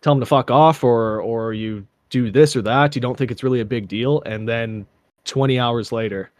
tell 0.03 0.14
them 0.14 0.21
to 0.21 0.27
fuck 0.27 0.51
off 0.51 0.83
or 0.83 1.21
or 1.23 1.53
you 1.53 1.87
do 2.11 2.31
this 2.31 2.57
or 2.57 2.62
that 2.62 2.94
you 2.94 3.01
don't 3.01 3.16
think 3.16 3.31
it's 3.31 3.42
really 3.42 3.61
a 3.61 3.64
big 3.64 3.87
deal 3.87 4.23
and 4.27 4.49
then 4.49 4.87
20 5.25 5.59
hours 5.59 5.92
later 5.92 6.31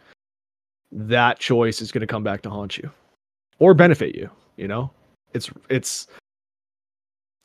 that 0.91 1.39
choice 1.39 1.81
is 1.81 1.91
going 1.91 2.01
to 2.01 2.07
come 2.07 2.23
back 2.23 2.41
to 2.41 2.49
haunt 2.49 2.77
you 2.77 2.89
or 3.59 3.73
benefit 3.73 4.15
you 4.15 4.29
you 4.57 4.67
know? 4.67 4.91
It's 5.33 5.49
it's 5.69 6.07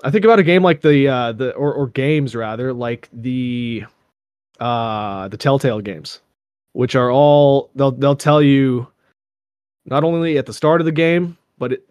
i 0.03 0.11
think 0.11 0.25
about 0.25 0.39
a 0.39 0.43
game 0.43 0.63
like 0.63 0.81
the 0.81 1.07
uh 1.07 1.33
the 1.33 1.53
or, 1.53 1.73
or 1.73 1.87
games 1.89 2.35
rather 2.35 2.73
like 2.73 3.09
the 3.13 3.85
uh 4.59 5.29
the 5.29 5.37
telltale 5.37 5.81
games 5.81 6.21
which 6.73 6.97
are 6.97 7.13
all 7.13 7.71
they'll 7.75 7.93
they'll 7.93 8.17
tell 8.17 8.41
you 8.41 8.87
not 9.87 10.05
only 10.05 10.39
at 10.39 10.47
the 10.47 10.53
start 10.53 10.81
of 10.81 10.85
the 10.85 10.93
game, 10.93 11.37
but 11.59 11.73
it, 11.73 11.89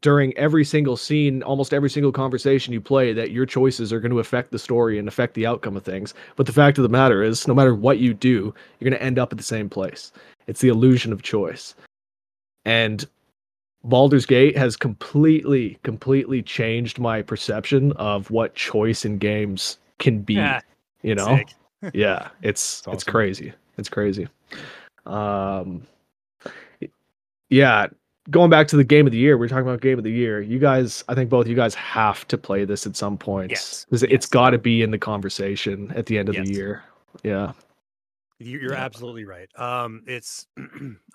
during 0.00 0.36
every 0.36 0.64
single 0.64 0.96
scene, 0.96 1.42
almost 1.42 1.72
every 1.72 1.88
single 1.88 2.12
conversation 2.12 2.72
you 2.72 2.80
play, 2.80 3.12
that 3.12 3.30
your 3.30 3.46
choices 3.46 3.92
are 3.92 4.00
going 4.00 4.12
to 4.12 4.18
affect 4.18 4.50
the 4.50 4.58
story 4.58 4.98
and 4.98 5.08
affect 5.08 5.34
the 5.34 5.46
outcome 5.46 5.76
of 5.76 5.82
things. 5.82 6.12
But 6.36 6.46
the 6.46 6.52
fact 6.52 6.78
of 6.78 6.82
the 6.82 6.88
matter 6.88 7.22
is, 7.22 7.48
no 7.48 7.54
matter 7.54 7.74
what 7.74 7.98
you 7.98 8.12
do, 8.12 8.54
you're 8.78 8.90
going 8.90 8.98
to 8.98 9.02
end 9.02 9.18
up 9.18 9.32
at 9.32 9.38
the 9.38 9.44
same 9.44 9.70
place. 9.70 10.12
It's 10.46 10.60
the 10.60 10.68
illusion 10.68 11.12
of 11.12 11.22
choice. 11.22 11.74
And 12.64 13.06
Baldur's 13.84 14.26
Gate 14.26 14.56
has 14.56 14.76
completely, 14.76 15.78
completely 15.82 16.42
changed 16.42 16.98
my 16.98 17.22
perception 17.22 17.92
of 17.92 18.30
what 18.30 18.54
choice 18.54 19.04
in 19.04 19.18
games 19.18 19.78
can 19.98 20.20
be. 20.20 20.34
Yeah, 20.34 20.60
you 21.02 21.14
know? 21.14 21.40
yeah, 21.94 22.28
it's 22.42 22.80
It's 22.80 22.88
it's 22.88 23.04
crazy. 23.04 23.52
It's 23.78 23.88
crazy. 23.88 24.28
Um 25.06 25.82
yeah, 27.52 27.86
going 28.30 28.50
back 28.50 28.68
to 28.68 28.76
the 28.76 28.84
game 28.84 29.06
of 29.06 29.12
the 29.12 29.18
year, 29.18 29.36
we 29.36 29.46
are 29.46 29.48
talking 29.48 29.66
about 29.66 29.80
game 29.80 29.98
of 29.98 30.04
the 30.04 30.10
year. 30.12 30.40
You 30.40 30.58
guys, 30.58 31.04
I 31.08 31.14
think 31.14 31.28
both 31.30 31.46
you 31.46 31.54
guys 31.56 31.74
have 31.74 32.26
to 32.28 32.38
play 32.38 32.64
this 32.64 32.86
at 32.86 32.96
some 32.96 33.16
point. 33.18 33.50
Yes, 33.50 33.86
'Cause 33.90 34.02
it's 34.02 34.12
yes. 34.12 34.26
got 34.26 34.50
to 34.50 34.58
be 34.58 34.82
in 34.82 34.90
the 34.90 34.98
conversation 34.98 35.92
at 35.94 36.06
the 36.06 36.18
end 36.18 36.28
of 36.28 36.34
Yes. 36.36 36.48
the 36.48 36.54
year. 36.54 36.82
Yeah. 37.22 37.52
You- 38.38 38.58
You're 38.58 38.72
Yeah. 38.72 38.84
absolutely 38.84 39.24
right. 39.24 39.48
Um, 39.58 40.02
it's 40.06 40.46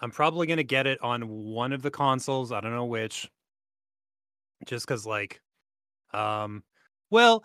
I'm 0.02 0.12
probably 0.12 0.48
gonna 0.48 0.64
get 0.64 0.88
it 0.88 1.02
on 1.02 1.28
one 1.28 1.74
of 1.74 1.82
the 1.82 1.92
consoles. 1.92 2.52
I 2.52 2.62
don't 2.62 2.72
know 2.74 2.86
which. 2.86 3.30
Just 4.66 4.88
because, 4.88 5.06
like, 5.06 5.40
um, 6.14 6.64
well, 7.12 7.44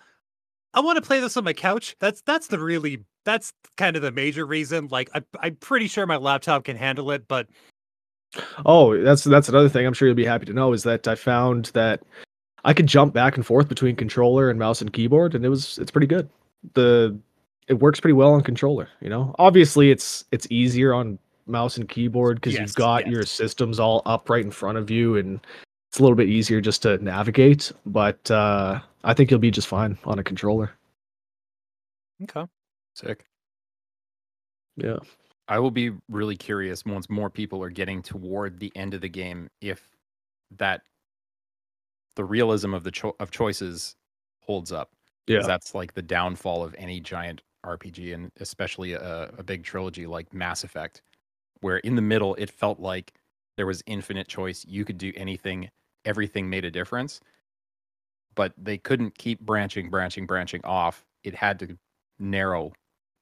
I 0.75 0.81
want 0.81 0.97
to 0.97 1.03
play 1.03 1.21
this 1.21 1.37
on 1.37 1.45
my 1.45 1.53
couch. 1.53 1.95
That's 2.01 2.23
that's 2.23 2.47
the 2.47 2.59
really 2.59 3.05
that's 3.25 3.53
kind 3.77 3.95
of 3.97 4.03
the 4.03 4.11
major 4.13 4.47
reason. 4.47 4.89
Like, 4.91 5.11
I 5.15 5.23
I'm 5.41 5.57
pretty 5.57 5.89
sure 5.89 6.07
my 6.07 6.17
laptop 6.17 6.65
can 6.65 6.77
handle 6.77 7.11
it, 7.11 7.29
but 7.29 7.49
Oh, 8.65 8.97
that's 9.03 9.25
that's 9.25 9.49
another 9.49 9.69
thing 9.69 9.87
I'm 9.87 9.93
sure 9.93 10.09
you'll 10.09 10.15
be 10.15 10.25
happy 10.25 10.47
to 10.47 10.53
know 10.53 10.73
is 10.73 10.83
that 10.85 11.07
I 11.07 11.15
found 11.15 11.67
that 11.75 12.03
I 12.65 12.73
could 12.73 12.87
jump 12.87 13.13
back 13.13 13.37
and 13.37 13.45
forth 13.45 13.69
between 13.69 13.97
controller 13.97 14.49
and 14.51 14.59
mouse 14.59 14.81
and 14.81 14.93
keyboard 14.93 15.35
and 15.35 15.45
it 15.45 15.49
was 15.49 15.79
it's 15.79 15.91
pretty 15.91 16.07
good. 16.07 16.29
The 16.75 17.19
it 17.69 17.75
works 17.75 18.01
pretty 18.01 18.15
well 18.15 18.33
on 18.33 18.43
controller, 18.43 18.89
you 19.01 19.09
know. 19.11 19.35
Obviously 19.39 19.91
it's 19.91 20.25
it's 20.33 20.47
easier 20.51 20.95
on 20.95 21.19
mouse 21.47 21.77
and 21.77 21.89
keyboard 21.89 22.37
because 22.37 22.55
Yes, 22.55 22.61
you've 22.61 22.75
got 22.77 23.05
yes. 23.05 23.13
your 23.13 23.23
systems 23.25 23.79
all 23.81 24.01
up 24.07 24.31
right 24.31 24.45
in 24.45 24.51
front 24.51 24.79
of 24.79 24.91
you 24.91 25.17
and 25.17 25.41
it's 25.91 25.99
a 25.99 26.03
little 26.03 26.17
bit 26.17 26.29
easier 26.29 26.61
just 26.61 26.83
to 26.83 26.97
navigate, 26.99 27.71
but 27.85 28.31
uh 28.31 28.81
I 29.05 29.15
think 29.15 29.31
you'll 29.31 29.41
be 29.41 29.51
just 29.51 29.69
fine 29.69 29.99
on 30.05 30.19
a 30.21 30.25
controller. 30.25 30.71
okay. 32.23 32.47
Sick. 32.95 33.25
Yeah. 34.77 34.99
I 35.49 35.59
will 35.59 35.71
be 35.71 35.93
really 36.09 36.37
curious 36.37 36.85
once 36.85 37.11
more 37.11 37.31
people 37.31 37.63
are 37.63 37.71
getting 37.71 38.03
toward 38.03 38.59
the 38.59 38.73
end 38.75 38.95
of 38.95 39.01
the 39.01 39.09
game 39.09 39.49
if 39.61 39.97
that 40.59 40.83
the 42.17 42.25
realism 42.25 42.75
of 42.75 42.85
the 42.85 42.91
cho- 42.91 43.17
of 43.19 43.31
choices 43.31 43.97
holds 44.41 44.73
up. 44.73 44.91
Yeah. 45.27 45.43
that's 45.43 45.75
like 45.75 45.95
the 45.95 46.03
downfall 46.03 46.65
of 46.65 46.75
any 46.77 47.01
giant 47.01 47.43
RPG 47.65 48.13
and 48.13 48.31
especially 48.41 48.93
a, 48.95 49.31
a 49.39 49.43
big 49.43 49.63
trilogy 49.63 50.07
like 50.07 50.33
Mass 50.35 50.65
Effect, 50.65 51.03
where 51.61 51.79
in 51.79 51.95
the 51.95 52.03
middle 52.03 52.35
it 52.35 52.51
felt 52.51 52.81
like 52.81 53.13
there 53.57 53.67
was 53.67 53.83
infinite 53.87 54.29
choice. 54.29 54.65
You 54.67 54.85
could 54.85 54.99
do 54.99 55.13
anything, 55.17 55.71
everything 56.05 56.51
made 56.51 56.65
a 56.65 56.71
difference. 56.71 57.21
But 58.35 58.53
they 58.57 58.79
couldn't 58.79 59.17
keep 59.19 59.41
branching, 59.41 59.91
branching, 59.91 60.27
branching 60.27 60.63
off. 60.65 61.05
It 61.23 61.35
had 61.35 61.59
to 61.61 61.77
narrow 62.19 62.73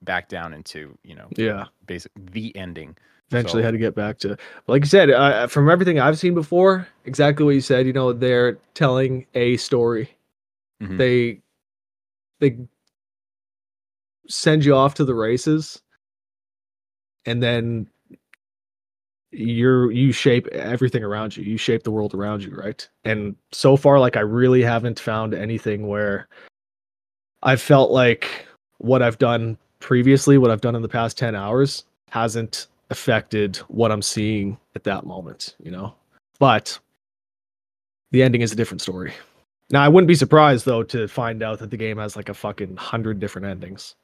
back 0.02 0.28
down 0.28 0.52
into, 0.54 0.96
you 1.04 1.14
know, 1.14 1.28
Yeah. 1.36 1.66
basic 1.86 2.12
the 2.16 2.54
ending. 2.56 2.96
eventually 3.32 3.62
So- 3.62 3.66
had 3.66 3.70
to 3.72 3.78
get 3.78 3.94
back 3.94 4.18
to 4.18 4.36
like 4.66 4.82
you 4.82 4.88
said 4.88 5.08
uh, 5.08 5.46
from 5.46 5.70
everything 5.70 6.00
i've 6.00 6.18
seen 6.18 6.34
before 6.34 6.88
exactly 7.04 7.44
what 7.44 7.54
you 7.54 7.60
said 7.60 7.86
you 7.86 7.92
know 7.92 8.12
they're 8.12 8.54
telling 8.74 9.24
a 9.36 9.56
story 9.56 10.10
Mhm. 10.82 10.98
they 10.98 11.40
they 12.40 12.58
send 14.28 14.64
you 14.64 14.74
off 14.74 14.94
to 14.94 15.04
the 15.04 15.14
races 15.14 15.80
and 17.24 17.40
then 17.40 17.88
you're 19.30 19.92
you 19.92 20.10
shape 20.10 20.48
everything 20.48 21.04
around 21.04 21.36
you 21.36 21.44
you 21.44 21.56
shape 21.56 21.84
the 21.84 21.90
world 21.92 22.14
around 22.14 22.42
you 22.42 22.50
right 22.56 22.88
and 23.04 23.36
so 23.52 23.76
far 23.76 24.00
like 24.00 24.16
i 24.16 24.20
really 24.20 24.60
haven't 24.62 24.98
found 24.98 25.34
anything 25.34 25.86
where 25.86 26.26
i've 27.44 27.60
felt 27.62 27.92
like 27.92 28.44
what 28.78 29.02
i've 29.02 29.18
done 29.18 29.56
previously 29.80 30.38
what 30.38 30.50
i've 30.50 30.60
done 30.60 30.74
in 30.76 30.82
the 30.82 30.88
past 30.88 31.18
10 31.18 31.34
hours 31.34 31.84
hasn't 32.10 32.68
affected 32.90 33.56
what 33.68 33.90
i'm 33.90 34.02
seeing 34.02 34.56
at 34.76 34.84
that 34.84 35.04
moment 35.04 35.56
you 35.62 35.70
know? 35.70 35.94
But 36.38 36.78
the 38.12 38.22
ending 38.22 38.40
is 38.40 38.50
a 38.52 38.56
different 38.56 38.80
story. 38.80 39.12
Now 39.70 39.82
i 39.82 39.88
wouldn't 39.88 40.08
be 40.08 40.14
surprised 40.14 40.64
though 40.64 40.82
to 40.84 41.06
find 41.08 41.42
out 41.42 41.58
that 41.60 41.70
the 41.70 41.76
game 41.76 41.98
has 41.98 42.16
like 42.16 42.28
a 42.28 42.34
fucking 42.34 42.76
hundred 42.76 43.20
different 43.20 43.46
endings. 43.46 43.94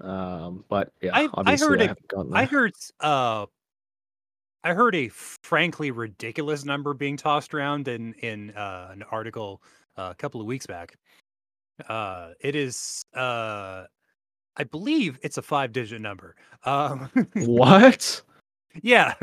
Um 0.00 0.64
but 0.68 0.92
yeah 1.00 1.10
I- 1.14 1.28
I 1.44 1.56
heard 1.56 1.80
I 1.80 1.84
it- 1.84 1.88
haven't 2.12 2.34
I 2.34 2.44
heard 2.44 2.72
uh 3.00 3.46
I 4.64 4.74
heard 4.74 4.96
a 4.96 5.08
frankly 5.08 5.92
ridiculous 5.92 6.64
number 6.64 6.92
being 6.92 7.16
tossed 7.16 7.54
around 7.54 7.86
in 7.86 8.14
in 8.14 8.50
uh, 8.50 8.88
an 8.90 9.04
article 9.12 9.62
uh, 9.96 10.08
a 10.10 10.14
couple 10.16 10.40
of 10.40 10.46
weeks 10.48 10.66
back. 10.66 10.96
Uh, 11.88 12.30
it 12.40 12.56
is 12.56 13.04
uh, 13.14 13.84
I 14.56 14.64
believe 14.64 15.18
it's 15.22 15.38
a 15.38 15.42
five 15.42 15.72
digit 15.72 16.00
number. 16.00 16.34
Um, 16.64 17.10
what 17.34 18.22
yeah. 18.82 19.14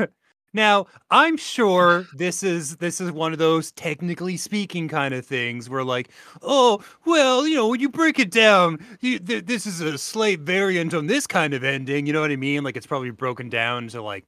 Now, 0.52 0.86
I'm 1.10 1.36
sure 1.36 2.06
this 2.14 2.44
is 2.44 2.76
this 2.76 3.00
is 3.00 3.10
one 3.10 3.32
of 3.32 3.38
those 3.40 3.72
technically 3.72 4.36
speaking 4.36 4.88
kind 4.88 5.12
of 5.12 5.26
things 5.26 5.68
where 5.68 5.82
like, 5.82 6.10
oh, 6.42 6.82
well, 7.06 7.46
you 7.46 7.56
know, 7.56 7.68
when 7.68 7.80
you 7.80 7.88
break 7.88 8.20
it 8.20 8.30
down, 8.30 8.78
you, 9.00 9.18
th- 9.18 9.46
this 9.46 9.66
is 9.66 9.80
a 9.80 9.98
slight 9.98 10.40
variant 10.40 10.94
on 10.94 11.08
this 11.08 11.26
kind 11.26 11.54
of 11.54 11.64
ending, 11.64 12.06
you 12.06 12.12
know 12.12 12.20
what 12.20 12.30
I 12.30 12.36
mean? 12.36 12.62
Like 12.62 12.76
it's 12.76 12.86
probably 12.86 13.10
broken 13.10 13.48
down 13.48 13.88
to 13.88 14.02
like 14.02 14.26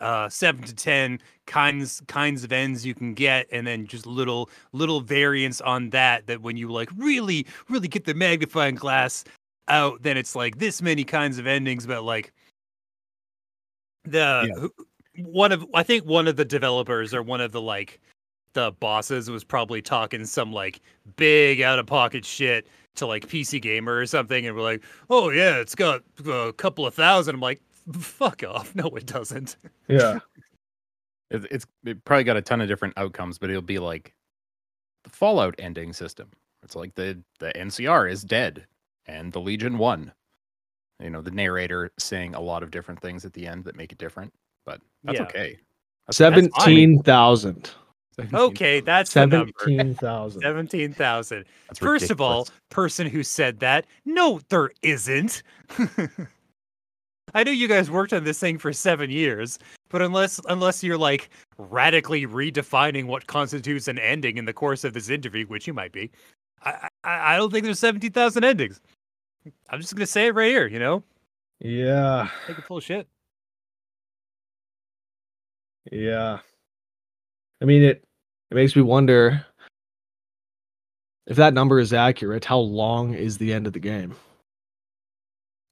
uh 0.00 0.28
7 0.28 0.62
to 0.62 0.74
10 0.74 1.18
kinds 1.46 2.02
kinds 2.06 2.44
of 2.44 2.52
ends 2.52 2.86
you 2.86 2.94
can 2.94 3.14
get 3.14 3.48
and 3.50 3.66
then 3.66 3.84
just 3.86 4.06
little 4.06 4.48
little 4.72 5.00
variants 5.00 5.60
on 5.62 5.90
that 5.90 6.26
that 6.28 6.40
when 6.40 6.56
you 6.56 6.70
like 6.70 6.88
really 6.96 7.44
really 7.68 7.88
get 7.88 8.04
the 8.04 8.14
magnifying 8.14 8.76
glass 8.76 9.24
out 9.68 10.02
then 10.02 10.16
it's 10.16 10.34
like 10.34 10.58
this 10.58 10.80
many 10.82 11.04
kinds 11.04 11.38
of 11.38 11.46
endings 11.46 11.86
but 11.86 12.02
like 12.04 12.32
the 14.04 14.46
Yeah. 14.48 14.60
who- 14.60 14.74
one 15.24 15.50
of 15.52 15.66
I 15.74 15.82
think 15.82 16.04
one 16.04 16.28
of 16.28 16.36
the 16.36 16.44
developers 16.44 17.12
or 17.12 17.22
one 17.22 17.40
of 17.40 17.52
the 17.52 17.60
like 17.60 18.00
the 18.54 18.72
bosses 18.80 19.28
was 19.30 19.44
probably 19.44 19.82
talking 19.82 20.24
some 20.24 20.52
like 20.52 20.80
big 21.16 21.60
out 21.60 21.78
of 21.78 21.86
pocket 21.86 22.24
shit 22.24 22.66
to 22.96 23.06
like 23.06 23.26
PC 23.28 23.60
Gamer 23.60 23.96
or 23.96 24.06
something, 24.06 24.46
and 24.46 24.56
we're 24.56 24.62
like, 24.62 24.82
oh 25.10 25.30
yeah, 25.30 25.56
it's 25.58 25.74
got 25.74 26.02
a 26.26 26.52
couple 26.54 26.86
of 26.86 26.94
thousand. 26.94 27.34
I'm 27.34 27.40
like, 27.40 27.60
fuck 27.98 28.42
off. 28.44 28.74
No, 28.76 28.88
it 28.96 29.06
doesn't. 29.06 29.56
yeah 29.88 30.18
It, 31.30 31.46
it's 31.50 31.66
it 31.84 32.02
probably 32.06 32.24
got 32.24 32.36
a 32.38 32.42
ton 32.42 32.60
of 32.62 32.68
different 32.68 32.94
outcomes, 32.96 33.38
but 33.38 33.50
it'll 33.50 33.60
be 33.60 33.78
like 33.78 34.14
the 35.04 35.10
Fallout 35.10 35.54
ending 35.58 35.92
system. 35.92 36.30
It's 36.62 36.74
like 36.76 36.94
the 36.94 37.20
the 37.38 37.52
NCR 37.54 38.10
is 38.10 38.22
dead 38.24 38.66
and 39.08 39.32
the 39.32 39.40
Legion 39.40 39.78
won. 39.78 40.12
You 41.00 41.10
know, 41.10 41.22
the 41.22 41.30
narrator 41.30 41.90
saying 41.98 42.34
a 42.34 42.40
lot 42.40 42.62
of 42.62 42.70
different 42.70 43.00
things 43.00 43.24
at 43.24 43.32
the 43.32 43.46
end 43.46 43.64
that 43.64 43.76
make 43.76 43.92
it 43.92 43.98
different, 43.98 44.32
but 44.64 44.80
that's 45.04 45.18
Yeah. 45.18 45.24
okay. 45.24 45.58
That's- 46.06 46.16
that's 46.16 46.16
17,000 46.16 47.70
Okay, 48.34 48.80
that's 48.80 49.12
17,000 49.12 50.40
Seventeen 50.40 50.92
thousand. 50.92 51.44
That's 51.68 51.78
First 51.78 52.10
of 52.10 52.20
all, 52.20 52.48
person 52.68 53.06
who 53.06 53.22
said 53.22 53.60
that, 53.60 53.86
no, 54.04 54.40
there 54.48 54.72
isn't. 54.82 55.44
I 57.34 57.44
know 57.44 57.52
you 57.52 57.68
guys 57.68 57.90
worked 57.90 58.12
on 58.12 58.24
this 58.24 58.40
thing 58.40 58.58
for 58.58 58.72
seven 58.72 59.10
years, 59.10 59.58
but 59.90 60.02
unless 60.02 60.40
unless 60.48 60.82
you're 60.82 60.98
like 60.98 61.30
radically 61.58 62.26
redefining 62.26 63.06
what 63.06 63.26
constitutes 63.26 63.86
an 63.86 63.98
ending 63.98 64.38
in 64.38 64.46
the 64.46 64.52
course 64.52 64.82
of 64.82 64.94
this 64.94 65.10
interview, 65.10 65.46
which 65.46 65.66
you 65.66 65.74
might 65.74 65.92
be, 65.92 66.10
I 66.64 66.88
I, 67.04 67.34
I 67.34 67.36
don't 67.36 67.52
think 67.52 67.64
there's 67.64 67.78
seventeen 67.78 68.12
thousand 68.12 68.44
endings. 68.44 68.80
I'm 69.70 69.80
just 69.80 69.94
gonna 69.94 70.06
say 70.06 70.26
it 70.26 70.34
right 70.34 70.48
here, 70.50 70.66
you 70.66 70.78
know, 70.78 71.02
yeah 71.60 72.28
take 72.46 72.58
a 72.58 72.62
full 72.62 72.80
shit. 72.80 73.08
Yeah. 75.90 76.38
I 77.60 77.64
mean 77.64 77.82
it 77.82 78.04
it 78.50 78.54
makes 78.54 78.74
me 78.76 78.82
wonder 78.82 79.44
if 81.26 81.36
that 81.36 81.52
number 81.54 81.78
is 81.78 81.92
accurate, 81.92 82.44
how 82.44 82.58
long 82.58 83.12
is 83.14 83.36
the 83.36 83.52
end 83.52 83.66
of 83.66 83.72
the 83.74 83.78
game? 83.80 84.14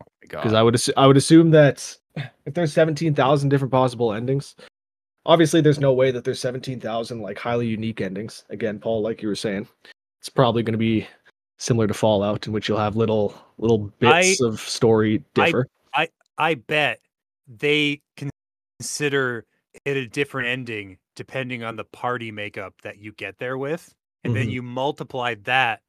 Oh 0.03 0.07
my 0.07 0.07
Because 0.21 0.53
God. 0.53 0.59
I 0.59 0.62
would 0.62 0.75
assu- 0.75 0.93
I 0.97 1.07
would 1.07 1.17
assume 1.17 1.51
that 1.53 1.97
if 2.45 2.55
there's 2.55 2.73
17,000 2.73 3.49
different 3.49 3.73
possible 3.73 4.12
endings, 4.12 4.55
obviously 5.25 5.61
there's 5.61 5.79
no 5.81 5.93
way 5.95 6.11
that 6.11 6.25
there's 6.25 6.41
17,000 6.41 7.21
like 7.21 7.39
highly 7.39 7.67
unique 7.67 8.01
endings. 8.01 8.45
Again, 8.51 8.79
Paul, 8.79 9.03
like 9.03 9.23
you 9.23 9.29
were 9.29 9.35
saying, 9.35 9.67
it's 10.21 10.29
probably 10.29 10.62
going 10.62 10.73
to 10.73 10.79
be 10.79 11.07
similar 11.59 11.87
to 11.87 11.95
Fallout 11.95 12.47
in 12.47 12.53
which 12.53 12.69
you'll 12.69 12.79
have 12.79 12.97
little 12.97 13.35
little 13.59 13.90
bits 13.99 14.40
of 14.40 14.61
story 14.61 15.23
I- 15.38 15.47
differ. 15.47 15.66
I 16.38 16.55
bet 16.55 17.01
they 17.49 18.03
consider 18.79 19.47
it 19.87 19.97
a 19.97 20.07
different 20.07 20.49
ending 20.49 20.99
depending 21.14 21.62
on 21.64 21.77
the 21.77 21.85
party 21.85 22.31
makeup 22.31 22.75
that 22.83 22.99
you 22.99 23.12
get 23.12 23.38
there 23.38 23.57
with. 23.57 23.95
And 24.23 24.37
then 24.37 24.49
Mhm. 24.49 24.53
you 24.53 24.62
multiply 24.62 25.35
that 25.45 25.81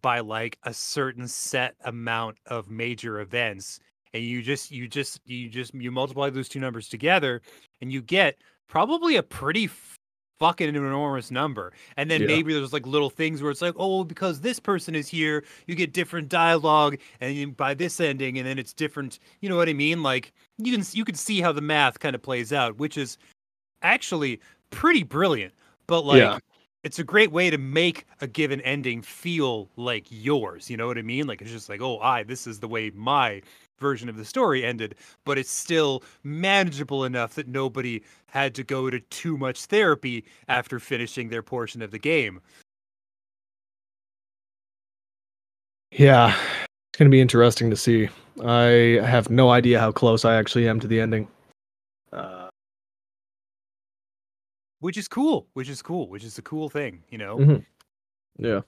by 0.00 0.20
like 0.20 0.58
a 0.62 0.72
certain 0.72 1.26
set 1.26 1.74
amount 1.84 2.38
of 2.46 2.70
major 2.70 3.18
events. 3.20 3.80
and 4.12 4.22
you 4.24 4.40
just 4.40 4.70
you 4.70 4.86
just 4.88 5.20
you 5.26 5.48
just 5.48 5.74
you 5.74 5.90
multiply 5.90 6.30
those 6.30 6.48
two 6.48 6.60
numbers 6.60 6.88
together 6.88 7.42
and 7.82 7.92
you 7.92 8.00
get 8.00 8.38
probably 8.68 9.16
a 9.16 9.22
pretty 9.22 9.68
fucking 10.38 10.68
an 10.68 10.76
enormous 10.76 11.30
number. 11.30 11.72
And 11.96 12.10
then 12.10 12.22
Yeah. 12.22 12.26
maybe 12.28 12.52
there's 12.52 12.72
like 12.72 12.86
little 12.86 13.10
things 13.10 13.42
where 13.42 13.50
it's 13.50 13.62
like, 13.62 13.74
oh, 13.76 14.04
because 14.04 14.40
this 14.40 14.58
person 14.60 14.94
is 14.94 15.08
here, 15.08 15.44
you 15.66 15.74
get 15.74 15.92
different 15.92 16.28
dialogue, 16.28 16.98
and 17.20 17.34
you, 17.34 17.52
by 17.52 17.74
this 17.74 18.00
ending, 18.00 18.38
and 18.38 18.46
then 18.46 18.58
it's 18.58 18.72
different. 18.72 19.18
You 19.40 19.48
know 19.48 19.56
what 19.56 19.68
I 19.68 19.72
mean? 19.72 20.02
Like 20.02 20.32
you 20.58 20.72
can 20.76 20.84
you 20.92 21.04
can 21.04 21.14
see 21.14 21.40
how 21.40 21.52
the 21.52 21.60
math 21.60 21.98
kind 21.98 22.14
of 22.14 22.22
plays 22.22 22.52
out, 22.52 22.76
which 22.78 22.96
is 22.98 23.18
actually 23.82 24.40
pretty 24.70 25.02
brilliant. 25.02 25.54
But 25.86 26.04
like. 26.04 26.18
Yeah. 26.18 26.38
It's 26.84 27.00
a 27.00 27.04
great 27.04 27.32
way 27.32 27.50
to 27.50 27.58
make 27.58 28.06
a 28.20 28.28
given 28.28 28.60
ending 28.60 29.02
feel 29.02 29.68
like 29.74 30.06
yours. 30.08 30.70
You 30.70 30.76
know 30.76 30.86
what 30.86 30.98
I 30.98 31.02
mean? 31.02 31.26
Like 31.26 31.42
it's 31.42 31.50
just 31.50 31.68
like, 31.68 31.80
oh, 31.82 31.98
I 31.98 32.22
this 32.22 32.46
is 32.46 32.60
the 32.60 32.68
way 32.68 32.90
my 32.94 33.42
version 33.78 34.08
of 34.08 34.16
the 34.16 34.24
story 34.24 34.64
ended, 34.64 34.94
but 35.24 35.38
it's 35.38 35.50
still 35.50 36.02
manageable 36.22 37.04
enough 37.04 37.34
that 37.34 37.48
nobody 37.48 38.02
had 38.26 38.54
to 38.54 38.64
go 38.64 38.90
to 38.90 39.00
too 39.00 39.36
much 39.36 39.66
therapy 39.66 40.24
after 40.48 40.78
finishing 40.78 41.28
their 41.28 41.42
portion 41.42 41.82
of 41.82 41.90
the 41.90 41.98
game. 41.98 42.40
Yeah, 45.92 46.36
it's 46.92 46.98
gonna 46.98 47.10
be 47.10 47.20
interesting 47.20 47.70
to 47.70 47.76
see. 47.76 48.08
I 48.44 49.00
have 49.04 49.30
no 49.30 49.50
idea 49.50 49.80
how 49.80 49.92
close 49.92 50.24
I 50.24 50.34
actually 50.36 50.68
am 50.68 50.80
to 50.80 50.86
the 50.86 51.00
ending. 51.00 51.28
Uh, 52.12 52.48
Which 54.80 54.96
is 54.98 55.08
cool, 55.08 55.48
which 55.54 55.68
is 55.68 55.80
cool, 55.82 56.08
which 56.08 56.22
is 56.22 56.38
a 56.38 56.42
cool 56.42 56.68
thing, 56.68 57.02
you 57.10 57.18
know? 57.18 57.38
Mhm. 57.38 57.64
yeah. 58.38 58.60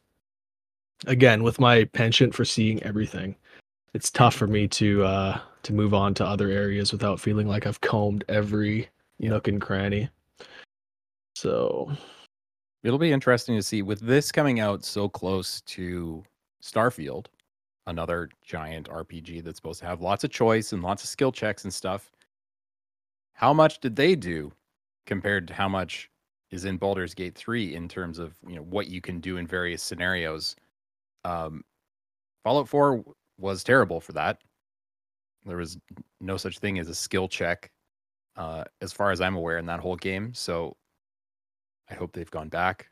Again, 1.06 1.42
with 1.42 1.60
my 1.60 1.84
penchant 1.84 2.34
for 2.34 2.44
seeing 2.44 2.82
everything, 2.82 3.36
it's 3.94 4.10
tough 4.10 4.34
for 4.34 4.46
me 4.46 4.68
to 4.68 5.04
uh 5.04 5.40
to 5.62 5.72
move 5.72 5.92
on 5.94 6.14
to 6.14 6.24
other 6.24 6.50
areas 6.50 6.92
without 6.92 7.20
feeling 7.20 7.48
like 7.48 7.66
I've 7.66 7.80
combed 7.80 8.24
every 8.28 8.88
nook 9.18 9.48
and 9.48 9.60
cranny. 9.60 10.08
So 11.34 11.90
It'll 12.84 12.98
be 12.98 13.12
interesting 13.12 13.56
to 13.56 13.62
see 13.62 13.82
with 13.82 14.00
this 14.00 14.30
coming 14.30 14.60
out 14.60 14.84
so 14.84 15.08
close 15.08 15.60
to 15.62 16.22
Starfield, 16.62 17.26
another 17.86 18.28
giant 18.44 18.88
RPG 18.88 19.42
that's 19.42 19.56
supposed 19.56 19.80
to 19.80 19.86
have 19.86 20.00
lots 20.00 20.22
of 20.22 20.30
choice 20.30 20.72
and 20.72 20.82
lots 20.82 21.02
of 21.02 21.08
skill 21.08 21.32
checks 21.32 21.64
and 21.64 21.74
stuff. 21.74 22.10
How 23.32 23.52
much 23.52 23.80
did 23.80 23.96
they 23.96 24.14
do 24.14 24.52
compared 25.06 25.48
to 25.48 25.54
how 25.54 25.68
much 25.68 26.08
is 26.50 26.64
in 26.64 26.76
Baldur's 26.76 27.14
Gate 27.14 27.34
3 27.34 27.74
in 27.74 27.88
terms 27.88 28.18
of, 28.18 28.34
you 28.46 28.54
know, 28.56 28.62
what 28.62 28.88
you 28.88 29.00
can 29.00 29.18
do 29.20 29.38
in 29.38 29.46
various 29.46 29.82
scenarios? 29.82 30.54
Um 31.24 31.64
Fallout 32.44 32.68
4 32.68 32.96
w- 32.98 33.14
was 33.38 33.64
terrible 33.64 34.00
for 34.00 34.12
that. 34.12 34.42
There 35.44 35.56
was 35.56 35.78
no 36.20 36.36
such 36.36 36.58
thing 36.58 36.78
as 36.78 36.88
a 36.88 36.94
skill 36.94 37.28
check 37.28 37.70
uh 38.36 38.64
as 38.82 38.92
far 38.92 39.10
as 39.12 39.20
I'm 39.20 39.36
aware 39.36 39.58
in 39.58 39.66
that 39.66 39.80
whole 39.80 39.96
game. 39.96 40.34
So 40.34 40.76
I 41.90 41.94
hope 41.94 42.12
they've 42.12 42.30
gone 42.30 42.48
back 42.48 42.90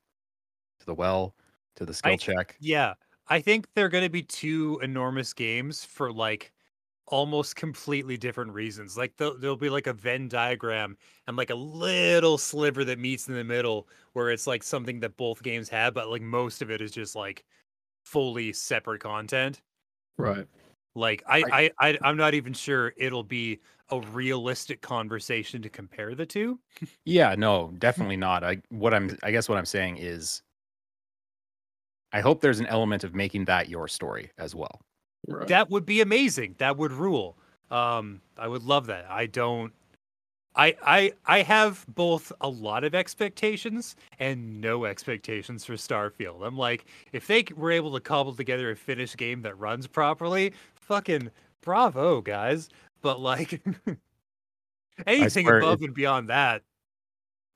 to 0.80 0.86
the 0.86 0.94
well, 0.94 1.36
to 1.76 1.84
the 1.86 1.94
skill 1.94 2.12
I- 2.14 2.16
check. 2.16 2.56
Yeah. 2.60 2.94
I 3.28 3.40
think 3.40 3.66
they're 3.74 3.88
going 3.88 4.04
to 4.04 4.10
be 4.10 4.22
two 4.22 4.78
enormous 4.82 5.32
games 5.34 5.84
for 5.84 6.12
like 6.12 6.52
almost 7.06 7.56
completely 7.56 8.16
different 8.16 8.52
reasons. 8.52 8.96
Like 8.96 9.16
there'll, 9.16 9.38
there'll 9.38 9.56
be 9.56 9.70
like 9.70 9.86
a 9.88 9.92
Venn 9.92 10.28
diagram 10.28 10.96
and 11.26 11.36
like 11.36 11.50
a 11.50 11.54
little 11.56 12.38
sliver 12.38 12.84
that 12.84 12.98
meets 13.00 13.28
in 13.28 13.34
the 13.34 13.44
middle 13.44 13.88
where 14.12 14.30
it's 14.30 14.46
like 14.46 14.62
something 14.62 15.00
that 15.00 15.16
both 15.16 15.42
games 15.42 15.68
have, 15.70 15.94
but 15.94 16.08
like 16.10 16.22
most 16.22 16.62
of 16.62 16.70
it 16.70 16.80
is 16.80 16.92
just 16.92 17.16
like 17.16 17.44
fully 18.04 18.52
separate 18.52 19.00
content. 19.02 19.62
Right. 20.16 20.46
Like 20.94 21.22
I, 21.28 21.44
I, 21.52 21.70
I 21.78 21.98
I'm 22.02 22.16
not 22.16 22.34
even 22.34 22.54
sure 22.54 22.94
it'll 22.96 23.22
be 23.22 23.60
a 23.90 24.00
realistic 24.00 24.80
conversation 24.80 25.62
to 25.62 25.68
compare 25.68 26.14
the 26.14 26.26
two. 26.26 26.58
Yeah, 27.04 27.34
no, 27.36 27.72
definitely 27.78 28.16
not. 28.16 28.42
I 28.42 28.62
what 28.70 28.94
I'm 28.94 29.16
I 29.22 29.30
guess 29.30 29.48
what 29.48 29.58
I'm 29.58 29.66
saying 29.66 29.98
is 29.98 30.42
I 32.12 32.20
hope 32.20 32.40
there's 32.40 32.60
an 32.60 32.66
element 32.66 33.04
of 33.04 33.14
making 33.14 33.44
that 33.44 33.68
your 33.68 33.88
story 33.88 34.30
as 34.38 34.54
well. 34.54 34.80
Right. 35.28 35.48
That 35.48 35.70
would 35.70 35.84
be 35.84 36.00
amazing. 36.00 36.54
That 36.58 36.76
would 36.76 36.92
rule. 36.92 37.36
Um, 37.70 38.22
I 38.38 38.48
would 38.48 38.62
love 38.62 38.86
that. 38.86 39.06
I 39.10 39.26
don't. 39.26 39.72
I 40.56 40.74
I 40.82 41.12
I 41.26 41.42
have 41.42 41.84
both 41.88 42.32
a 42.40 42.48
lot 42.48 42.82
of 42.84 42.94
expectations 42.94 43.94
and 44.18 44.60
no 44.60 44.84
expectations 44.86 45.64
for 45.64 45.74
Starfield. 45.74 46.46
I'm 46.46 46.56
like, 46.56 46.86
if 47.12 47.26
they 47.26 47.44
were 47.54 47.70
able 47.70 47.92
to 47.94 48.00
cobble 48.00 48.34
together 48.34 48.70
a 48.70 48.76
finished 48.76 49.16
game 49.18 49.42
that 49.42 49.58
runs 49.58 49.86
properly, 49.86 50.52
fucking 50.74 51.30
bravo, 51.60 52.20
guys. 52.22 52.68
But 53.02 53.20
like, 53.20 53.60
anything 55.06 55.48
above 55.48 55.80
if- 55.82 55.86
and 55.86 55.94
beyond 55.94 56.28
that, 56.30 56.62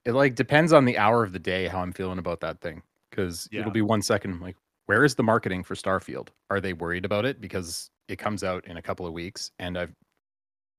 It 0.05 0.13
like 0.13 0.35
depends 0.35 0.73
on 0.73 0.85
the 0.85 0.97
hour 0.97 1.23
of 1.23 1.31
the 1.33 1.39
day 1.39 1.67
how 1.67 1.81
I'm 1.81 1.91
feeling 1.93 2.19
about 2.19 2.39
that 2.41 2.61
thing 2.61 2.81
cuz 3.11 3.47
Yeah. 3.51 3.61
it'll 3.61 3.71
be 3.71 3.81
one 3.81 4.01
second 4.01 4.31
I'm 4.31 4.41
like 4.41 4.57
where 4.87 5.03
is 5.05 5.15
the 5.15 5.23
marketing 5.23 5.63
for 5.63 5.75
Starfield? 5.75 6.29
Are 6.49 6.59
they 6.59 6.73
worried 6.73 7.05
about 7.05 7.23
it 7.23 7.39
because 7.39 7.89
it 8.09 8.17
comes 8.17 8.43
out 8.43 8.65
in 8.67 8.77
a 8.77 8.81
couple 8.81 9.05
of 9.05 9.13
weeks 9.13 9.51
and 9.59 9.77
I've 9.77 9.93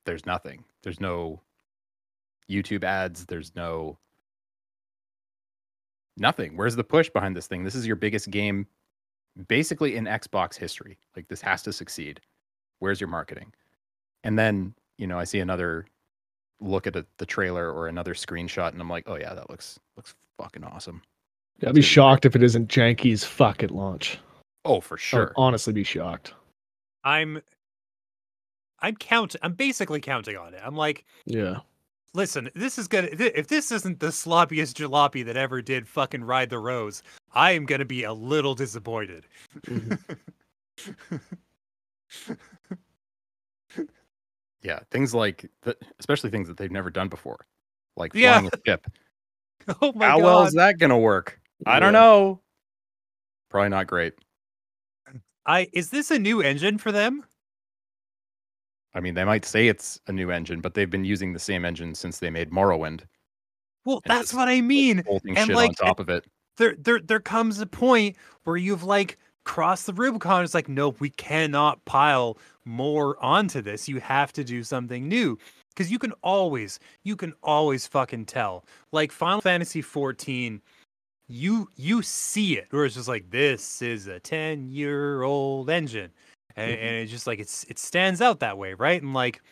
there's 0.04 0.26
nothing. 0.26 0.64
There's 0.82 1.00
no 1.00 1.40
YouTube 2.52 2.84
ads, 2.84 3.24
there's 3.26 3.54
no 3.56 3.98
nothing. 6.16 6.56
Where's 6.56 6.76
the 6.76 6.84
push 6.84 7.08
behind 7.10 7.36
this 7.36 7.46
thing? 7.46 7.64
This 7.64 7.74
is 7.74 7.86
your 7.86 7.96
biggest 7.96 8.30
game 8.30 8.66
basically 9.48 9.96
in 9.96 10.04
Xbox 10.04 10.56
history. 10.56 10.98
Like 11.16 11.28
this 11.28 11.40
has 11.40 11.62
to 11.62 11.72
succeed. 11.72 12.20
Where's 12.80 13.00
your 13.00 13.08
marketing? 13.08 13.52
And 14.24 14.38
then, 14.38 14.74
you 14.98 15.06
know, 15.06 15.18
I 15.18 15.24
see 15.24 15.40
another 15.40 15.86
look 16.60 16.86
at 16.86 16.96
a, 16.96 17.04
the 17.18 17.26
trailer 17.26 17.72
or 17.72 17.88
another 17.88 18.14
screenshot 18.14 18.72
and 18.72 18.80
I'm 18.80 18.90
like, 18.90 19.04
"Oh 19.08 19.16
yeah, 19.16 19.34
that 19.34 19.50
looks 19.50 19.78
looks 19.96 20.14
fucking 20.38 20.64
awesome." 20.64 21.02
I'd 21.66 21.74
be 21.74 21.82
shocked 21.82 22.24
if 22.24 22.34
it 22.34 22.42
isn't 22.42 22.68
Janky's 22.68 23.24
fuck 23.24 23.62
at 23.62 23.70
launch. 23.70 24.18
Oh, 24.64 24.80
for 24.80 24.94
I 24.94 24.96
would 24.96 25.00
sure. 25.00 25.32
honestly 25.36 25.72
be 25.72 25.84
shocked. 25.84 26.34
I'm. 27.04 27.40
I'm 28.80 28.96
count. 28.96 29.36
I'm 29.42 29.52
basically 29.54 30.00
counting 30.00 30.36
on 30.36 30.54
it. 30.54 30.60
I'm 30.64 30.74
like, 30.74 31.04
Yeah. 31.24 31.58
Listen, 32.14 32.50
this 32.54 32.78
is 32.78 32.88
gonna. 32.88 33.08
thi- 33.08 33.32
If 33.34 33.48
this 33.48 33.70
isn't 33.72 34.00
the 34.00 34.08
sloppiest 34.08 34.74
jalopy 34.74 35.24
that 35.24 35.36
ever 35.36 35.62
did 35.62 35.86
fucking 35.88 36.24
ride 36.24 36.50
the 36.50 36.58
rose, 36.58 37.02
I 37.32 37.52
am 37.52 37.64
gonna 37.66 37.84
be 37.84 38.04
a 38.04 38.12
little 38.12 38.54
disappointed. 38.54 39.26
Mm-hmm. 39.66 41.16
Yeah, 44.62 44.78
things 44.92 45.12
like 45.12 45.50
the, 45.62 45.76
especially 45.98 46.30
things 46.30 46.46
that 46.46 46.56
they've 46.56 46.70
never 46.70 46.88
done 46.88 47.08
before. 47.08 47.46
Like 47.96 48.14
Yeah. 48.14 48.38
flying 48.38 48.50
a 48.52 48.58
ship. 48.70 48.86
oh 49.80 49.92
my 49.92 50.06
How 50.06 50.18
god! 50.18 50.24
well 50.24 50.42
is 50.44 50.54
that 50.54 50.78
going 50.78 50.90
to 50.90 50.96
work? 50.96 51.40
I 51.66 51.80
don't 51.80 51.92
Yeah. 51.94 52.00
know. 52.00 52.40
Probably 53.50 53.70
not 53.70 53.88
great. 53.88 54.14
I 55.46 55.68
is 55.72 55.90
this 55.90 56.12
a 56.12 56.18
new 56.18 56.40
engine 56.42 56.78
for 56.78 56.92
them? 56.92 57.24
I 58.94 59.00
mean, 59.00 59.14
they 59.14 59.24
might 59.24 59.44
say 59.44 59.68
it's 59.68 60.00
a 60.06 60.12
new 60.12 60.30
engine, 60.30 60.60
but 60.60 60.74
they've 60.74 60.90
been 60.90 61.04
using 61.04 61.32
the 61.32 61.38
same 61.38 61.64
engine 61.64 61.94
since 61.94 62.18
they 62.18 62.30
made 62.30 62.50
Morrowind. 62.50 63.02
Well, 63.84 64.02
that's 64.04 64.32
what 64.34 64.48
I 64.48 64.60
mean. 64.60 65.02
And, 65.26 65.38
shit 65.38 65.56
like, 65.56 65.70
on 65.70 65.74
top 65.74 66.00
of 66.00 66.08
it. 66.08 66.24
There, 66.56 66.76
there, 66.78 67.00
there 67.00 67.20
comes 67.20 67.60
a 67.60 67.66
point 67.66 68.16
where 68.44 68.56
you've 68.56 68.84
like 68.84 69.18
crossed 69.44 69.86
the 69.86 69.94
Rubicon. 69.94 70.44
It's 70.44 70.54
like, 70.54 70.68
nope, 70.68 71.00
we 71.00 71.10
cannot 71.10 71.84
pile 71.84 72.38
more 72.64 73.22
onto 73.22 73.60
this. 73.60 73.88
You 73.88 73.98
have 74.00 74.32
to 74.34 74.44
do 74.44 74.62
something 74.62 75.08
new. 75.08 75.38
Because 75.70 75.90
you 75.90 75.98
can 75.98 76.12
always, 76.22 76.78
you 77.02 77.16
can 77.16 77.32
always 77.42 77.86
fucking 77.86 78.26
tell. 78.26 78.66
Like 78.92 79.10
Final 79.10 79.40
Fantasy 79.40 79.80
14, 79.80 80.60
you 81.28 81.68
you 81.76 82.02
see 82.02 82.58
it, 82.58 82.66
where 82.70 82.84
it's 82.84 82.96
just 82.96 83.08
like 83.08 83.30
this 83.30 83.80
is 83.80 84.06
a 84.06 84.20
10 84.20 84.68
year 84.70 85.22
old 85.22 85.70
engine. 85.70 86.10
And, 86.56 86.70
Mhm. 86.70 86.82
and 86.82 86.96
it's 86.96 87.10
just 87.10 87.26
like 87.26 87.38
it's 87.38 87.64
it 87.64 87.78
stands 87.78 88.20
out 88.20 88.40
that 88.40 88.58
way, 88.58 88.74
right? 88.74 89.00
And 89.02 89.14
like 89.14 89.42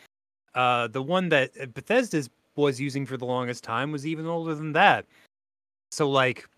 uh 0.55 0.89
the 0.89 1.03
one 1.03 1.29
that 1.31 1.75
Bethesda 1.75 2.25
was 2.57 2.81
using 2.81 3.07
for 3.07 3.17
the 3.17 3.27
longest 3.27 3.65
time 3.65 3.93
was 3.93 4.07
even 4.07 4.27
older 4.27 4.55
than 4.55 4.73
that. 4.73 5.07
So 5.93 6.11
like 6.11 6.49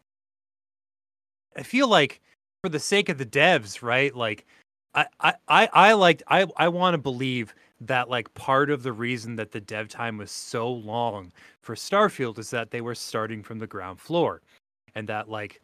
I 1.56 1.62
feel 1.62 1.88
like 1.88 2.20
for 2.62 2.68
the 2.68 2.78
sake 2.80 3.08
of 3.08 3.18
the 3.18 3.26
devs, 3.26 3.82
right? 3.82 4.14
Like 4.14 4.46
I 4.94 5.06
I 5.20 5.34
I, 5.48 5.68
I 5.72 5.92
liked 5.94 6.22
I 6.28 6.46
I 6.56 6.68
want 6.68 6.94
to 6.94 6.98
believe 6.98 7.54
that 7.80 8.08
like 8.08 8.32
part 8.34 8.70
of 8.70 8.82
the 8.82 8.92
reason 8.92 9.36
that 9.36 9.50
the 9.50 9.60
dev 9.60 9.88
time 9.88 10.16
was 10.18 10.30
so 10.30 10.70
long 10.70 11.32
for 11.62 11.74
Starfield 11.74 12.38
is 12.38 12.50
that 12.50 12.70
they 12.70 12.80
were 12.80 12.94
starting 12.94 13.42
from 13.42 13.58
the 13.58 13.66
ground 13.66 14.00
floor 14.00 14.40
and 14.94 15.08
that 15.08 15.28
like 15.28 15.60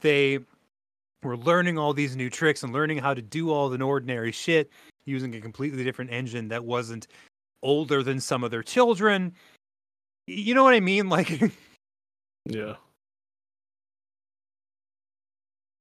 they 0.00 0.40
were 1.22 1.36
learning 1.36 1.78
all 1.78 1.92
these 1.92 2.16
new 2.16 2.30
tricks 2.30 2.62
and 2.62 2.72
learning 2.72 2.98
how 2.98 3.14
to 3.14 3.22
do 3.22 3.50
all 3.50 3.68
the 3.68 3.82
ordinary 3.82 4.32
shit 4.32 4.70
using 5.04 5.34
a 5.34 5.40
completely 5.40 5.84
different 5.84 6.10
engine 6.10 6.48
that 6.48 6.64
wasn't 6.64 7.08
older 7.62 8.02
than 8.02 8.20
some 8.20 8.44
of 8.44 8.50
their 8.50 8.62
children. 8.62 9.34
You 10.26 10.54
know 10.54 10.64
what 10.64 10.74
I 10.74 10.80
mean? 10.80 11.08
Like 11.16 11.52
Yeah. 12.44 12.74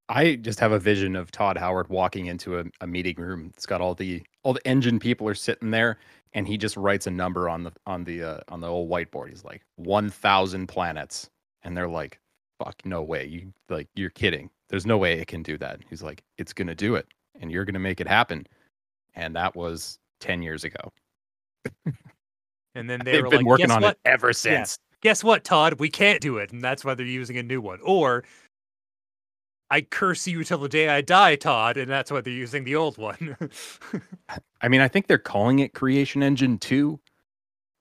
I 0.08 0.36
just 0.36 0.60
have 0.60 0.72
a 0.72 0.80
vision 0.80 1.16
of 1.16 1.32
Todd 1.32 1.58
Howard 1.58 1.90
walking 1.90 2.28
into 2.28 2.60
a, 2.60 2.66
a 2.82 2.88
meeting 2.88 3.16
room. 3.18 3.52
It's 3.56 3.66
got 3.66 3.82
all 3.82 3.96
the 3.96 4.22
all 4.44 4.54
the 4.54 4.68
engine 4.68 5.00
people 5.00 5.28
are 5.28 5.36
sitting 5.36 5.72
there, 5.72 5.98
and 6.34 6.48
he 6.48 6.58
just 6.58 6.78
writes 6.78 7.08
a 7.08 7.12
number 7.12 7.50
on 7.50 7.64
the 7.64 7.72
on 7.88 8.04
the 8.04 8.22
uh, 8.22 8.40
on 8.50 8.62
the 8.62 8.68
old 8.68 8.90
whiteboard. 8.90 9.30
He's 9.30 9.44
like 9.44 9.64
one 9.78 10.12
thousand 10.12 10.68
planets, 10.68 11.30
and 11.64 11.76
they're 11.76 11.90
like, 11.90 12.20
"Fuck, 12.60 12.86
no 12.86 13.02
way! 13.04 13.26
You 13.26 13.54
like 13.70 13.88
you're 13.96 14.10
kidding? 14.10 14.50
There's 14.70 14.86
no 14.86 14.98
way 14.98 15.20
it 15.20 15.28
can 15.28 15.44
do 15.44 15.58
that." 15.60 15.80
He's 15.90 16.04
like, 16.04 16.24
"It's 16.38 16.54
gonna 16.54 16.76
do 16.76 16.96
it, 16.96 17.08
and 17.40 17.52
you're 17.52 17.66
gonna 17.66 17.80
make 17.80 18.00
it 18.02 18.08
happen." 18.08 18.48
And 19.16 19.36
that 19.36 19.56
was 19.56 20.00
ten 20.20 20.42
years 20.42 20.64
ago. 20.64 20.92
And 22.76 22.90
then 22.90 23.00
they 23.06 23.14
They've 23.14 23.24
were 23.24 23.30
been 23.30 23.40
like, 23.40 23.46
working 23.48 23.72
on 23.72 23.82
what? 23.82 23.94
it 23.94 24.00
ever 24.10 24.34
since. 24.34 24.78
Guess 25.02 25.24
what, 25.24 25.44
Todd? 25.44 25.80
We 25.80 25.90
can't 25.90 26.22
do 26.22 26.38
it, 26.38 26.52
and 26.52 26.64
that's 26.64 26.84
why 26.86 26.94
they're 26.96 27.06
using 27.06 27.38
a 27.38 27.44
new 27.44 27.62
one." 27.62 27.80
Or, 27.84 28.24
"I 29.70 29.82
curse 29.82 30.28
you 30.28 30.44
till 30.44 30.60
the 30.60 30.70
day 30.70 30.90
I 30.90 31.02
die, 31.02 31.36
Todd," 31.36 31.78
and 31.78 31.90
that's 31.92 32.12
why 32.12 32.22
they're 32.22 32.34
using 32.34 32.64
the 32.64 32.76
old 32.76 32.98
one. 32.98 33.38
I 34.62 34.68
mean, 34.68 34.82
I 34.82 34.88
think 34.88 35.08
they're 35.08 35.18
calling 35.18 35.60
it 35.60 35.74
Creation 35.74 36.24
Engine 36.24 36.58
2, 36.58 37.00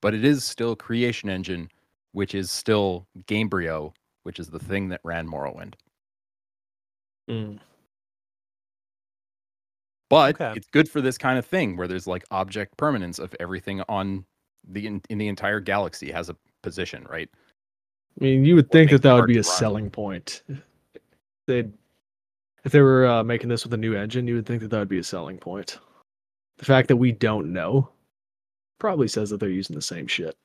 but 0.02 0.14
it 0.14 0.24
is 0.24 0.44
still 0.44 0.76
Creation 0.76 1.30
Engine, 1.30 1.70
which 2.12 2.34
is 2.34 2.50
still 2.50 3.06
Gamebryo, 3.26 3.92
which 4.24 4.38
is 4.38 4.48
the 4.48 4.58
thing 4.58 4.88
that 4.88 5.00
ran 5.04 5.26
Morrowind. 5.28 5.74
Mm. 7.30 7.58
But 10.10 10.34
Okay. 10.34 10.52
it's 10.56 10.68
good 10.68 10.88
for 10.88 11.00
this 11.00 11.16
kind 11.16 11.38
of 11.38 11.46
thing 11.46 11.76
where 11.76 11.88
there's 11.88 12.06
like 12.06 12.24
object 12.30 12.76
permanence 12.76 13.18
of 13.18 13.34
everything 13.40 13.82
on 13.88 14.24
the 14.68 14.86
in, 14.86 15.00
in 15.08 15.18
the 15.18 15.28
entire 15.28 15.60
galaxy 15.60 16.10
has 16.10 16.28
a 16.28 16.36
position, 16.62 17.06
right? 17.08 17.28
I 18.20 18.24
mean, 18.24 18.44
you 18.44 18.54
would 18.56 18.66
What 18.66 18.72
think 18.72 18.90
that 18.90 19.02
that 19.02 19.12
would 19.14 19.26
be 19.26 19.34
a 19.38 19.38
run. 19.38 19.44
selling 19.44 19.90
point. 19.90 20.42
They'd, 21.46 21.72
if 22.64 22.72
they 22.72 22.80
were 22.80 23.06
uh, 23.06 23.24
making 23.24 23.48
this 23.48 23.64
with 23.64 23.74
a 23.74 23.78
new 23.78 23.94
engine, 23.94 24.26
you 24.26 24.36
would 24.36 24.46
think 24.46 24.62
that 24.62 24.68
that 24.70 24.78
would 24.78 24.88
be 24.88 24.98
a 24.98 25.04
selling 25.04 25.38
point. 25.38 25.78
The 26.58 26.64
fact 26.64 26.88
that 26.88 26.96
we 26.96 27.12
don't 27.12 27.52
know 27.52 27.88
probably 28.78 29.08
says 29.08 29.30
that 29.30 29.40
they're 29.40 29.48
using 29.48 29.74
the 29.74 29.82
same 29.82 30.06
shit. 30.06 30.36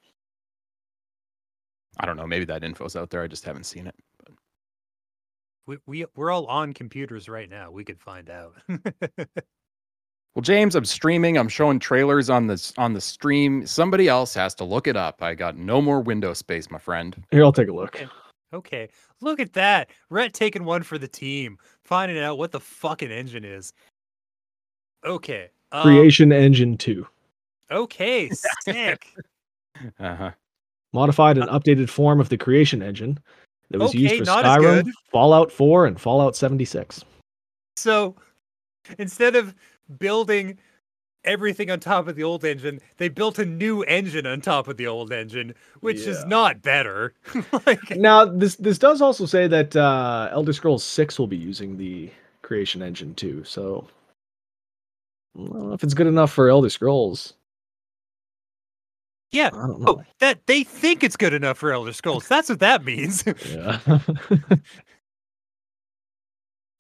I 2.00 2.06
don't 2.06 2.18
know. 2.18 2.28
Maybe 2.28 2.46
that 2.46 2.64
info's 2.64 2.96
out 2.96 3.10
there. 3.10 3.22
I 3.22 3.28
just 3.28 3.44
haven't 3.44 3.66
seen 3.66 3.88
it. 3.88 3.96
But 4.24 4.34
we 5.66 5.78
we 5.86 6.06
we're 6.16 6.32
all 6.32 6.46
on 6.46 6.74
computers 6.74 7.28
right 7.28 7.50
now. 7.50 7.72
We 7.72 7.84
could 7.84 8.00
find 8.00 8.30
out. 8.30 8.56
well, 8.68 10.42
James, 10.42 10.76
I'm 10.76 10.86
streaming. 10.86 11.38
I'm 11.38 11.50
showing 11.50 11.80
trailers 11.80 12.30
on 12.30 12.48
this 12.48 12.74
on 12.78 12.94
the 12.94 13.02
stream. 13.02 13.66
Somebody 13.66 14.08
else 14.08 14.34
has 14.34 14.56
to 14.56 14.64
look 14.64 14.88
it 14.88 14.96
up. 14.96 15.22
I 15.22 15.36
got 15.36 15.58
no 15.58 15.82
more 15.82 16.02
window 16.02 16.34
space, 16.34 16.72
my 16.72 16.80
friend. 16.80 17.22
Here, 17.32 17.44
I'll 17.44 17.54
take 17.54 17.70
a 17.70 17.74
look. 17.74 17.96
Okay. 17.96 18.08
okay, 18.54 18.90
look 19.22 19.40
at 19.40 19.54
that. 19.54 19.90
Rhett 20.10 20.34
taking 20.34 20.64
one 20.64 20.84
for 20.84 20.98
the 20.98 21.08
team, 21.08 21.58
finding 21.84 22.20
out 22.20 22.38
what 22.38 22.52
the 22.52 22.60
fucking 22.60 23.12
engine 23.12 23.44
is. 23.44 23.74
Okay. 25.06 25.50
Um, 25.72 25.84
Creation 25.84 26.32
Engine 26.32 26.78
2. 26.78 27.06
Okay, 27.72 28.30
sick. 28.64 29.14
Uh-huh. 30.00 30.32
Modified 30.94 31.38
and 31.38 31.48
updated 31.50 31.90
form 31.90 32.20
of 32.20 32.30
the 32.30 32.38
Creation 32.38 32.82
Engine 32.82 33.20
that 33.70 33.80
was 33.80 33.94
used 33.94 34.18
for 34.18 34.24
Skyrim. 34.24 34.90
Fallout 35.12 35.52
4, 35.52 35.86
and 35.86 36.02
Fallout 36.02 36.36
76. 36.36 37.06
So 37.78 38.16
instead 38.98 39.36
of 39.36 39.54
building 40.00 40.58
everything 41.26 41.70
on 41.70 41.80
top 41.80 42.08
of 42.08 42.16
the 42.16 42.24
old 42.24 42.44
engine, 42.44 42.80
they 42.98 43.10
built 43.10 43.40
a 43.40 43.46
new 43.46 43.84
engine 43.84 44.26
on 44.26 44.42
top 44.42 44.68
of 44.68 44.78
the 44.78 44.88
old 44.88 45.12
engine, 45.12 45.54
which 45.82 46.00
is 46.00 46.26
not 46.26 46.62
better. 46.62 47.14
like, 47.66 47.98
Now, 47.98 48.26
this 48.26 48.56
this 48.56 48.78
does 48.78 49.02
also 49.02 49.26
say 49.26 49.48
that 49.48 49.76
uh, 49.76 50.30
Elder 50.32 50.54
Scrolls 50.54 50.84
6 50.84 51.20
will 51.20 51.28
be 51.28 51.38
using 51.38 51.78
the 51.78 52.10
Creation 52.42 52.82
Engine 52.82 53.14
too. 53.16 53.44
So, 53.44 53.88
I 55.38 55.44
don't 55.44 55.68
know 55.68 55.74
if 55.74 55.84
it's 55.84 55.94
good 55.94 56.08
enough 56.08 56.32
for 56.32 56.50
Elder 56.50 56.70
Scrolls. 56.70 57.34
Yeah. 59.32 59.48
I 59.54 59.68
don't 59.68 59.84
Oh, 59.88 60.04
that 60.20 60.46
they 60.48 60.64
think 60.64 61.04
it's 61.04 61.16
good 61.18 61.34
enough 61.34 61.58
for 61.58 61.72
Elder 61.72 61.94
Scrolls. 61.94 62.28
That's 62.28 62.50
what 62.50 62.60
that 62.60 62.84
means. 62.86 63.24
Yeah. 63.46 63.80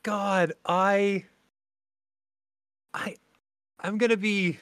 God, 0.04 0.54
I 0.66 1.26
I 2.94 3.16
I'm 3.80 3.98
going 3.98 4.10
to 4.12 4.18
be 4.18 4.58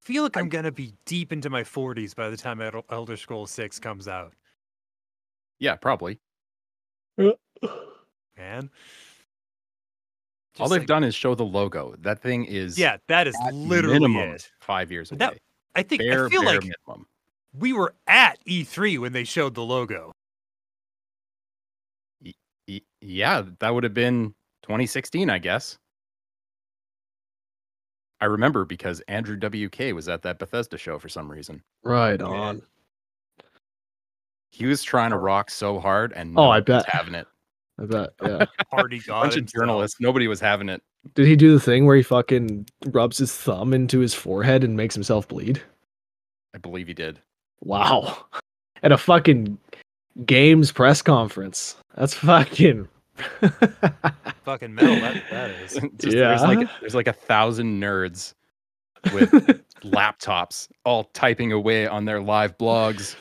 feel 0.00 0.22
like 0.22 0.36
I'm 0.36 0.48
going 0.48 0.64
to 0.64 0.72
be 0.72 0.94
deep 1.04 1.32
into 1.32 1.50
my 1.50 1.62
40s 1.64 2.14
by 2.14 2.30
the 2.30 2.36
time 2.36 2.60
El- 2.60 2.84
Elder 2.90 3.16
Scrolls 3.16 3.50
6 3.50 3.78
comes 3.80 4.08
out. 4.08 4.32
Yeah, 5.58 5.76
probably. 5.76 6.18
Man. 7.18 8.70
All 10.60 10.68
they've 10.68 10.80
like- 10.80 10.86
done 10.86 11.04
is 11.04 11.14
show 11.14 11.34
the 11.34 11.44
logo. 11.44 11.94
That 12.00 12.20
thing 12.22 12.44
is 12.44 12.78
Yeah, 12.78 12.96
that 13.08 13.26
is 13.26 13.36
at 13.44 13.52
literally 13.54 13.94
minimum 14.00 14.30
it. 14.30 14.50
five 14.60 14.90
years 14.92 15.10
away. 15.10 15.18
That- 15.18 15.38
I 15.74 15.82
think 15.82 16.02
bare, 16.02 16.26
I 16.26 16.28
feel 16.30 16.44
like 16.44 16.60
minimum. 16.62 17.06
we 17.52 17.72
were 17.72 17.94
at 18.06 18.38
E3 18.46 18.98
when 18.98 19.12
they 19.12 19.24
showed 19.24 19.54
the 19.54 19.62
logo. 19.62 20.12
Y- 22.68 22.80
yeah, 23.00 23.42
that 23.60 23.72
would 23.72 23.84
have 23.84 23.94
been 23.94 24.34
2016, 24.62 25.30
I 25.30 25.38
guess. 25.38 25.78
I 28.20 28.24
remember 28.24 28.64
because 28.64 29.00
Andrew 29.08 29.36
WK 29.38 29.94
was 29.94 30.08
at 30.08 30.22
that 30.22 30.38
Bethesda 30.40 30.76
show 30.76 30.98
for 30.98 31.08
some 31.08 31.30
reason. 31.30 31.62
right 31.84 32.20
on. 32.20 32.62
He 34.50 34.66
was 34.66 34.82
trying 34.82 35.10
to 35.10 35.16
oh. 35.16 35.20
rock 35.20 35.50
so 35.50 35.78
hard, 35.78 36.12
and 36.14 36.36
Oh, 36.36 36.50
I 36.50 36.60
bet. 36.60 36.84
having 36.88 37.14
it. 37.14 37.28
I 37.80 37.84
bet. 37.86 38.10
Yeah. 38.22 38.44
Party 38.70 38.96
A 38.96 39.00
god. 39.00 39.20
bunch 39.22 39.32
of 39.34 39.40
himself. 39.40 39.60
journalists, 39.62 40.00
nobody 40.00 40.26
was 40.26 40.40
having 40.40 40.68
it. 40.68 40.82
Did 41.14 41.26
he 41.26 41.36
do 41.36 41.52
the 41.52 41.60
thing 41.60 41.86
where 41.86 41.96
he 41.96 42.02
fucking 42.02 42.66
rubs 42.86 43.18
his 43.18 43.32
thumb 43.34 43.72
into 43.72 44.00
his 44.00 44.14
forehead 44.14 44.64
and 44.64 44.76
makes 44.76 44.94
himself 44.94 45.28
bleed? 45.28 45.62
I 46.54 46.58
believe 46.58 46.88
he 46.88 46.94
did. 46.94 47.20
Wow. 47.60 48.24
At 48.82 48.92
a 48.92 48.98
fucking 48.98 49.58
games 50.26 50.72
press 50.72 51.02
conference. 51.02 51.76
That's 51.96 52.14
fucking. 52.14 52.88
Fucking 54.44 54.72
metal, 54.74 54.94
that, 55.00 55.24
that 55.30 55.50
is. 55.50 55.72
Just, 55.98 56.16
There's 56.16 56.42
like 56.42 56.68
there's 56.80 56.94
like 56.94 57.08
a 57.08 57.12
thousand 57.12 57.80
nerds 57.82 58.32
with 59.12 59.30
laptops 59.82 60.68
all 60.84 61.04
typing 61.14 61.50
away 61.50 61.88
on 61.88 62.04
their 62.04 62.20
live 62.22 62.56
blogs. 62.58 63.16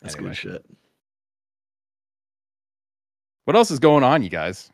That's 0.00 0.14
Anyway. 0.14 0.30
good 0.30 0.36
shit. 0.36 0.64
What 3.44 3.56
else 3.56 3.70
is 3.70 3.78
going 3.78 4.04
on, 4.04 4.22
you 4.22 4.28
guys? 4.28 4.70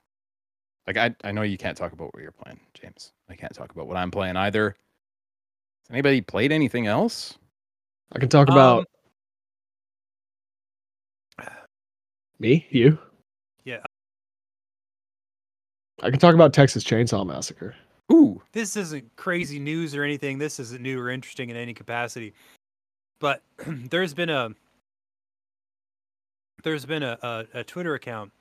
Like 0.87 0.97
I, 0.97 1.15
I 1.25 1.33
know 1.33 1.43
you 1.43 1.59
can't 1.59 1.77
talk 1.77 1.93
about 1.93 2.15
what 2.15 2.23
you're 2.23 2.33
playing, 2.33 2.61
James. 2.75 3.13
I 3.29 3.35
can't 3.35 3.55
talk 3.55 3.73
about 3.73 3.89
what 3.89 3.97
I'm 3.97 4.11
playing 4.11 4.37
either. 4.37 4.71
Has 4.71 5.91
anybody 5.91 6.21
played 6.21 6.53
anything 6.53 6.87
else? 6.87 7.39
I 8.13 8.19
can 8.19 8.29
talk 8.29 8.49
about 8.49 8.87
um, 11.39 11.47
me, 12.39 12.67
you. 12.71 12.99
Yeah. 13.65 13.83
I 16.03 16.11
can 16.11 16.19
talk 16.19 16.35
about 16.35 16.53
Texas 16.53 16.85
Chainsaw 16.85 17.27
Massacre. 17.27 17.75
Ooh, 18.13 18.41
this 18.53 18.77
isn't 18.77 19.17
crazy 19.17 19.59
news 19.59 19.95
or 19.95 20.05
anything. 20.05 20.39
This 20.39 20.61
isn't 20.61 20.81
new 20.81 21.01
or 21.01 21.11
interesting 21.11 21.51
in 21.51 21.57
any 21.57 21.75
capacity. 21.75 22.35
But 23.19 23.43
there's 23.67 24.15
been 24.15 24.31
a 24.31 24.51
there's 26.63 26.85
been 26.85 27.03
a, 27.03 27.19
a, 27.23 27.61
a 27.61 27.65
Twitter 27.65 27.95
account. 27.95 28.33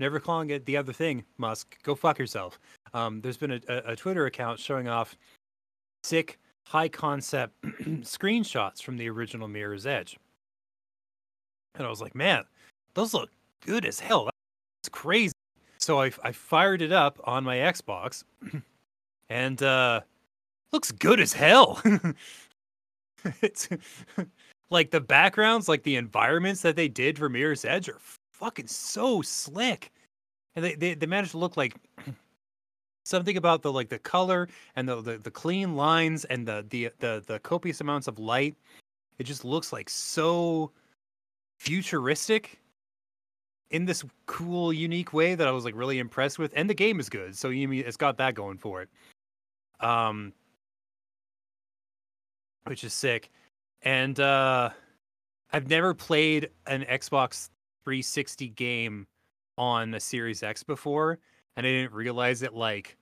Never 0.00 0.18
calling 0.18 0.50
it 0.50 0.64
the 0.66 0.76
other 0.76 0.92
thing, 0.92 1.24
Musk. 1.38 1.76
Go 1.82 1.94
fuck 1.94 2.18
yourself. 2.18 2.58
Um, 2.94 3.20
there's 3.20 3.36
been 3.36 3.52
a, 3.52 3.60
a, 3.68 3.96
Twitter 3.96 4.26
account 4.26 4.58
showing 4.58 4.88
off 4.88 5.16
sick, 6.02 6.38
high 6.66 6.88
concept 6.88 7.60
screenshots 7.62 8.82
from 8.82 8.96
the 8.96 9.08
original 9.08 9.48
Mirror's 9.48 9.86
Edge. 9.86 10.18
And 11.74 11.86
I 11.86 11.90
was 11.90 12.00
like, 12.00 12.14
man, 12.14 12.44
those 12.94 13.14
look 13.14 13.30
good 13.64 13.86
as 13.86 14.00
hell. 14.00 14.24
That's 14.24 14.90
crazy. 14.90 15.32
So 15.78 16.00
I, 16.00 16.10
I 16.22 16.32
fired 16.32 16.82
it 16.82 16.92
up 16.92 17.18
on 17.24 17.44
my 17.44 17.56
Xbox 17.56 18.24
and 19.30 19.62
uh 19.62 20.00
looks 20.72 20.92
good 20.92 21.20
as 21.20 21.32
hell. 21.32 21.80
it's 23.40 23.68
like 24.70 24.90
the 24.90 25.00
backgrounds, 25.00 25.68
like 25.68 25.82
the 25.82 25.96
environments 25.96 26.62
that 26.62 26.76
they 26.76 26.88
did 26.88 27.18
for 27.18 27.28
Mirror's 27.28 27.64
Edge 27.64 27.88
are 27.88 27.98
fucking 28.42 28.66
so 28.66 29.22
slick. 29.22 29.92
And 30.56 30.64
they, 30.64 30.74
they, 30.74 30.94
they 30.94 31.06
managed 31.06 31.30
to 31.30 31.38
look 31.38 31.56
like 31.56 31.76
something 33.04 33.36
about 33.36 33.62
the 33.62 33.72
like 33.72 33.88
the 33.88 34.00
color 34.00 34.48
and 34.74 34.88
the, 34.88 35.00
the, 35.00 35.18
the 35.18 35.30
clean 35.30 35.76
lines 35.76 36.24
and 36.24 36.46
the, 36.46 36.66
the 36.68 36.90
the 36.98 37.22
the 37.26 37.38
copious 37.38 37.80
amounts 37.80 38.08
of 38.08 38.18
light. 38.18 38.56
It 39.18 39.24
just 39.24 39.44
looks 39.44 39.72
like 39.72 39.88
so 39.88 40.72
futuristic 41.60 42.58
in 43.70 43.84
this 43.86 44.04
cool, 44.26 44.72
unique 44.72 45.12
way 45.12 45.34
that 45.36 45.46
I 45.46 45.52
was 45.52 45.64
like 45.64 45.76
really 45.76 46.00
impressed 46.00 46.38
with. 46.38 46.52
And 46.56 46.68
the 46.68 46.74
game 46.74 46.98
is 46.98 47.08
good, 47.08 47.36
so 47.36 47.48
you 47.48 47.68
mean 47.68 47.84
it's 47.86 47.96
got 47.96 48.18
that 48.18 48.34
going 48.34 48.58
for 48.58 48.82
it. 48.82 48.88
Um, 49.80 50.32
which 52.64 52.82
is 52.82 52.92
sick. 52.92 53.30
And 53.82 54.18
uh, 54.18 54.70
I've 55.52 55.68
never 55.68 55.94
played 55.94 56.50
an 56.66 56.82
Xbox 56.82 57.50
360 57.84 58.48
game 58.50 59.06
on 59.58 59.94
a 59.94 60.00
Series 60.00 60.42
X 60.42 60.62
before, 60.62 61.18
and 61.56 61.66
I 61.66 61.70
didn't 61.70 61.92
realize 61.92 62.42
it 62.42 62.54
like 62.54 62.96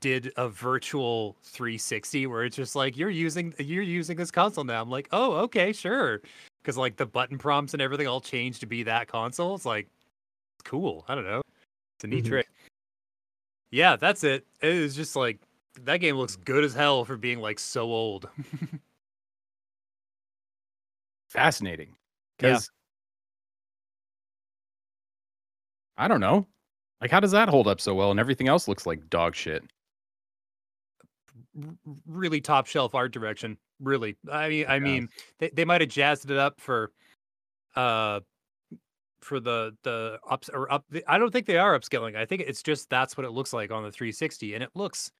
did 0.00 0.32
a 0.36 0.48
virtual 0.48 1.36
360 1.44 2.26
where 2.26 2.44
it's 2.44 2.56
just 2.56 2.74
like 2.74 2.96
you're 2.96 3.10
using 3.10 3.54
you're 3.58 3.82
using 3.82 4.16
this 4.16 4.30
console 4.30 4.64
now. 4.64 4.82
I'm 4.82 4.90
like, 4.90 5.08
oh, 5.12 5.34
okay, 5.44 5.72
sure, 5.72 6.22
because 6.62 6.76
like 6.76 6.96
the 6.96 7.06
button 7.06 7.38
prompts 7.38 7.72
and 7.72 7.80
everything 7.80 8.08
all 8.08 8.20
changed 8.20 8.60
to 8.60 8.66
be 8.66 8.82
that 8.82 9.06
console. 9.08 9.54
It's 9.54 9.64
like 9.66 9.88
cool. 10.64 11.04
I 11.08 11.14
don't 11.14 11.24
know. 11.24 11.42
It's 11.96 12.04
a 12.04 12.08
neat 12.08 12.24
Mhm. 12.24 12.28
trick. 12.28 12.48
Yeah, 13.70 13.96
that's 13.96 14.24
it. 14.24 14.46
It 14.60 14.80
was 14.80 14.96
just 14.96 15.16
like 15.16 15.38
that 15.84 15.98
game 15.98 16.16
looks 16.16 16.36
good 16.36 16.64
as 16.64 16.74
hell 16.74 17.04
for 17.04 17.16
being 17.16 17.40
like 17.40 17.58
so 17.58 17.82
old. 17.82 18.28
Fascinating. 21.28 21.88
Yeah. 22.40 22.48
Because 22.54 22.70
I 25.96 26.08
don't 26.08 26.20
know. 26.20 26.46
Like, 27.00 27.10
how 27.10 27.20
does 27.20 27.32
that 27.32 27.48
hold 27.48 27.68
up 27.68 27.80
so 27.80 27.94
well 27.94 28.10
and 28.10 28.20
everything 28.20 28.48
else 28.48 28.68
looks 28.68 28.86
like 28.86 29.10
dog 29.10 29.34
shit? 29.34 29.62
really 32.06 32.40
top 32.40 32.66
shelf 32.66 32.94
art 32.94 33.12
direction. 33.12 33.56
Really, 33.80 34.16
I 34.30 34.48
mean, 34.48 34.66
I 34.68 34.78
mean, 34.78 35.08
they, 35.38 35.50
they 35.50 35.64
might 35.64 35.80
have 35.80 35.90
jazzed 35.90 36.30
it 36.30 36.38
up 36.38 36.60
for, 36.60 36.92
uh, 37.74 38.20
for 39.20 39.40
the 39.40 39.76
the 39.82 40.18
ups 40.28 40.48
or 40.48 40.72
up. 40.72 40.84
I 41.06 41.18
don't 41.18 41.30
think 41.30 41.46
they 41.46 41.58
are 41.58 41.78
upscaling. 41.78 42.16
I 42.16 42.24
think 42.24 42.42
it's 42.42 42.62
just 42.62 42.88
that's 42.88 43.16
what 43.16 43.26
it 43.26 43.32
looks 43.32 43.52
like 43.52 43.70
on 43.70 43.82
the 43.82 43.90
360, 43.90 44.54
and 44.54 44.62
it 44.62 44.70
looks 44.74 45.10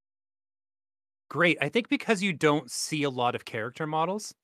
great. 1.28 1.58
I 1.60 1.68
think 1.68 1.88
because 1.88 2.22
you 2.22 2.32
don't 2.32 2.70
see 2.70 3.02
a 3.02 3.10
lot 3.10 3.34
of 3.34 3.44
character 3.44 3.86
models, 3.86 4.34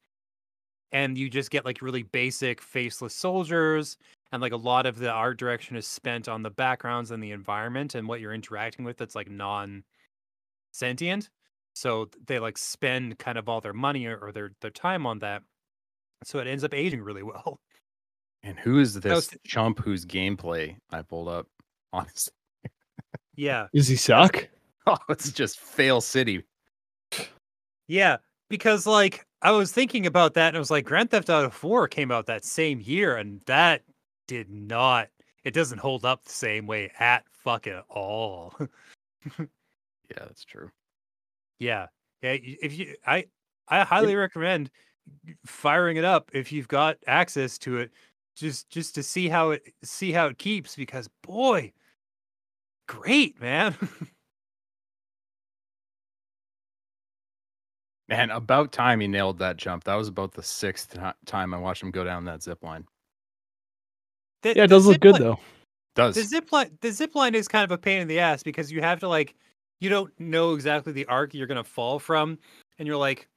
and 0.93 1.16
you 1.16 1.30
just 1.30 1.51
get 1.51 1.64
like 1.64 1.80
really 1.80 2.03
basic 2.03 2.61
faceless 2.61 3.14
soldiers, 3.14 3.97
and 4.33 4.41
like 4.43 4.53
a 4.53 4.57
lot 4.57 4.87
of 4.87 4.99
the 4.99 5.11
art 5.11 5.39
direction 5.39 5.76
is 5.76 5.87
spent 5.87 6.28
on 6.28 6.43
the 6.43 6.51
backgrounds 6.51 7.11
and 7.11 7.22
the 7.22 7.30
environment 7.33 7.95
and 7.95 8.09
what 8.09 8.20
you're 8.20 8.35
interacting 8.35 8.85
with. 8.85 8.97
That's 8.97 9.14
like 9.14 9.30
non 9.30 9.85
sentient 10.72 11.28
so 11.74 12.09
they 12.26 12.39
like 12.39 12.57
spend 12.59 13.18
kind 13.18 13.37
of 13.39 13.49
all 13.49 13.61
their 13.61 13.72
money 13.74 14.07
or, 14.07 14.16
or 14.18 14.33
their 14.33 14.53
their 14.61 14.70
time 14.70 15.07
on 15.07 15.18
that 15.18 15.43
so 16.24 16.39
it 16.39 16.47
ends 16.47 16.64
up 16.64 16.72
aging 16.74 17.01
really 17.03 17.22
well 17.22 17.59
And 18.43 18.59
who 18.59 18.78
is 18.78 18.95
this 19.01 19.12
was- 19.30 19.37
chump 19.47 19.78
whose 19.80 20.05
gameplay 20.07 20.76
I 20.91 21.03
pulled 21.03 21.28
up? 21.28 21.47
Honestly. 21.93 22.33
yeah 23.37 23.66
Does 23.74 23.89
he 23.89 23.97
suck? 23.97 24.49
Oh, 24.87 24.97
it's 25.11 25.30
just 25.30 25.61
fail 25.61 26.01
city. 26.01 26.43
yeah 27.87 28.16
because 28.49 28.87
like 28.87 29.24
i 29.43 29.51
was 29.51 29.70
thinking 29.72 30.07
about 30.07 30.35
that 30.35 30.49
and 30.49 30.57
i 30.57 30.59
was 30.59 30.70
like 30.70 30.85
grand 30.85 31.11
theft 31.11 31.30
auto 31.30 31.51
4 31.51 31.87
came 31.89 32.11
out 32.11 32.26
that 32.26 32.45
same 32.45 32.80
year 32.80 33.16
and 33.16 33.41
that 33.47 33.83
did 34.33 34.51
not 34.51 35.09
it 35.45 35.53
doesn't 35.53 35.78
hold 35.78 36.05
up 36.05 36.24
the 36.24 36.33
same 36.33 36.66
way 36.66 36.91
at 36.99 37.24
fucking 37.30 37.80
all 37.89 38.55
Yeah, 39.39 40.24
that's 40.26 40.45
true. 40.45 40.70
yeah 41.59 41.87
yeah 42.22 42.37
if 42.41 42.78
you 42.78 42.95
i 43.07 43.26
i 43.68 43.83
highly 43.83 44.14
recommend 44.16 44.70
firing 45.47 45.97
it 45.97 46.05
up 46.05 46.30
if 46.33 46.51
you've 46.53 46.68
got 46.68 46.97
access 47.07 47.59
to 47.59 47.76
it 47.78 47.91
just 48.37 48.70
just 48.70 48.95
to 48.95 49.03
see 49.03 49.28
how 49.28 49.51
it 49.51 49.62
see 49.83 50.12
how 50.12 50.26
it 50.26 50.39
keeps 50.39 50.76
because 50.76 51.09
boy 51.22 51.72
great 52.87 53.41
man 53.41 53.76
Man, 58.09 58.30
about 58.30 58.72
time 58.72 59.01
he 59.01 59.09
nailed 59.09 59.39
that 59.39 59.57
jump. 59.57 59.85
That 59.85 59.95
was 59.95 60.09
about 60.09 60.33
the 60.35 60.43
sixth 60.43 60.99
time 61.24 61.55
I 61.55 61.59
watched 61.59 61.83
him 61.83 61.91
go 61.91 62.05
down 62.05 62.26
that 62.26 62.43
zip 62.43 62.62
line. 62.62 62.85
The- 64.43 64.55
Yeah, 64.57 64.64
it 64.64 64.68
does 64.68 64.86
look 64.86 65.01
good 65.01 65.14
li- 65.14 65.20
though. 65.20 65.38
Does. 65.95 66.14
the 66.14 66.22
zip 66.22 66.51
line 66.53 66.70
the 66.80 66.90
zip 66.90 67.14
line 67.14 67.34
is 67.34 67.49
kind 67.49 67.64
of 67.64 67.70
a 67.70 67.76
pain 67.78 68.01
in 68.01 68.09
the 68.09 68.18
ass 68.18 68.43
because 68.43 68.72
you 68.72 68.80
have 68.80 68.99
to 69.01 69.09
like 69.09 69.34
you 69.80 69.90
don't 69.90 70.11
know 70.18 70.55
exactly 70.55 70.93
the 70.93 71.05
arc 71.07 71.34
you're 71.34 71.47
gonna 71.47 71.62
fall 71.64 71.99
from 71.99 72.38
and 72.78 72.88
you're 72.88 72.97
like 72.97 73.28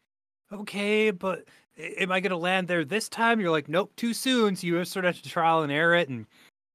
okay 0.54 1.12
but 1.12 1.44
am 2.00 2.14
i 2.14 2.20
gonna 2.22 2.38
land 2.38 2.68
there 2.70 2.86
this 2.86 3.10
time? 3.10 3.42
You're 3.42 3.52
like 3.52 3.68
nope 3.68 3.92
too 3.98 4.14
soon. 4.14 4.56
So 4.56 4.68
you 4.68 4.86
sort 4.86 5.04
of 5.06 5.14
have 5.16 5.22
to 5.24 5.30
trial 5.30 5.64
and 5.64 5.72
error 5.72 5.96
it 5.96 6.08
and 6.08 6.26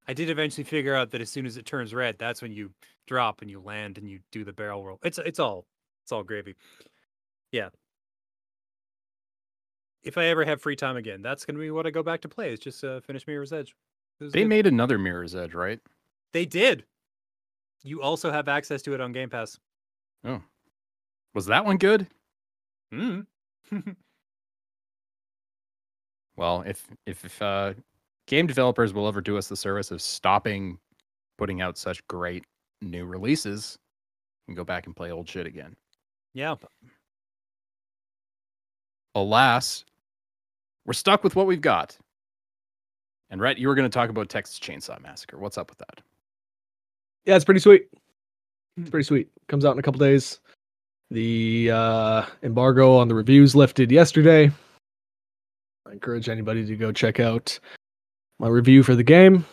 i 0.07 0.13
did 0.13 0.29
eventually 0.29 0.65
figure 0.65 0.95
out 0.95 1.11
that 1.13 1.23
as 1.23 1.31
soon 1.31 1.47
as 1.47 1.57
it 1.57 1.65
turns 1.65 1.95
red 1.95 2.17
that's 2.19 2.43
when 2.43 2.53
you 2.53 2.71
drop 3.07 3.41
and 3.41 3.51
you 3.51 3.59
land 3.61 3.97
and 3.97 4.07
you 4.09 4.21
do 4.33 4.45
the 4.45 4.53
barrel 4.53 4.85
roll. 4.85 4.99
It's 5.03 5.19
it's 5.19 5.39
all 5.39 5.65
it's 6.05 6.13
all 6.13 6.23
gravy. 6.25 6.57
Yeah. 7.53 7.71
If 10.03 10.19
i 10.19 10.27
ever 10.27 10.45
have 10.45 10.61
free 10.61 10.77
time 10.77 10.97
again 10.97 11.23
that's 11.23 11.47
gonna 11.47 11.59
be 11.59 11.71
what 11.71 11.87
i 11.87 11.91
go 11.91 12.03
back 12.03 12.21
to 12.21 12.29
play 12.29 12.53
is 12.53 12.59
just 12.61 12.85
uh, 12.85 13.01
finish 13.01 13.27
mirror's 13.27 13.53
edge 13.53 13.69
It 13.71 13.75
was 13.75 13.75
they 14.21 14.45
made 14.45 14.67
another 14.67 14.99
Mirror's 14.99 15.35
Edge, 15.35 15.55
right? 15.55 15.81
They 16.33 16.45
did. 16.45 16.85
You 17.83 18.03
also 18.03 18.31
have 18.31 18.49
access 18.49 18.83
to 18.83 18.95
it 18.95 19.01
on 19.01 19.13
Game 19.13 19.31
Pass. 19.31 19.59
Oh, 20.25 20.43
was 21.35 21.47
that 21.47 21.65
one 21.65 21.79
good? 21.79 22.07
Mm. 22.93 23.27
Well, 26.37 26.63
if 26.67 26.87
if, 27.07 27.23
if 27.25 27.43
uh, 27.43 27.75
game 28.27 28.47
developers 28.47 28.95
will 28.95 29.07
ever 29.07 29.21
do 29.21 29.37
us 29.37 29.49
the 29.49 29.57
service 29.57 29.91
of 29.91 30.01
stopping 30.01 30.79
putting 31.37 31.61
out 31.61 31.77
such 31.77 32.07
great 32.07 32.45
new 32.81 33.05
releases, 33.05 33.79
we 34.47 34.53
can 34.53 34.57
go 34.57 34.65
back 34.65 34.87
and 34.87 34.97
play 34.97 35.11
old 35.11 35.29
shit 35.29 35.47
again. 35.47 35.77
yeah. 36.33 36.55
Alas, 39.15 39.85
we're 40.87 40.93
stuck 40.93 41.25
with 41.25 41.35
what 41.37 41.47
we've 41.47 41.61
got. 41.61 41.99
And 43.31 43.41
Rhett, 43.41 43.59
you 43.59 43.69
were 43.69 43.75
going 43.75 43.89
to 43.89 43.95
talk 43.95 44.11
about 44.11 44.29
Texas 44.29 44.59
Chainsaw 44.59 45.01
Massacre. 45.01 45.39
What's 45.39 45.57
up 45.57 45.71
with 45.71 45.79
that? 45.79 46.01
Yeah, 47.25 47.37
it's 47.37 47.45
pretty 47.45 47.61
sweet. 47.61 47.89
It's 48.77 48.91
pretty 48.91 49.05
sweet. 49.05 49.29
Comes 49.49 49.65
out 49.65 49.73
in 49.73 49.79
a 49.79 49.83
couple 49.83 50.01
days. 50.01 50.41
The 51.11 51.71
uh, 51.73 52.27
embargo 52.43 52.97
on 52.97 53.09
the 53.09 53.15
reviews 53.15 53.55
lifted 53.55 53.91
yesterday. 53.91 54.51
I 55.87 55.93
encourage 55.93 56.29
anybody 56.29 56.67
to 56.67 56.77
go 56.77 56.93
check 56.93 57.21
out 57.21 57.59
my 58.39 58.49
review 58.49 58.83
for 58.83 58.95
the 58.95 59.03
game. 59.03 59.45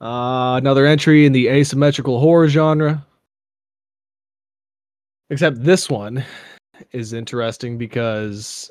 Uh, 0.00 0.56
another 0.56 0.86
entry 0.86 1.26
in 1.26 1.32
the 1.32 1.48
asymmetrical 1.48 2.20
horror 2.20 2.48
genre. 2.48 3.04
Except 5.30 5.62
this 5.62 5.90
one 5.90 6.24
is 6.92 7.12
interesting 7.12 7.78
because 7.78 8.70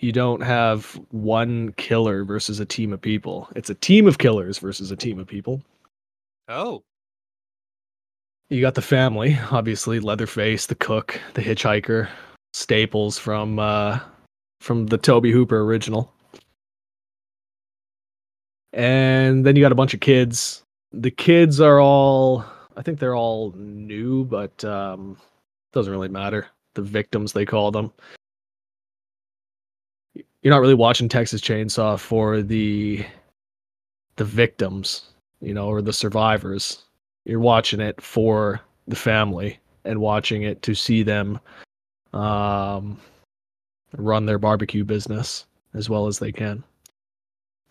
you 0.00 0.12
don't 0.12 0.40
have 0.40 0.98
one 1.10 1.72
killer 1.72 2.24
versus 2.24 2.58
a 2.58 2.64
team 2.64 2.92
of 2.92 3.00
people. 3.00 3.48
It's 3.54 3.70
a 3.70 3.74
team 3.74 4.06
of 4.08 4.18
killers 4.18 4.58
versus 4.58 4.90
a 4.90 4.96
team 4.96 5.18
of 5.18 5.26
people. 5.26 5.62
Oh. 6.48 6.82
You 8.48 8.60
got 8.60 8.74
the 8.74 8.82
family, 8.82 9.38
obviously 9.52 10.00
Leatherface, 10.00 10.66
the 10.66 10.74
cook, 10.74 11.20
the 11.34 11.42
hitchhiker, 11.42 12.08
staples 12.52 13.16
from 13.16 13.58
uh 13.58 14.00
from 14.60 14.86
the 14.86 14.98
Tobe 14.98 15.26
Hooper 15.26 15.60
original. 15.60 16.12
And 18.72 19.46
then 19.46 19.54
you 19.56 19.62
got 19.62 19.72
a 19.72 19.76
bunch 19.76 19.94
of 19.94 20.00
kids. 20.00 20.62
The 20.92 21.10
kids 21.10 21.60
are 21.60 21.80
all 21.80 22.44
I 22.76 22.82
think 22.82 22.98
they're 22.98 23.16
all 23.16 23.52
new, 23.52 24.24
but 24.24 24.64
um 24.64 25.18
doesn't 25.72 25.92
really 25.92 26.08
matter. 26.08 26.48
The 26.74 26.82
victims 26.82 27.32
they 27.32 27.44
call 27.44 27.70
them. 27.70 27.92
You're 30.42 30.54
not 30.54 30.60
really 30.60 30.74
watching 30.74 31.08
Texas 31.08 31.40
Chainsaw 31.40 31.98
for 31.98 32.42
the 32.42 33.04
the 34.16 34.24
victims, 34.24 35.02
you 35.40 35.54
know, 35.54 35.68
or 35.68 35.82
the 35.82 35.92
survivors 35.92 36.84
you're 37.24 37.40
watching 37.40 37.80
it 37.80 38.00
for 38.00 38.60
the 38.88 38.96
family 38.96 39.58
and 39.84 40.00
watching 40.00 40.42
it 40.42 40.62
to 40.62 40.74
see 40.74 41.02
them 41.02 41.38
um, 42.12 42.98
run 43.96 44.26
their 44.26 44.38
barbecue 44.38 44.84
business 44.84 45.46
as 45.74 45.88
well 45.88 46.06
as 46.06 46.18
they 46.18 46.32
can. 46.32 46.62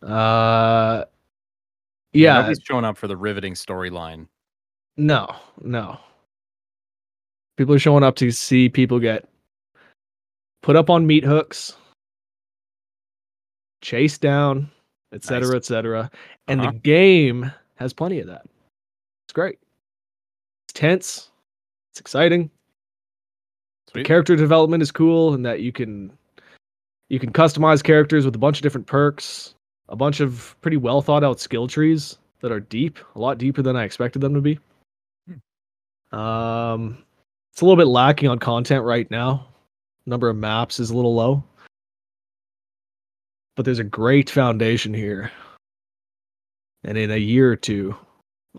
Uh, 0.02 1.04
yeah, 2.14 2.36
Nobody's 2.36 2.62
showing 2.64 2.86
up 2.86 2.98
for 2.98 3.08
the 3.08 3.18
riveting 3.18 3.54
storyline. 3.54 4.28
no, 4.98 5.28
no. 5.62 6.00
People 7.58 7.76
are 7.76 7.80
showing 7.80 8.04
up 8.04 8.16
to 8.16 8.32
see 8.32 8.70
people 8.70 9.00
get 9.00 9.28
put 10.62 10.78
up 10.78 10.90
on 10.90 11.06
meat 11.06 11.26
hooks, 11.26 11.76
chased 13.82 14.22
down, 14.22 14.70
etc., 15.14 15.48
Nice. 15.48 15.56
etc. 15.56 16.12
And 16.48 16.62
Uh-huh. 16.62 16.72
the 16.72 16.78
game 16.80 17.52
has 17.76 17.94
plenty 17.94 18.20
of 18.20 18.28
that. 18.28 18.46
It's 19.26 19.34
great. 19.34 19.60
It's 20.68 20.74
tense. 20.74 21.32
It's 21.92 22.00
exciting. 22.00 22.50
The 23.94 24.04
character 24.04 24.36
development 24.36 24.84
is 24.84 24.92
cool 24.92 25.34
in 25.34 25.42
that 25.44 25.62
you 25.62 25.72
can 25.72 26.12
you 27.10 27.20
can 27.20 27.34
customize 27.34 27.84
characters 27.84 28.24
with 28.24 28.36
a 28.36 28.40
bunch 28.40 28.58
of 28.60 28.62
different 28.62 28.86
perks, 28.86 29.56
a 29.88 29.96
bunch 29.96 30.20
of 30.20 30.56
pretty 30.62 30.78
well 30.78 31.02
thought 31.02 31.24
out 31.24 31.40
skill 31.40 31.68
trees 31.68 32.20
that 32.42 32.52
are 32.52 32.60
deep, 32.60 33.00
a 33.16 33.20
lot 33.20 33.40
deeper 33.40 33.64
than 33.64 33.76
I 33.76 33.84
expected 33.84 34.20
them 34.22 34.36
to 34.36 34.42
be. 34.42 34.60
Um, 36.12 37.04
it's 37.52 37.62
a 37.62 37.66
little 37.66 37.76
bit 37.78 37.88
lacking 37.88 38.30
on 38.30 38.38
content 38.38 38.84
right 38.84 39.10
now. 39.10 39.48
Number 40.06 40.30
of 40.30 40.38
maps 40.38 40.80
is 40.80 40.92
a 40.92 40.96
little 40.96 41.16
low, 41.16 41.44
but 43.60 43.66
there's 43.66 43.80
a 43.80 43.84
great 43.84 44.30
foundation 44.30 44.94
here 44.94 45.30
And 46.86 46.98
in 46.98 47.12
a 47.12 47.18
year 47.18 47.52
or 47.52 47.58
two, 47.58 47.94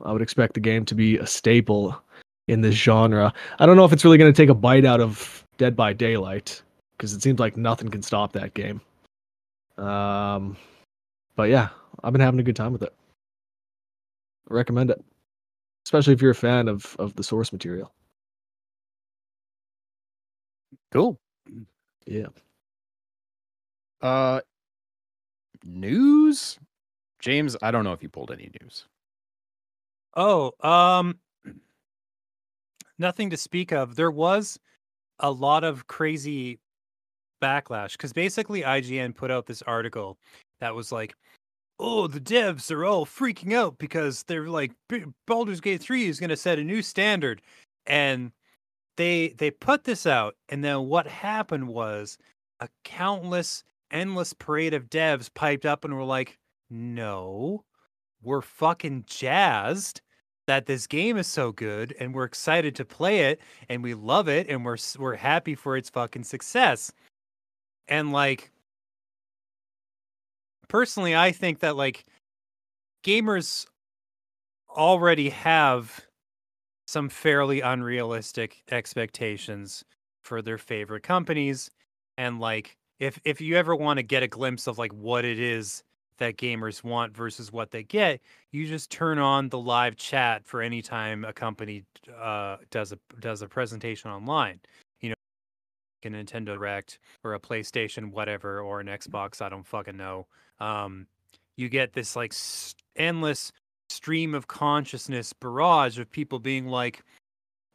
I 0.05 0.12
would 0.12 0.20
expect 0.20 0.53
the 0.53 0.61
game 0.61 0.84
to 0.84 0.94
be 0.94 1.16
a 1.16 1.26
staple 1.26 1.98
in 2.48 2.61
this 2.61 2.74
genre. 2.74 3.32
I 3.59 3.64
don't 3.64 3.78
know 3.78 3.86
if 3.86 3.94
it's 3.94 4.05
really 4.05 4.18
going 4.18 4.30
to 4.30 4.36
take 4.36 4.51
a 4.51 4.55
bite 4.55 4.84
out 4.84 5.01
of 5.01 5.42
Dead 5.57 5.74
by 5.74 5.94
Daylight 5.94 6.61
because 6.92 7.14
it 7.14 7.22
seems 7.22 7.40
like 7.40 7.57
nothing 7.57 7.88
can 7.88 8.03
stop 8.03 8.34
that 8.34 8.53
game. 8.53 8.82
Um, 9.78 10.59
but 11.34 11.48
yeah, 11.48 11.70
I've 12.05 12.12
been 12.12 12.20
having 12.20 12.40
a 12.40 12.42
good 12.42 12.57
time 12.57 12.72
with 12.74 12.82
it. 12.82 12.92
I 14.51 14.53
recommend 14.53 14.90
it, 14.90 15.03
especially 15.86 16.12
if 16.12 16.20
you're 16.20 16.32
a 16.32 16.34
fan 16.34 16.68
of 16.68 16.94
of 16.98 17.16
the 17.16 17.22
source 17.22 17.55
material. 17.55 17.90
Cool. 20.92 21.18
Yeah. 22.05 22.26
Uh, 24.03 24.40
news. 25.64 26.58
James, 27.20 27.56
I 27.62 27.70
don't 27.70 27.84
know 27.84 27.92
if 27.92 28.02
you 28.02 28.08
pulled 28.08 28.30
any 28.30 28.50
news. 28.61 28.86
Oh, 30.16 30.52
um, 30.61 31.18
nothing 32.98 33.30
to 33.30 33.36
speak 33.36 33.72
of. 33.72 33.96
There 33.96 34.11
was 34.11 34.58
a 35.18 35.30
lot 35.30 35.64
of 35.64 35.86
crazy 35.86 36.58
backlash 37.42 37.92
because 37.92 38.12
basically 38.12 38.62
IGN 38.62 39.14
put 39.14 39.30
out 39.30 39.46
this 39.46 39.62
article 39.62 40.18
that 40.61 40.74
was 40.74 40.92
like, 40.92 41.14
"Oh, 41.78 42.06
the 42.06 42.20
devs 42.20 42.70
are 42.70 42.84
all 42.84 43.06
freaking 43.06 43.54
out 43.54 43.78
because 43.78 44.24
they're 44.24 44.48
like, 44.48 44.72
"B- 44.88 45.04
Baldur's 45.26 45.61
Gate 45.61 45.80
three 45.80 46.06
is 46.06 46.20
going 46.20 46.30
to 46.30 46.36
set 46.36 46.58
a 46.58 46.64
new 46.64 46.82
standard," 46.82 47.42
and 47.86 48.32
they 48.96 49.28
they 49.38 49.50
put 49.50 49.84
this 49.84 50.06
out, 50.06 50.36
and 50.48 50.64
then 50.64 50.88
what 50.88 51.06
happened 51.06 51.68
was 51.68 52.18
a 52.61 52.68
countless, 52.84 53.64
endless 53.91 54.32
parade 54.32 54.74
of 54.74 54.91
devs 54.91 55.32
piped 55.32 55.66
up 55.66 55.84
and 55.84 55.95
were 55.95 56.05
like, 56.05 56.38
"No, 56.70 57.64
we're 58.22 58.43
fucking 58.43 59.05
jazzed." 59.07 60.03
that 60.51 60.66
this 60.66 60.88
game 60.88 61.16
is 61.16 61.28
so 61.28 61.53
good 61.53 61.95
and 62.01 62.12
we're 62.12 62.24
excited 62.24 62.74
to 62.74 62.84
play 62.84 63.20
it 63.20 63.41
and 63.68 63.84
we 63.84 63.95
love 63.95 64.28
it 64.28 64.49
and 64.49 64.64
we're 64.64 64.76
we're 64.99 65.14
happy 65.14 65.55
for 65.55 65.76
its 65.76 65.88
fucking 65.88 66.24
success. 66.24 66.91
And 67.86 68.11
like 68.11 68.51
personally 70.66 71.14
I 71.14 71.30
think 71.30 71.61
that 71.61 71.76
like 71.76 72.05
gamers 73.05 73.64
already 74.68 75.30
have 75.30 76.05
some 76.88 77.09
fairly 77.09 77.61
unrealistic 77.61 78.64
expectations 78.72 79.84
for 80.24 80.43
their 80.43 80.59
favorite 80.59 81.05
companies 81.05 81.70
and 82.18 82.41
like 82.41 82.76
if 83.01 83.18
if 83.24 83.40
you 83.40 83.57
ever 83.57 83.74
want 83.74 83.96
to 83.96 84.03
get 84.03 84.22
a 84.22 84.28
glimpse 84.28 84.66
of 84.66 84.78
like 84.78 84.92
what 84.92 85.24
it 85.24 85.40
is 85.40 85.82
that 86.18 86.36
gamers 86.36 86.84
want 86.84 87.16
versus 87.16 87.51
what 87.51 87.70
they 87.70 87.82
get, 87.82 88.20
you 88.53 88.68
just 88.68 88.90
turn 88.90 89.18
on 89.18 89.48
the 89.48 89.59
live 89.59 89.96
chat 89.96 90.44
for 90.44 90.61
any 90.61 90.82
time 90.82 91.24
a 91.24 91.32
company 91.32 91.82
uh, 92.20 92.59
does 92.70 92.92
a 92.92 92.98
does 93.18 93.42
a 93.42 93.48
presentation 93.48 94.11
online. 94.11 94.61
You 95.01 95.11
know, 95.11 95.14
a 96.05 96.09
Nintendo 96.11 96.55
Direct 96.55 96.98
or 97.24 97.34
a 97.34 97.40
PlayStation, 97.40 98.12
whatever, 98.12 98.61
or 98.61 98.80
an 98.80 98.86
Xbox. 98.86 99.40
I 99.40 99.48
don't 99.48 99.66
fucking 99.66 99.96
know. 99.96 100.26
Um, 100.61 101.07
you 101.57 101.70
get 101.70 101.94
this 101.94 102.14
like 102.14 102.34
endless 102.96 103.51
stream 103.88 104.34
of 104.34 104.46
consciousness 104.46 105.32
barrage 105.32 105.98
of 105.98 106.11
people 106.11 106.38
being 106.38 106.66
like, 106.66 107.03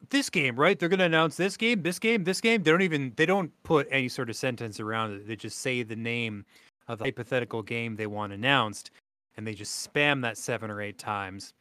"This 0.09 0.29
game, 0.29 0.55
right? 0.55 0.77
They're 0.77 0.89
gonna 0.89 1.05
announce 1.05 1.37
this 1.37 1.57
game, 1.57 1.83
this 1.83 1.99
game, 1.99 2.23
this 2.23 2.41
game." 2.41 2.63
They 2.63 2.71
don't 2.71 2.81
even 2.81 3.13
they 3.15 3.25
don't 3.25 3.51
put 3.63 3.87
any 3.91 4.09
sort 4.09 4.29
of 4.29 4.35
sentence 4.35 4.79
around 4.79 5.13
it. 5.13 5.27
They 5.27 5.35
just 5.35 5.59
say 5.59 5.83
the 5.83 5.95
name 5.95 6.45
of 6.87 6.99
the 6.99 7.05
hypothetical 7.05 7.63
game 7.63 7.95
they 7.95 8.07
want 8.07 8.33
announced, 8.33 8.91
and 9.37 9.45
they 9.45 9.53
just 9.53 9.91
spam 9.91 10.21
that 10.21 10.37
seven 10.37 10.69
or 10.69 10.81
eight 10.81 10.97
times 10.97 11.53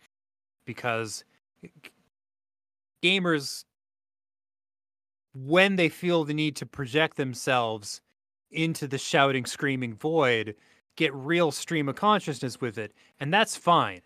because 0.65 1.25
gamers, 3.03 3.65
when 5.35 5.77
they 5.77 5.89
feel 5.89 6.25
the 6.25 6.35
need 6.35 6.57
to 6.57 6.67
project 6.67 7.17
themselves 7.17 8.01
into 8.51 8.87
the 8.87 8.99
shouting, 8.99 9.47
screaming 9.47 9.95
void, 9.95 10.55
get 10.97 11.13
real 11.15 11.51
stream 11.51 11.89
of 11.89 11.97
consciousness 11.97 12.61
with 12.61 12.79
it, 12.79 12.93
and 13.21 13.33
that's 13.33 13.57
fine. 13.57 14.01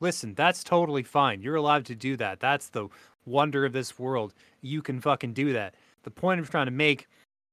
Listen, 0.00 0.34
that's 0.34 0.64
totally 0.64 1.02
fine. 1.02 1.42
You're 1.42 1.56
allowed 1.56 1.84
to 1.86 1.94
do 1.94 2.16
that. 2.16 2.40
That's 2.40 2.70
the 2.70 2.88
wonder 3.24 3.64
of 3.64 3.72
this 3.72 3.98
world. 3.98 4.34
You 4.60 4.82
can 4.82 5.00
fucking 5.00 5.32
do 5.32 5.52
that. 5.52 5.74
The 6.02 6.10
point 6.10 6.40
I'm 6.40 6.46
trying 6.46 6.66
to 6.66 6.72
make 6.72 7.08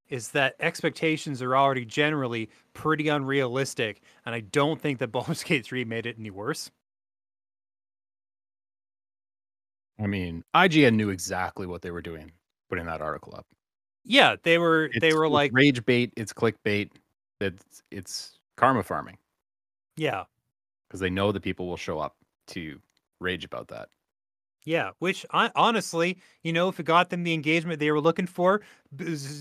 is 0.09 0.29
that 0.29 0.55
expectations 0.59 1.41
are 1.41 1.55
already 1.55 1.85
generally 1.85 2.49
pretty 2.73 3.09
unrealistic, 3.09 4.01
and 4.25 4.33
I 4.33 4.39
don't 4.39 4.79
think 4.79 4.99
that 4.99 5.07
Baldur's 5.11 5.43
Gate 5.43 5.65
3 5.65 5.85
made 5.85 6.05
it 6.05 6.17
any 6.17 6.31
worse. 6.31 6.71
I 9.99 10.07
mean, 10.07 10.43
IGN 10.55 10.93
knew 10.93 11.09
exactly 11.09 11.65
what 11.65 11.81
they 11.81 11.91
were 11.91 12.03
doing 12.03 12.31
putting 12.69 12.85
that 12.85 13.01
article 13.01 13.33
up. 13.35 13.45
Yeah, 14.05 14.35
they 14.43 14.57
were 14.57 14.89
they 15.01 15.13
were 15.13 15.27
like 15.27 15.51
rage 15.53 15.83
bait, 15.85 16.13
it's 16.15 16.31
clickbait, 16.31 16.91
it's 17.41 17.81
it's 17.91 18.39
karma 18.55 18.83
farming 18.83 19.17
yeah, 19.97 20.23
because 20.87 20.99
they 20.99 21.09
know 21.09 21.31
the 21.31 21.41
people 21.41 21.67
will 21.67 21.77
show 21.77 21.99
up 21.99 22.15
to 22.47 22.79
rage 23.19 23.43
about 23.43 23.67
that. 23.69 23.89
Yeah, 24.67 24.91
which 24.99 25.25
I 25.31 25.49
honestly, 25.55 26.17
you 26.43 26.51
know, 26.51 26.67
if 26.67 26.77
it 26.77 26.83
got 26.83 27.09
them 27.09 27.23
the 27.23 27.33
engagement 27.33 27.79
they 27.79 27.89
were 27.89 28.01
looking 28.01 28.27
for, 28.27 28.59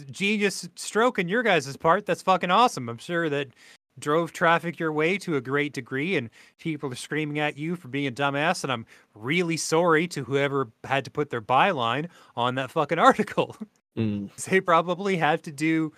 genius 0.09 0.68
stroke 0.77 1.18
on 1.18 1.27
your 1.27 1.43
guys' 1.43 1.77
part, 1.77 2.07
that's 2.07 2.22
fucking 2.22 2.53
awesome. 2.53 2.89
I'm 2.89 2.99
sure 2.99 3.29
that 3.29 3.49
drove 3.99 4.33
traffic 4.33 4.79
your 4.79 4.93
way 4.93 5.18
to 5.18 5.35
a 5.35 5.41
great 5.41 5.72
degree 5.72 6.16
and 6.16 6.31
people 6.61 6.93
are 6.93 6.95
screaming 6.95 7.41
at 7.41 7.59
you 7.59 7.74
for 7.74 7.89
being 7.89 8.07
a 8.07 8.12
dumbass 8.12 8.62
and 8.62 8.72
I'm 8.72 8.87
really 9.14 9.57
sorry 9.57 10.07
to 10.09 10.22
whoever 10.22 10.68
had 10.85 11.05
to 11.07 11.11
put 11.11 11.31
their 11.31 11.43
byline 11.43 12.07
on 12.37 12.55
that 12.55 12.70
fucking 12.70 12.99
article. 13.01 13.57
Mm. 13.99 14.33
they 14.45 14.61
probably 14.61 15.16
had 15.16 15.43
to 15.43 15.51
do 15.51 15.93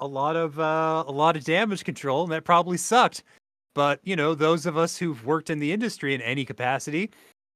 a 0.00 0.08
lot 0.08 0.34
of 0.34 0.58
uh, 0.58 1.04
a 1.06 1.12
lot 1.12 1.36
of 1.36 1.44
damage 1.44 1.84
control, 1.84 2.24
and 2.24 2.32
that 2.32 2.44
probably 2.44 2.78
sucked. 2.78 3.22
But 3.76 4.00
you 4.02 4.16
know, 4.16 4.34
those 4.34 4.66
of 4.66 4.76
us 4.76 4.98
who've 4.98 5.24
worked 5.24 5.50
in 5.50 5.60
the 5.60 5.72
industry 5.72 6.14
in 6.14 6.20
any 6.20 6.44
capacity, 6.44 7.10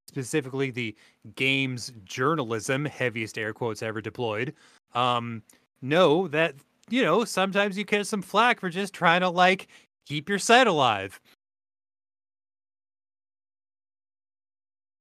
specifically 0.08 0.70
the 0.70 0.96
games 1.36 1.92
journalism, 2.04 2.84
heaviest 2.84 3.38
air 3.38 3.52
quotes 3.52 3.82
ever 3.82 4.00
deployed, 4.00 4.54
um, 4.94 5.42
know 5.82 6.28
that 6.28 6.54
you 6.88 7.02
know 7.02 7.24
sometimes 7.24 7.78
you 7.78 7.84
get 7.84 8.06
some 8.06 8.22
flack 8.22 8.60
for 8.60 8.68
just 8.68 8.92
trying 8.92 9.20
to 9.20 9.28
like 9.28 9.68
keep 10.06 10.28
your 10.28 10.38
site 10.38 10.66
alive. 10.66 11.20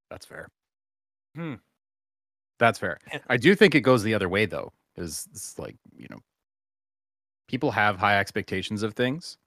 That's 0.10 0.26
fair. 0.26 0.50
Hmm. 1.36 1.56
That's 2.58 2.78
fair. 2.80 3.00
I 3.28 3.38
do 3.38 3.56
think 3.56 3.74
it 3.76 3.82
goes 3.82 4.04
the 4.04 4.14
other 4.14 4.28
way 4.28 4.46
though, 4.46 4.74
is 4.98 5.28
it's 5.32 5.58
like, 5.58 5.78
you 5.96 6.08
know, 6.10 6.20
people 7.48 7.72
have 7.72 7.98
high 7.98 8.20
expectations 8.20 8.84
of 8.84 8.94
things, 8.96 9.38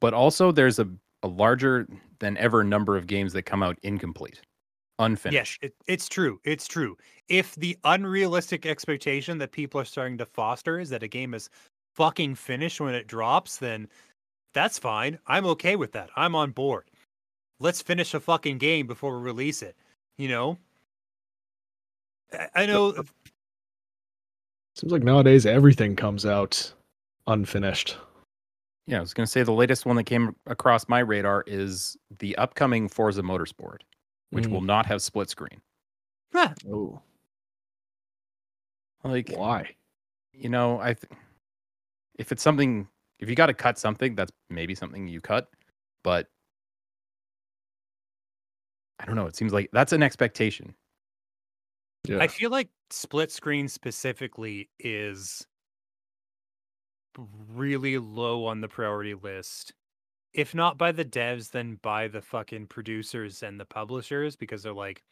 but 0.00 0.14
also 0.14 0.50
there's 0.52 0.78
a, 0.78 0.88
a 1.22 1.28
larger 1.28 1.86
than 2.20 2.36
ever 2.36 2.64
number 2.64 2.96
of 2.96 3.06
games 3.06 3.32
that 3.32 3.42
come 3.42 3.62
out 3.62 3.78
incomplete, 3.82 4.40
unfinished. 4.98 5.58
Yes, 5.62 5.70
it, 5.70 5.74
it's 5.86 6.08
true. 6.08 6.40
It's 6.44 6.66
true. 6.66 6.96
If 7.28 7.54
the 7.56 7.76
unrealistic 7.84 8.66
expectation 8.66 9.38
that 9.38 9.52
people 9.52 9.80
are 9.80 9.84
starting 9.84 10.18
to 10.18 10.26
foster 10.26 10.78
is 10.78 10.90
that 10.90 11.02
a 11.02 11.08
game 11.08 11.34
is 11.34 11.50
fucking 11.94 12.34
finished 12.36 12.80
when 12.80 12.94
it 12.94 13.06
drops, 13.06 13.58
then 13.58 13.88
that's 14.54 14.78
fine. 14.78 15.18
I'm 15.26 15.46
okay 15.46 15.76
with 15.76 15.92
that. 15.92 16.10
I'm 16.16 16.34
on 16.34 16.52
board. 16.52 16.90
Let's 17.60 17.82
finish 17.82 18.14
a 18.14 18.20
fucking 18.20 18.58
game 18.58 18.86
before 18.86 19.16
we 19.16 19.24
release 19.24 19.62
it. 19.62 19.76
You 20.16 20.28
know? 20.28 20.58
I- 22.32 22.48
I 22.54 22.66
know 22.66 22.94
Seems 24.76 24.92
like 24.92 25.02
nowadays 25.02 25.44
everything 25.44 25.96
comes 25.96 26.24
out 26.24 26.72
unfinished. 27.26 27.96
Yeah, 28.88 28.96
I 28.96 29.00
was 29.00 29.12
going 29.12 29.26
to 29.26 29.30
say 29.30 29.42
the 29.42 29.52
latest 29.52 29.84
one 29.84 29.96
that 29.96 30.04
came 30.04 30.34
across 30.46 30.88
my 30.88 31.00
radar 31.00 31.44
is 31.46 31.94
the 32.20 32.34
upcoming 32.38 32.88
Forza 32.88 33.20
Motorsport, 33.20 33.80
which 34.30 34.46
Mm. 34.46 34.50
will 34.50 34.60
not 34.62 34.86
have 34.86 35.02
split 35.02 35.28
screen. 35.28 35.60
Huh, 36.32 36.54
Oh, 36.66 37.02
Like, 39.04 39.28
why? 39.30 39.76
you 40.32 40.48
know, 40.48 40.80
I 40.80 40.94
th- 40.94 41.12
if 42.18 42.32
it's 42.32 42.42
something, 42.42 42.88
if 43.18 43.28
you 43.28 43.34
got 43.36 43.46
to 43.46 43.54
cut 43.54 43.78
something, 43.78 44.14
that's 44.14 44.32
maybe 44.48 44.74
something 44.74 45.06
you 45.06 45.20
cut, 45.20 45.50
but 46.02 46.30
I 48.98 49.04
don't 49.04 49.16
know. 49.16 49.26
It 49.26 49.36
seems 49.36 49.52
like 49.52 49.68
that's 49.70 49.92
an 49.92 50.02
expectation. 50.02 50.74
Yeah. 52.04 52.20
I 52.20 52.28
feel 52.28 52.48
like 52.50 52.70
split 52.88 53.30
screen 53.30 53.68
specifically 53.68 54.70
is 54.78 55.46
really 57.52 57.98
low 57.98 58.46
on 58.46 58.60
the 58.60 58.68
priority 58.68 59.14
list. 59.14 59.72
If 60.32 60.54
not 60.54 60.78
by 60.78 60.92
the 60.92 61.04
devs, 61.04 61.50
then 61.50 61.78
by 61.82 62.08
the 62.08 62.22
fucking 62.22 62.66
producers 62.68 63.42
and 63.42 63.58
the 63.58 63.64
publishers 63.64 64.36
because 64.36 64.62
they're 64.62 64.72
like, 64.72 65.02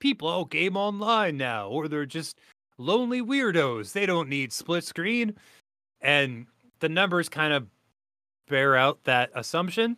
people 0.00 0.28
all 0.28 0.44
game 0.44 0.76
online 0.76 1.36
now, 1.36 1.68
or 1.68 1.88
they're 1.88 2.06
just 2.06 2.38
lonely 2.78 3.20
weirdos. 3.20 3.92
They 3.92 4.06
don't 4.06 4.28
need 4.28 4.52
split 4.52 4.84
screen. 4.84 5.34
And 6.00 6.46
the 6.80 6.88
numbers 6.88 7.28
kind 7.28 7.52
of 7.52 7.66
bear 8.48 8.76
out 8.76 9.04
that 9.04 9.30
assumption. 9.34 9.96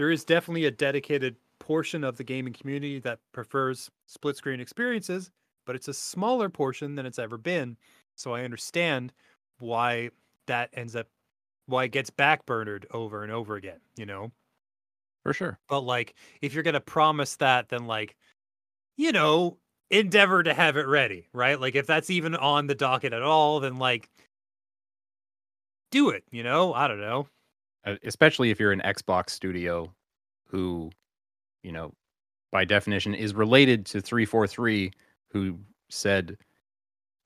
there 0.00 0.10
is 0.10 0.24
definitely 0.24 0.64
a 0.64 0.70
dedicated 0.70 1.36
portion 1.58 2.04
of 2.04 2.16
the 2.16 2.24
gaming 2.24 2.54
community 2.54 2.98
that 3.00 3.18
prefers 3.32 3.90
split 4.06 4.34
screen 4.34 4.58
experiences, 4.58 5.30
but 5.66 5.76
it's 5.76 5.88
a 5.88 5.94
smaller 5.94 6.48
portion 6.48 6.94
than 6.94 7.04
it's 7.04 7.18
ever 7.18 7.36
been. 7.36 7.76
So 8.16 8.32
I 8.32 8.44
understand 8.44 9.12
why 9.58 10.08
that 10.50 10.70
ends 10.74 10.96
up 10.96 11.06
why 11.66 11.84
it 11.84 11.92
gets 11.92 12.10
backburnered 12.10 12.84
over 12.90 13.22
and 13.22 13.32
over 13.32 13.54
again, 13.54 13.80
you 13.96 14.04
know? 14.04 14.32
For 15.22 15.32
sure. 15.32 15.58
But 15.68 15.80
like 15.80 16.14
if 16.42 16.52
you're 16.52 16.62
gonna 16.62 16.80
promise 16.80 17.36
that, 17.36 17.68
then 17.68 17.86
like, 17.86 18.16
you 18.96 19.12
know, 19.12 19.58
endeavor 19.90 20.42
to 20.42 20.52
have 20.52 20.76
it 20.76 20.86
ready, 20.86 21.28
right? 21.32 21.60
Like 21.60 21.76
if 21.76 21.86
that's 21.86 22.10
even 22.10 22.34
on 22.34 22.66
the 22.66 22.74
docket 22.74 23.12
at 23.12 23.22
all, 23.22 23.60
then 23.60 23.76
like 23.76 24.10
do 25.90 26.10
it, 26.10 26.24
you 26.30 26.42
know? 26.42 26.74
I 26.74 26.88
don't 26.88 27.00
know. 27.00 27.28
Uh, 27.84 27.96
especially 28.04 28.50
if 28.50 28.60
you're 28.60 28.72
an 28.72 28.82
Xbox 28.84 29.30
studio 29.30 29.92
who, 30.46 30.90
you 31.62 31.72
know, 31.72 31.94
by 32.50 32.64
definition 32.64 33.14
is 33.14 33.34
related 33.34 33.86
to 33.86 34.00
343 34.00 34.90
who 35.32 35.58
said 35.88 36.36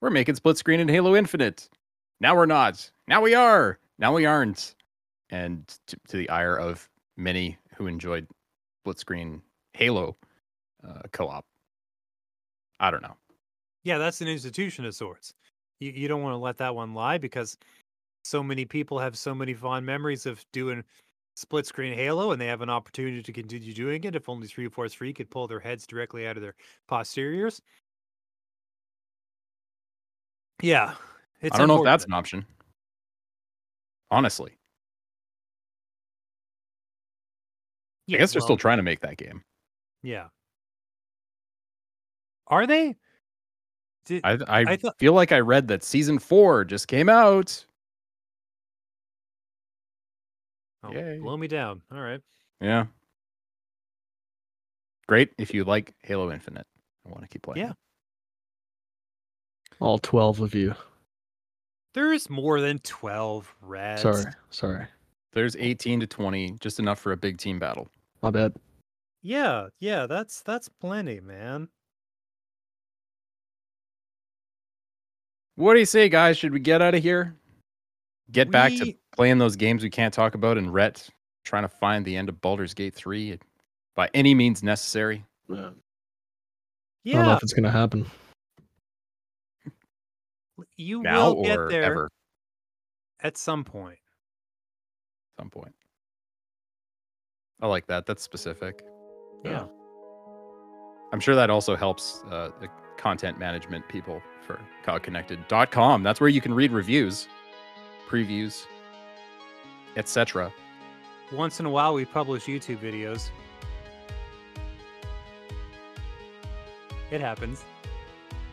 we're 0.01 0.11
making 0.11 0.35
split 0.35 0.57
screen 0.57 0.79
in 0.79 0.87
Halo 0.87 1.15
Infinite. 1.15 1.67
Now 2.19 2.35
we're 2.35 2.45
not. 2.45 2.91
Now 3.07 3.21
we 3.21 3.33
are. 3.33 3.79
Now 3.97 4.13
we 4.13 4.25
aren't. 4.25 4.75
And 5.29 5.67
to, 5.87 5.97
to 6.09 6.17
the 6.17 6.29
ire 6.29 6.55
of 6.55 6.89
many 7.17 7.57
who 7.75 7.87
enjoyed 7.87 8.27
split 8.81 8.99
screen 8.99 9.41
Halo 9.73 10.15
uh, 10.87 11.01
co-op. 11.11 11.45
I 12.79 12.91
don't 12.91 13.01
know. 13.01 13.15
Yeah, 13.83 13.97
that's 13.97 14.21
an 14.21 14.27
institution 14.27 14.85
of 14.85 14.95
sorts. 14.95 15.33
You 15.79 15.91
you 15.91 16.07
don't 16.07 16.21
want 16.21 16.33
to 16.33 16.37
let 16.37 16.57
that 16.57 16.75
one 16.75 16.93
lie 16.93 17.17
because 17.17 17.57
so 18.23 18.41
many 18.41 18.65
people 18.65 18.99
have 18.99 19.17
so 19.17 19.35
many 19.35 19.53
fond 19.53 19.85
memories 19.85 20.25
of 20.25 20.43
doing 20.51 20.83
split 21.35 21.65
screen 21.65 21.93
Halo 21.93 22.31
and 22.31 22.41
they 22.41 22.47
have 22.47 22.61
an 22.61 22.69
opportunity 22.69 23.21
to 23.21 23.31
continue 23.33 23.73
doing 23.73 24.03
it 24.03 24.15
if 24.15 24.29
only 24.29 24.47
343 24.47 25.13
could 25.13 25.29
pull 25.29 25.47
their 25.47 25.59
heads 25.59 25.85
directly 25.85 26.27
out 26.27 26.37
of 26.37 26.41
their 26.41 26.55
posteriors. 26.87 27.61
Yeah. 30.61 30.93
I 31.43 31.49
don't 31.49 31.67
know 31.67 31.79
if 31.79 31.83
that's 31.83 32.05
an 32.05 32.13
option. 32.13 32.45
Honestly, 34.11 34.57
Yeah, 38.07 38.17
I 38.17 38.19
guess 38.19 38.33
they're 38.33 38.39
well, 38.41 38.47
still 38.47 38.57
trying 38.57 38.77
to 38.77 38.83
make 38.83 38.99
that 39.01 39.17
game. 39.17 39.43
Yeah. 40.03 40.27
Are 42.47 42.67
they? 42.67 42.95
Did, 44.05 44.21
I 44.23 44.33
I, 44.47 44.59
I 44.73 44.77
thought- 44.77 44.99
feel 44.99 45.13
like 45.13 45.31
I 45.31 45.39
read 45.39 45.67
that 45.69 45.83
season 45.83 46.19
four 46.19 46.63
just 46.63 46.87
came 46.87 47.09
out. 47.09 47.65
oh, 50.83 50.91
yay. 50.91 51.17
blow 51.17 51.35
me 51.37 51.47
down. 51.47 51.81
All 51.91 51.99
right. 51.99 52.21
Yeah. 52.61 52.85
Great 55.07 55.31
if 55.39 55.53
you 55.53 55.63
like 55.63 55.93
Halo 56.03 56.31
Infinite. 56.31 56.67
I 57.05 57.09
want 57.09 57.23
to 57.23 57.27
keep 57.27 57.41
playing. 57.41 57.65
Yeah. 57.67 57.73
All 59.79 59.97
12 59.99 60.41
of 60.41 60.53
you. 60.55 60.73
There's 61.95 62.29
more 62.29 62.59
than 62.59 62.79
12 62.79 63.55
reds. 63.61 64.01
Sorry. 64.01 64.25
Sorry. 64.49 64.85
There's 65.31 65.55
18 65.55 66.01
to 66.01 66.07
20, 66.07 66.57
just 66.59 66.77
enough 66.77 66.99
for 66.99 67.13
a 67.13 67.17
big 67.17 67.37
team 67.37 67.57
battle. 67.57 67.87
My 68.21 68.31
bad. 68.31 68.53
Yeah, 69.23 69.69
yeah, 69.79 70.05
that's 70.05 70.41
that's 70.41 70.67
plenty, 70.67 71.21
man. 71.21 71.69
What 75.55 75.73
do 75.73 75.79
you 75.79 75.85
say, 75.85 76.09
guys? 76.09 76.37
Should 76.37 76.51
we 76.51 76.59
get 76.59 76.81
out 76.81 76.95
of 76.95 77.01
here? 77.01 77.33
Get 78.29 78.51
back 78.51 78.73
to 78.73 78.93
playing 79.15 79.37
those 79.37 79.55
games 79.55 79.81
we 79.81 79.89
can't 79.89 80.13
talk 80.13 80.35
about 80.35 80.57
and 80.57 80.73
Rhett 80.73 81.09
trying 81.45 81.63
to 81.63 81.69
find 81.69 82.03
the 82.03 82.17
end 82.17 82.27
of 82.27 82.41
Baldur's 82.41 82.73
Gate 82.73 82.93
3 82.93 83.39
by 83.95 84.09
any 84.13 84.35
means 84.35 84.63
necessary. 84.63 85.23
Yeah. 85.47 85.69
I 87.05 87.11
don't 87.11 87.25
know 87.25 87.33
if 87.35 87.43
it's 87.43 87.53
gonna 87.53 87.71
happen. 87.71 88.05
You 90.77 91.01
Now 91.01 91.33
will 91.33 91.43
get 91.43 91.57
there 91.69 91.83
ever 91.83 92.09
at 93.21 93.37
some 93.37 93.63
point. 93.63 93.97
at 95.37 95.41
some 95.41 95.49
point. 95.49 95.73
I 97.61 97.67
like 97.67 97.87
that. 97.87 98.05
That's 98.05 98.21
specific. 98.23 98.83
Yeah. 99.43 99.65
I'm 101.13 101.19
sure 101.19 101.35
that 101.35 101.49
also 101.49 101.75
helps 101.75 102.23
uh, 102.29 102.49
the 102.59 102.67
content 102.97 103.39
management 103.39 103.87
people 103.87 104.21
for 104.45 104.59
cogconnected.com. 104.85 106.03
That's 106.03 106.19
where 106.19 106.29
you 106.29 106.41
can 106.41 106.53
read 106.53 106.71
reviews, 106.71 107.27
previews, 108.09 108.65
etc. 109.95 110.51
Once 111.31 111.59
in 111.59 111.65
a 111.65 111.69
while, 111.69 111.93
we 111.93 112.05
publish 112.05 112.45
YouTube 112.45 112.77
videos. 112.79 113.29
It 117.11 117.21
happens. 117.21 117.63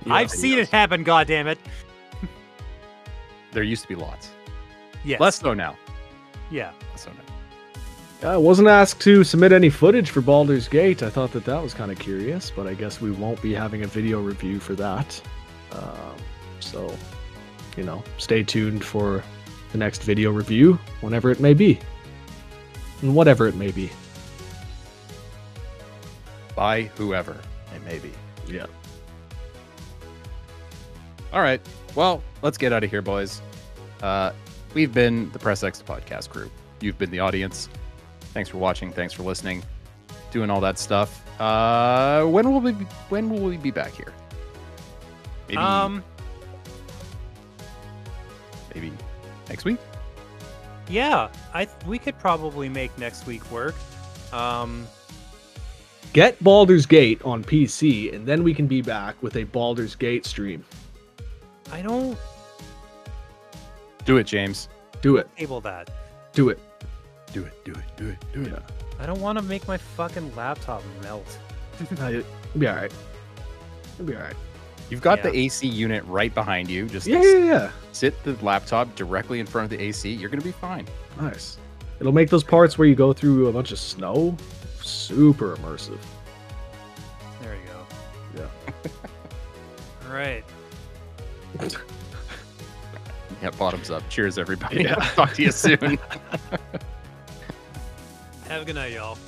I've 0.06 0.30
seen 0.30 0.58
it 0.58 0.68
happen. 0.68 1.02
God 1.04 1.26
damn 1.26 1.46
it. 1.48 1.58
There 3.52 3.62
used 3.62 3.82
to 3.82 3.88
be 3.88 3.94
lots. 3.94 4.30
Yes. 5.04 5.20
Less 5.20 5.36
so 5.38 5.54
now. 5.54 5.76
Yeah. 6.50 6.72
Less 6.90 7.04
so 7.04 7.10
now. 7.10 8.28
I 8.28 8.36
wasn't 8.36 8.68
asked 8.68 9.00
to 9.02 9.24
submit 9.24 9.52
any 9.52 9.68
footage 9.68 10.10
for 10.10 10.20
Baldur's 10.20 10.68
Gate. 10.68 11.02
I 11.02 11.10
thought 11.10 11.32
that 11.32 11.44
that 11.44 11.60
was 11.60 11.74
kind 11.74 11.90
of 11.90 11.98
curious, 11.98 12.52
but 12.54 12.68
I 12.68 12.74
guess 12.74 13.00
we 13.00 13.10
won't 13.10 13.42
be 13.42 13.52
having 13.52 13.82
a 13.82 13.86
video 13.86 14.20
review 14.20 14.60
for 14.60 14.74
that. 14.74 15.20
Um, 15.72 16.16
so, 16.60 16.94
you 17.76 17.82
know, 17.82 18.04
stay 18.18 18.44
tuned 18.44 18.84
for 18.84 19.24
the 19.72 19.78
next 19.78 20.04
video 20.04 20.30
review, 20.30 20.78
whenever 21.00 21.30
it 21.32 21.40
may 21.40 21.52
be. 21.52 21.80
And 23.00 23.14
whatever 23.14 23.48
it 23.48 23.56
may 23.56 23.72
be. 23.72 23.90
By 26.54 26.82
whoever 26.96 27.40
it 27.74 27.84
may 27.84 27.98
be. 27.98 28.12
Yeah. 28.46 28.66
All 31.32 31.40
right. 31.40 31.60
Well, 31.94 32.22
let's 32.42 32.58
get 32.58 32.72
out 32.72 32.84
of 32.84 32.90
here, 32.90 33.02
boys. 33.02 33.40
Uh, 34.02 34.32
we've 34.74 34.92
been 34.92 35.30
the 35.30 35.38
Press 35.38 35.62
X 35.62 35.82
podcast 35.82 36.28
crew. 36.28 36.50
You've 36.80 36.98
been 36.98 37.10
the 37.10 37.20
audience. 37.20 37.68
Thanks 38.34 38.50
for 38.50 38.58
watching. 38.58 38.92
Thanks 38.92 39.12
for 39.12 39.22
listening. 39.22 39.62
Doing 40.30 40.50
all 40.50 40.60
that 40.60 40.78
stuff. 40.78 41.22
Uh, 41.40 42.24
when 42.26 42.50
will 42.50 42.60
we? 42.60 42.72
Be, 42.72 42.84
when 43.08 43.30
will 43.30 43.40
we 43.40 43.56
be 43.56 43.70
back 43.70 43.92
here? 43.92 44.12
Maybe. 45.48 45.58
Um. 45.58 46.02
maybe 48.74 48.92
next 49.48 49.64
week. 49.64 49.78
Yeah. 50.88 51.28
I 51.54 51.66
th- 51.66 51.86
we 51.86 51.98
could 51.98 52.18
probably 52.18 52.68
make 52.68 52.96
next 52.98 53.26
week 53.26 53.48
work. 53.50 53.74
Um. 54.32 54.86
Get 56.12 56.42
Baldur's 56.44 56.84
Gate 56.84 57.22
on 57.24 57.42
PC, 57.42 58.14
and 58.14 58.26
then 58.26 58.44
we 58.44 58.52
can 58.52 58.66
be 58.66 58.82
back 58.82 59.22
with 59.22 59.36
a 59.36 59.44
Baldur's 59.44 59.94
Gate 59.94 60.26
stream. 60.26 60.62
I 61.72 61.82
don't 61.82 62.16
Do 64.04 64.18
it, 64.18 64.24
James. 64.24 64.68
Do 65.00 65.16
it. 65.16 65.28
table 65.36 65.60
that. 65.62 65.90
Do 66.32 66.48
it. 66.50 66.60
Do 67.32 67.42
it. 67.44 67.64
Do 67.64 67.72
it. 67.72 67.78
Do 67.96 68.08
it. 68.08 68.18
Do 68.32 68.42
it. 68.42 68.62
I 69.00 69.06
don't 69.06 69.20
want 69.20 69.38
to 69.38 69.42
make 69.42 69.66
my 69.66 69.76
fucking 69.78 70.34
laptop 70.36 70.82
melt. 71.02 71.26
Uh, 72.00 72.04
It'll 72.10 72.24
be 72.58 72.66
all 72.68 72.76
right. 72.76 72.92
It'll 73.94 74.04
be 74.06 74.14
all 74.14 74.22
right. 74.22 74.36
You've 74.90 75.00
got 75.00 75.18
Yeah. 75.18 75.30
the 75.30 75.36
AC 75.38 75.66
unit 75.66 76.04
right 76.04 76.32
behind 76.32 76.68
you. 76.68 76.86
Just 76.86 77.06
Yeah, 77.06 77.22
yeah, 77.22 77.44
yeah. 77.44 77.70
sit 77.92 78.22
the 78.24 78.34
laptop 78.44 78.94
directly 78.94 79.40
in 79.40 79.46
front 79.46 79.64
of 79.72 79.76
the 79.76 79.82
AC. 79.82 80.12
You're 80.12 80.28
gonna 80.30 80.42
be 80.42 80.52
fine. 80.52 80.86
Nice. 81.20 81.56
It'll 81.98 82.12
make 82.12 82.28
those 82.30 82.44
parts 82.44 82.76
where 82.78 82.86
you 82.86 82.94
go 82.94 83.12
through 83.14 83.48
a 83.48 83.52
bunch 83.52 83.72
of 83.72 83.78
snow 83.78 84.36
super 84.82 85.56
immersive. 85.56 85.98
There 87.40 87.54
you 87.54 87.60
go. 87.66 88.42
Yeah. 88.42 88.72
All 90.08 90.14
right. 90.14 90.44
Yeah, 93.42 93.50
bottoms 93.58 93.90
up. 93.90 94.08
Cheers, 94.08 94.38
everybody. 94.38 94.84
Yeah. 94.84 94.94
Talk 95.14 95.34
to 95.34 95.42
you 95.42 95.50
soon. 95.50 95.78
Have 98.48 98.62
a 98.62 98.64
good 98.64 98.76
night, 98.76 98.92
y'all. 98.92 99.18